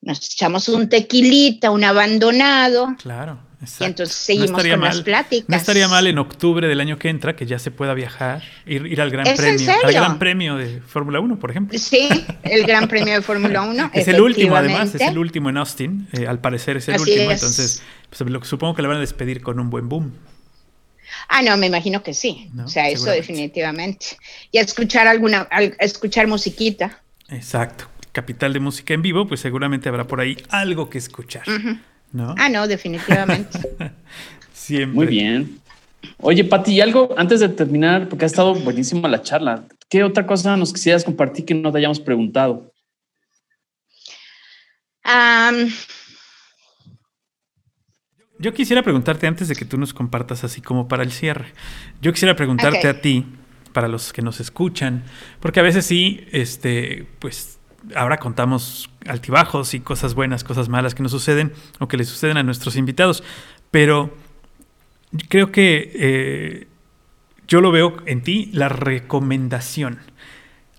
[0.00, 2.88] Nos echamos un tequilita, un abandonado.
[2.98, 3.40] Claro.
[3.62, 3.84] Exacto.
[3.84, 5.48] Y entonces seguimos estaría con mal- las pláticas.
[5.48, 8.86] No estaría mal en octubre del año que entra que ya se pueda viajar, ir,
[8.86, 9.74] ir al Gran ¿Es en Premio.
[9.84, 9.92] Al?
[9.92, 11.78] Gran Premio de Fórmula 1, por ejemplo.
[11.78, 12.08] Sí,
[12.42, 13.90] el Gran Premio de Fórmula 1.
[13.94, 16.08] Es el último, además, es el último en Austin.
[16.12, 17.40] eh, al parecer es el Así último, es.
[17.40, 20.12] entonces pues, lo- supongo que le van a despedir con un buen boom.
[21.28, 22.48] Ah, no, me imagino que sí.
[22.52, 24.06] No, o sea, eso definitivamente.
[24.50, 25.48] Y a escuchar alguna,
[25.78, 27.00] escuchar musiquita.
[27.28, 27.86] Exacto.
[28.12, 31.44] Capital de música en vivo, pues seguramente habrá por ahí algo que escuchar.
[31.48, 31.78] Ujú.
[32.12, 32.34] ¿No?
[32.38, 33.58] Ah, no, definitivamente.
[34.52, 34.94] Siempre.
[34.94, 35.58] Muy bien.
[36.18, 39.64] Oye, Pati, y algo antes de terminar, porque ha estado buenísima la charla.
[39.88, 42.72] ¿Qué otra cosa nos quisieras compartir que no te hayamos preguntado?
[45.04, 45.70] Am,
[48.38, 51.52] Yo quisiera preguntarte antes de que tú nos compartas así como para el cierre.
[52.00, 53.26] Yo quisiera preguntarte a ti,
[53.72, 55.04] para los que nos escuchan,
[55.40, 57.51] porque a veces sí, este, pues
[57.94, 62.36] ahora contamos altibajos y cosas buenas, cosas malas que nos suceden o que le suceden
[62.36, 63.22] a nuestros invitados,
[63.70, 64.14] pero
[65.28, 66.68] creo que eh,
[67.48, 69.98] yo lo veo en ti la recomendación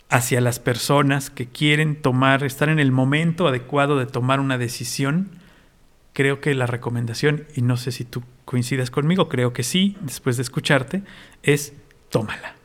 [0.09, 5.43] hacia las personas que quieren tomar, estar en el momento adecuado de tomar una decisión
[6.13, 10.38] creo que la recomendación, y no sé si tú coincidas conmigo, creo que sí, después
[10.38, 11.03] de escucharte,
[11.41, 11.73] es
[12.09, 12.55] tómala.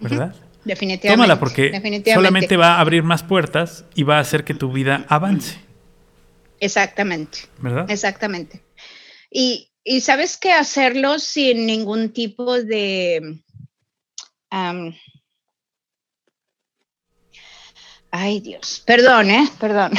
[0.00, 0.36] ¿Verdad?
[0.64, 1.08] Definitivamente.
[1.16, 2.14] Tómala porque definitivamente.
[2.14, 5.58] solamente va a abrir más puertas y va a hacer que tu vida avance,
[6.60, 7.40] Exactamente.
[7.58, 7.90] ¿verdad?
[7.90, 8.62] Exactamente.
[9.30, 13.40] Y, y sabes que hacerlo sin ningún tipo de...
[18.10, 18.82] ay, Dios.
[18.86, 19.48] Perdón, ¿eh?
[19.60, 19.92] Perdón.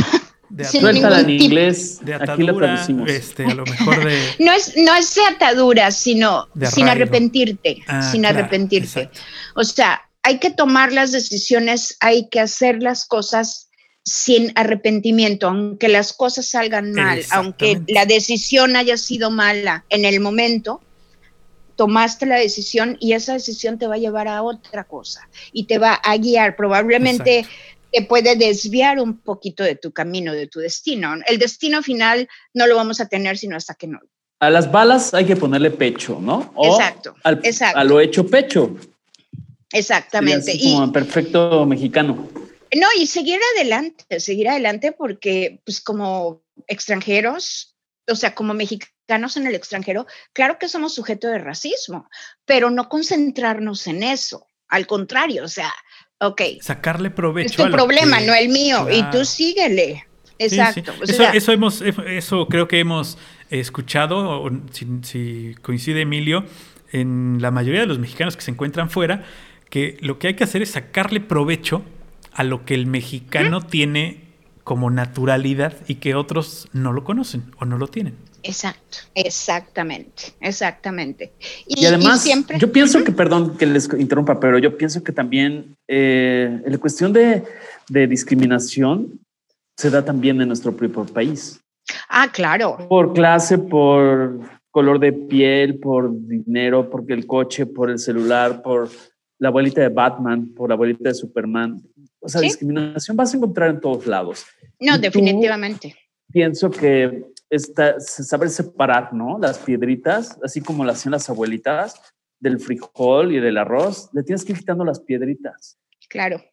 [0.50, 2.00] De, sin atadura, Suéltala en ningún tipo- inglés.
[2.06, 3.10] de Aquí atadura, traducimos.
[3.10, 4.36] este, a lo mejor de...
[4.40, 7.04] No es, no es de atadura, sino De sin arraigo.
[7.04, 7.84] arrepentirte.
[7.88, 9.02] Ah, sin claro, arrepentirte.
[9.02, 9.20] exacto.
[9.56, 13.70] O sea, hay que tomar las decisiones, hay que hacer las cosas
[14.04, 20.20] sin arrepentimiento, aunque las cosas salgan mal, aunque la decisión haya sido mala en el
[20.20, 20.82] momento,
[21.76, 25.78] tomaste la decisión y esa decisión te va a llevar a otra cosa y te
[25.78, 26.56] va a guiar.
[26.56, 27.60] Probablemente Exacto.
[27.92, 31.14] te puede desviar un poquito de tu camino, de tu destino.
[31.28, 34.00] El destino final no lo vamos a tener sino hasta que no.
[34.40, 36.52] A las balas hay que ponerle pecho, ¿no?
[36.56, 37.78] O Exacto, al- exacto.
[37.78, 38.76] A lo hecho pecho.
[39.78, 40.44] Exactamente.
[40.44, 42.30] Sería así Y, como en perfecto mexicano.
[42.76, 47.76] No, y seguir adelante, seguir adelante porque pues como extranjeros,
[48.08, 52.10] o sea, como mexicanos en el extranjero, claro que somos sujetos de racismo,
[52.46, 54.48] pero no concentrarnos en eso.
[54.68, 55.72] Al contrario, o sea,
[56.20, 57.50] ok, Sacarle provecho.
[57.50, 60.06] es tu a problema, que- no el mío, y tú síguele.
[60.40, 60.56] Sí, sí.
[60.60, 60.94] Exacto.
[61.00, 63.18] o Eso, sea, eso hemos, eso creo que hemos
[63.50, 66.46] escuchado, si, si coincide Emilio,
[66.92, 69.24] en la mayoría de los mexicanos que se encuentran fuera,
[69.70, 71.84] que lo que hay que hacer es sacarle provecho
[72.34, 74.26] a lo que el mexicano tiene
[74.64, 78.16] como naturalidad y que otros no lo conocen o no lo tienen.
[78.42, 81.34] Exacto, exactamente, exactamente.
[81.68, 85.76] Y, además, siempre, yo pienso que, perdón que les interrumpa, pero yo pienso que también
[85.88, 87.44] eh, la cuestión de,
[87.90, 89.20] de discriminación
[89.78, 91.60] se da también en nuestro propio país.
[92.10, 94.40] ah, claro, Por clase, por
[94.72, 98.90] color de piel, por dinero, porque el coche, por el celular, por
[99.40, 101.82] la abuelita de Batman, por la abuelita de Superman.
[102.20, 102.48] O sea, Sí.
[102.48, 104.46] discriminación vas a encontrar en todos lados.
[104.80, 105.96] no, definitivamente.
[106.32, 109.38] Pienso que está, saber separar, ¿no?
[109.40, 112.02] Las piedritas, así como lo hacían las abuelitas,
[112.40, 115.78] del frijol y del arroz, le tienes que ir quitando las piedritas.
[116.10, 116.44] Claro.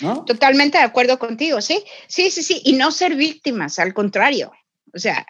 [0.00, 0.24] ¿no?
[0.24, 4.50] Totalmente de acuerdo contigo, sí, sí, sí, sí, y no ser víctimas, al contrario,
[4.94, 5.26] o sea,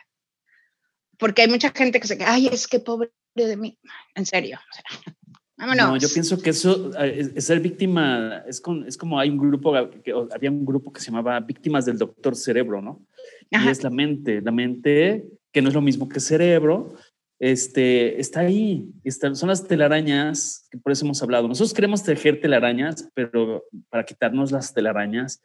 [1.19, 3.78] porque hay mucha gente que se queda, ay, es que pobre de mí,
[4.14, 5.14] en serio, o sea,
[5.57, 5.89] vámonos.
[5.89, 9.31] No, yo pienso que eso, eh, es, es ser víctima, es, con, es como hay
[9.31, 9.73] un grupo,
[10.03, 13.05] que, había un grupo que se llamaba Víctimas del Doctor Cerebro, ¿no?
[13.53, 13.66] Ajá.
[13.66, 16.95] Y es la mente, la mente, que no es lo mismo que cerebro,
[17.39, 21.49] este, está ahí, está, son las telarañas, que por eso hemos hablado.
[21.49, 25.43] Nosotros queremos tejer telarañas, pero para quitarnos las telarañas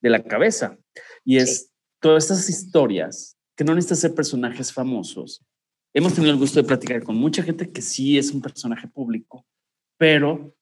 [0.00, 0.78] de la cabeza.
[1.24, 1.66] Y es Sí.
[2.00, 5.42] todas estas historias, que no necesitan ser personajes famosos.
[5.92, 9.44] Hemos tenido el gusto de platicar con mucha gente que sí es un personaje público,
[9.98, 10.54] pero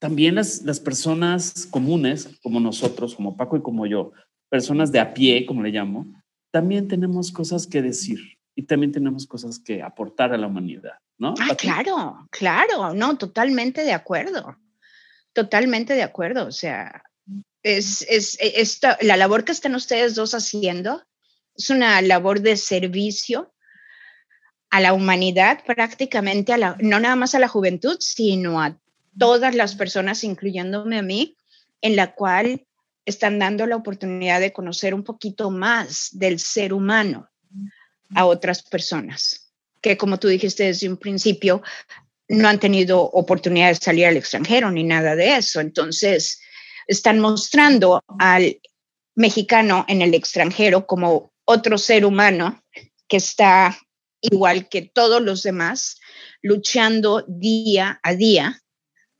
[0.00, 4.12] también las, las personas comunes, como nosotros, como Paco y como yo,
[4.48, 6.12] personas de a pie, como le llamo,
[6.50, 8.18] también tenemos cosas que decir
[8.56, 11.34] y también tenemos cosas que aportar a la humanidad, ¿no?
[11.40, 14.58] Ah, claro, claro, no, totalmente de acuerdo,
[15.32, 17.04] totalmente de acuerdo, o sea,
[17.62, 21.02] es, es, e- esta, la labor que están ustedes dos haciendo
[21.54, 23.54] es una labor de servicio
[24.72, 28.78] a la humanidad, prácticamente, a la, no nada más a la juventud, sino a
[29.18, 31.36] todas las personas, incluyéndome a mí,
[31.82, 32.66] en la cual
[33.04, 37.28] están dando la oportunidad de conocer un poquito más del ser humano
[38.14, 41.60] a otras personas, que como tú dijiste desde un principio,
[42.28, 45.60] no han tenido oportunidad de salir al extranjero ni nada de eso.
[45.60, 46.40] Entonces,
[46.86, 48.58] están mostrando al
[49.14, 52.64] mexicano en el extranjero como otro ser humano
[53.06, 53.76] que está
[54.22, 56.00] igual que todos los demás,
[56.40, 58.60] luchando día a día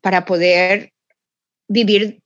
[0.01, 0.93] para poder
[1.69, 2.20] vivir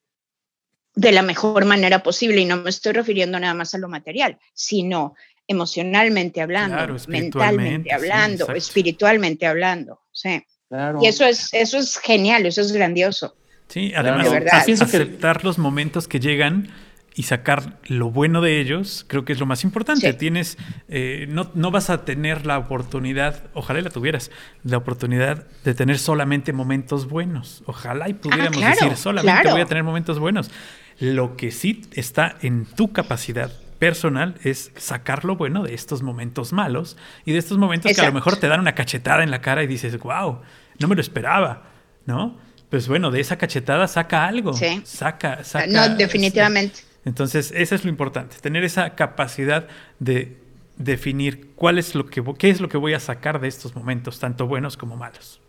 [0.94, 2.40] de la mejor manera posible.
[2.40, 5.14] Y no me estoy refiriendo nada más a lo material, sino
[5.48, 10.00] emocionalmente hablando, Claro, mentalmente hablando, espiritualmente hablando.
[10.12, 10.42] Sí.
[10.68, 10.98] Claro.
[11.02, 13.36] Y eso es, eso es genial, eso es grandioso.
[13.68, 14.14] Sí, Claro.
[14.20, 16.68] además, que- aceptar los momentos que llegan
[17.18, 20.12] y sacar lo bueno de ellos, creo que es lo más importante.
[20.12, 20.18] Sí.
[20.18, 20.58] Tienes,
[20.90, 24.30] eh, no, no vas a tener la oportunidad, ojalá y la tuvieras,
[24.64, 27.62] la oportunidad de tener solamente momentos buenos.
[27.64, 29.52] Ojalá y pudiéramos claro, decir, solamente claro.
[29.52, 30.50] voy a tener momentos buenos.
[30.98, 36.52] Lo que sí está en tu capacidad personal es sacar lo bueno de estos momentos
[36.52, 39.40] malos y de estos momentos que a lo mejor te dan una cachetada en la
[39.40, 40.40] cara y dices, wow,
[40.78, 41.62] no me lo esperaba,
[42.04, 42.36] ¿no?
[42.68, 44.52] Pues bueno, de esa cachetada saca algo.
[44.52, 44.82] Sí.
[44.84, 45.66] Saca, saca.
[45.66, 46.85] no, definitivamente.
[47.06, 49.66] Entonces, eso es lo importante, tener esa capacidad
[50.00, 50.36] de
[50.76, 54.18] definir cuál es lo que qué es lo que voy a sacar de estos momentos,
[54.18, 55.40] tanto buenos como malos.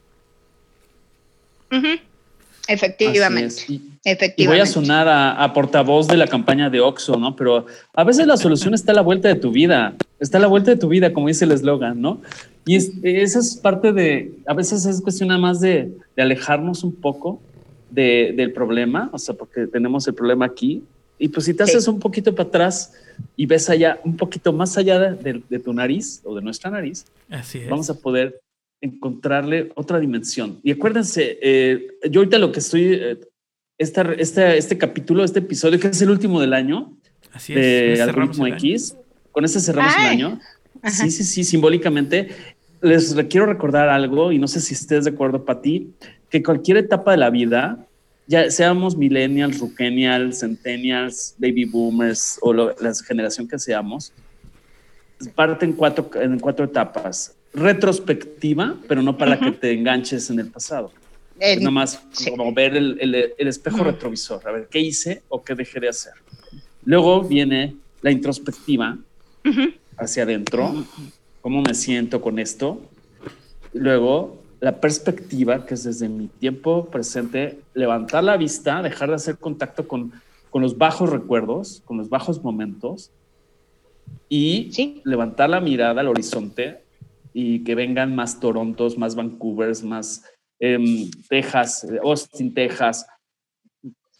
[1.72, 2.00] Ujú.
[2.70, 3.46] Efectivamente.
[3.48, 3.70] Así es.
[3.70, 4.62] Y- Y voy Efectivamente.
[4.62, 7.36] a sonar a, a portavoz de la campaña de Oxxo, ¿no?
[7.36, 10.48] Pero a veces la solución está a la vuelta de tu vida, está a la
[10.48, 12.22] vuelta de tu vida, como dice el eslogan, ¿no?
[12.66, 16.84] Y es, esa es parte de, a veces es cuestión nada más de, de alejarnos
[16.86, 17.42] un poco
[17.90, 20.84] de- del problema, o sea, porque tenemos el problema aquí,
[21.20, 21.72] y pues si te Sí.
[21.72, 22.94] haces un poquito para atrás
[23.36, 27.60] y ves allá, un poquito más allá de, tu nariz o de nuestra nariz, Así
[27.60, 27.70] es.
[27.70, 28.40] vamos a poder
[28.82, 30.60] encontrarle otra dimensión.
[30.64, 33.18] Y acuérdense, eh, yo ahorita lo que estoy, eh,
[33.80, 36.94] esta, este, este capítulo, este episodio, que es el último del año
[37.34, 37.60] Así es.
[37.60, 38.60] de Cerramos Algoritmo el año.
[38.60, 38.96] X,
[39.32, 40.08] con este cerramos el Ay.
[40.10, 40.40] año.
[40.82, 41.04] Ajá.
[41.06, 42.30] Sí, sí, sí, simbólicamente.
[42.82, 45.92] Les quiero recordar algo, y no sé si estés de acuerdo, Pati,
[46.30, 47.87] que cualquier etapa de la vida,
[48.28, 54.12] ya seamos millennials, rukenials, centennials, baby boomers o lo- la generación que seamos,
[55.34, 57.34] parte en cuatro, en cuatro etapas.
[57.54, 59.46] Retrospectiva, pero no para Ujú.
[59.46, 60.92] que te enganches en el pasado.
[61.40, 62.30] Eh, Es nomás sí.
[62.30, 63.86] como ver el, el- el espejo Ujú.
[63.86, 66.14] retrovisor, a ver qué hice o qué dejé de hacer.
[66.84, 68.98] Luego viene la introspectiva
[69.46, 69.72] ujú.
[69.98, 70.86] hacia adentro,
[71.42, 72.82] cómo me siento con esto.
[73.74, 79.38] Luego la perspectiva, que es desde mi tiempo presente, levantar la vista, dejar de hacer
[79.38, 80.12] contacto con,
[80.50, 83.12] con los bajos recuerdos, con los bajos momentos
[84.30, 85.02] y Sí.
[85.06, 86.84] levantar la mirada al horizonte
[87.34, 90.24] y que vengan más Torontos, más Vancouvers, más
[90.60, 93.06] em, Texas, Austin, Texas,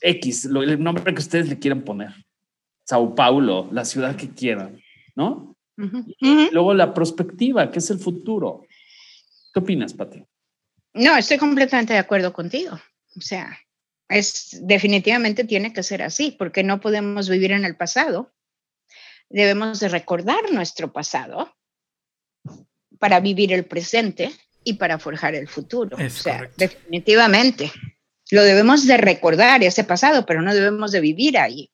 [0.02, 2.12] X, lo- el nombre que ustedes le quieran poner.
[2.86, 4.80] Sao Paulo, la ciudad que quieran,
[5.16, 5.56] ¿no?
[5.80, 5.98] Ujú.
[6.22, 6.48] Ujú.
[6.52, 8.62] Luego la prospectiva, que es el futuro.
[9.58, 10.24] ¿Qué opinas, Pati?
[10.94, 12.80] No, estoy completamente de acuerdo contigo.
[13.16, 13.58] O sea,
[14.08, 18.32] es definitivamente tiene que ser así, porque no podemos vivir en el pasado.
[19.30, 21.58] Debemos de recordar nuestro pasado
[23.00, 24.32] para vivir el presente
[24.64, 25.98] y para forjar el futuro.
[25.98, 26.58] Es o sea, correcto.
[26.60, 27.72] definitivamente.
[28.30, 31.72] Lo debemos de recordar ese pasado, pero no debemos de vivir ahí.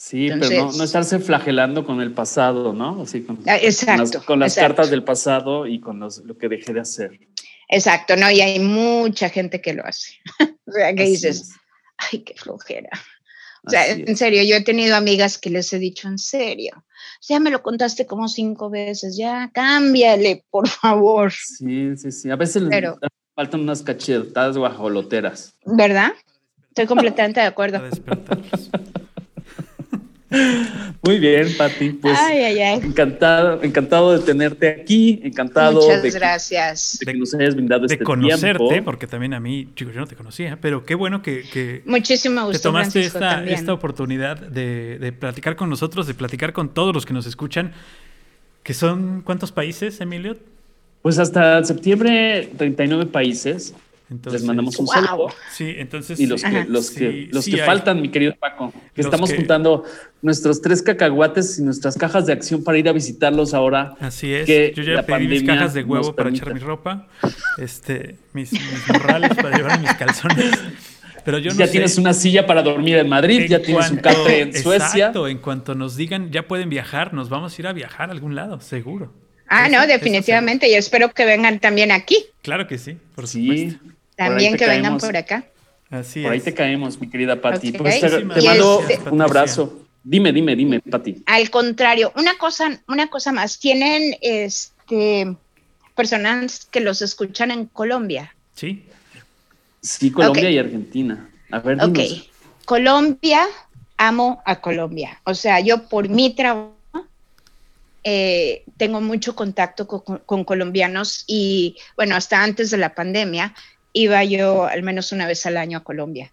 [0.00, 3.02] Sí, pero no, no estarse flagelando con el pasado, ¿no?
[3.02, 4.22] Así con, Ah, con las, Exacto.
[4.24, 4.68] con las exacto.
[4.76, 7.18] cartas del pasado y con los- lo que dejé de hacer.
[7.68, 10.12] Exacto, no, y hay mucha gente que lo hace.
[10.66, 11.52] o sea, que Así dices, es.
[11.96, 12.90] ay, qué flojera.
[13.66, 16.84] O sea, en serio, yo he tenido amigas que les he dicho, en serio,
[17.28, 21.32] ya me lo contaste como cinco veces, ya cámbiale, por favor.
[21.32, 22.30] Sí, sí, sí.
[22.30, 22.98] A veces Pero,
[23.34, 25.56] faltan unas cachetadas guajoloteras.
[25.66, 26.12] ¿Verdad?
[26.68, 27.82] Estoy completamente de acuerdo.
[31.02, 31.90] Muy bien, Pati.
[31.90, 32.18] Pues
[32.82, 36.98] encantado, encantado de tenerte aquí, encantado Muchas de, gracias.
[37.00, 40.06] de que nos hayas brindado de este conocerte, porque también a mí, chicos, yo no
[40.06, 44.98] te conocía, pero qué bueno que, que Muchísimo gusto, te tomaste esta, esta, oportunidad de,
[44.98, 47.72] de, platicar con nosotros, de platicar con todos los que nos escuchan,
[48.62, 50.36] que son ¿cuántos países, Emilio?
[51.00, 53.74] Pues hasta septiembre 39 países.
[54.08, 55.28] Les mandamos un saludo.
[55.52, 56.18] Sí, entonces.
[56.18, 59.84] Y los que, los que, los que faltan, mi querido Paco, que estamos juntando
[60.22, 63.94] nuestros tres cacahuates y nuestras cajas de acción para ir a visitarlos ahora.
[64.00, 64.46] Así es.
[64.74, 67.06] Yo ya pedí mis cajas de huevo para echar mi ropa,
[67.58, 68.52] este, mis,
[68.88, 70.58] morrales para llevar mis calzones.
[71.24, 74.40] Pero yo no ya tienes una silla para dormir en Madrid, ya tienes un café
[74.40, 75.08] en Suecia.
[75.08, 78.12] Exacto, en cuanto nos digan ya pueden viajar, nos vamos a ir a viajar a
[78.12, 79.12] algún lado, seguro.
[79.48, 80.68] Ah, no, definitivamente.
[80.68, 82.24] Y espero que vengan también aquí.
[82.42, 83.78] Claro que sí, por sí.
[84.18, 85.44] También que vengan por acá.
[85.90, 87.72] Así por ahí te caemos, mi querida Patti.
[87.72, 89.86] Pues te, mando un abrazo.
[90.02, 91.22] Dime, dime, dime, Patti.
[91.24, 93.60] Al contrario, una cosa, una cosa más.
[93.60, 95.36] Tienen este
[95.94, 98.34] personas que los escuchan en Colombia.
[98.54, 98.84] Sí.
[99.80, 101.30] Sí, Colombia y Argentina.
[101.50, 101.88] A ver, dinos.
[101.88, 102.64] Ok.
[102.64, 103.46] Colombia,
[103.96, 105.20] amo a Colombia.
[105.24, 106.74] O sea, yo por mi trabajo
[108.02, 113.54] eh, tengo mucho contacto con, con, colombianos y, bueno, hasta antes de la pandemia
[113.98, 116.32] iba yo al menos una vez al año a Colombia.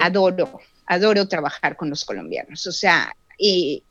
[0.00, 2.66] Adoro, adoro trabajar con los colombianos.
[2.66, 3.82] O sea, y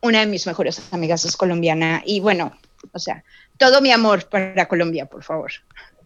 [0.00, 2.58] una de mis mejores amigas es colombiana y bueno,
[2.92, 3.22] o sea,
[3.58, 5.52] todo mi amor para Colombia, por favor.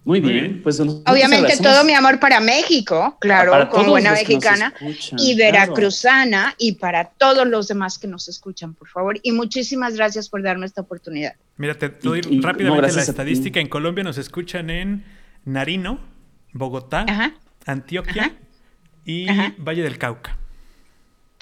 [0.03, 4.73] Muy bien, pues obviamente todo mi amor para México, claro, como buena mexicana
[5.19, 9.20] y veracruzana y para todos los demás que nos escuchan, por favor.
[9.23, 11.35] Y muchísimas gracias por darme esta oportunidad.
[11.59, 13.61] Mira, te doy rápidamente la estadística.
[13.61, 15.05] En Colombia nos escuchan en
[15.45, 15.99] Narino,
[16.53, 17.07] Bogotá,
[17.67, 18.37] Antioquia
[19.05, 19.27] y
[19.59, 20.37] Valle del Cauca.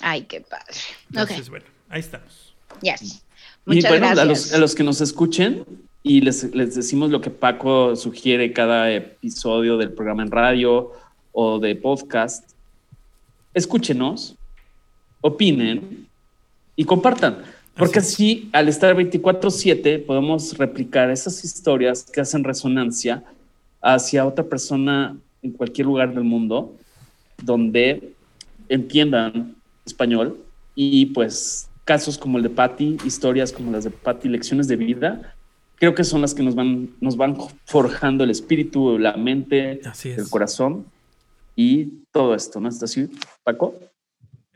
[0.01, 0.75] Ay, qué padre.
[1.11, 2.55] Entonces, bueno, ahí estamos.
[2.83, 3.25] Yes.
[3.67, 4.55] Muchas y bueno, gracias.
[4.55, 5.65] A, los, que nos escuchen
[6.03, 10.93] y les, les decimos lo que Paco sugiere cada episodio del programa en radio
[11.33, 12.53] o de podcast,
[13.55, 14.37] escúchenos,
[15.21, 16.07] opinen
[16.77, 17.43] y compartan.
[17.77, 23.23] Porque así, al estar 24/7, podemos replicar esas historias que hacen resonancia
[23.81, 26.75] hacia otra persona en cualquier lugar del mundo
[27.43, 28.13] donde
[28.69, 29.57] entiendan
[29.87, 30.39] español
[30.75, 35.35] y pues casos como el de Patty, historias como las de Patty, lecciones de vida,
[35.77, 40.29] creo que son las que nos van, nos van forjando el espíritu, la mente, el
[40.29, 40.85] corazón
[41.57, 42.69] y todo esto, ¿no?
[42.69, 43.09] ¿Está así,
[43.43, 43.75] Paco?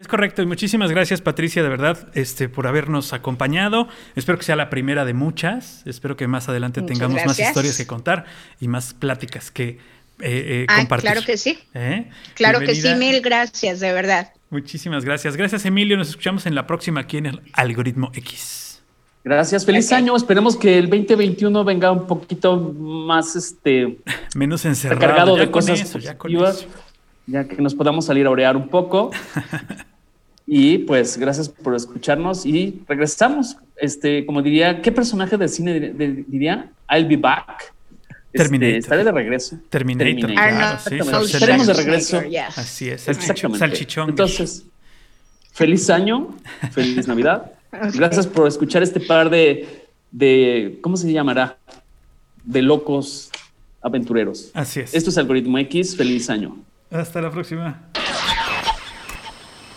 [0.02, 3.86] Es correcto y muchísimas gracias Patricia de verdad este, por habernos acompañado.
[4.16, 5.86] Espero que sea la primera de muchas.
[5.86, 8.24] Espero que más adelante tengamos más historias que contar
[8.58, 9.78] y más pláticas que eh,
[10.18, 11.08] eh ah, compartir.
[11.08, 11.56] Claro que sí.
[11.74, 12.10] ¿Eh?
[12.34, 14.32] Claro que sí, mil gracias, de verdad.
[14.50, 15.36] Muchísimas gracias.
[15.36, 18.82] Gracias Emilio, nos escuchamos en la próxima aquí en el Algoritmo X.
[19.22, 20.16] Gracias, feliz año.
[20.16, 23.98] Esperemos que el 2021 venga un poquito más este
[24.34, 26.66] menos encerrado, cargado de cosas positivas,
[27.28, 29.12] ya, ya que nos podamos salir a orear un poco.
[30.54, 33.56] Y pues gracias por escucharnos y regresamos.
[33.74, 35.80] Este, como diría, ¿qué personaje del cine
[36.28, 36.70] diría?
[36.90, 37.72] I'll be back.
[38.34, 38.76] Este, Terminator.
[38.76, 39.58] estaré de regreso.
[39.70, 40.30] Terminator.
[41.24, 42.22] Estaremos de regreso.
[42.54, 43.08] Así es.
[43.08, 43.60] Exactamente.
[43.60, 44.10] Salchichón.
[44.10, 44.66] Entonces,
[45.54, 46.36] feliz año,
[46.72, 47.52] feliz Navidad.
[47.94, 51.56] Gracias por escuchar este par de, de, ¿cómo se llamará?
[52.44, 53.30] De locos
[53.80, 54.50] aventureros.
[54.52, 54.92] Así es.
[54.92, 55.96] Esto es Algoritmo X.
[55.96, 56.58] Feliz año.
[56.90, 57.88] Hasta la próxima.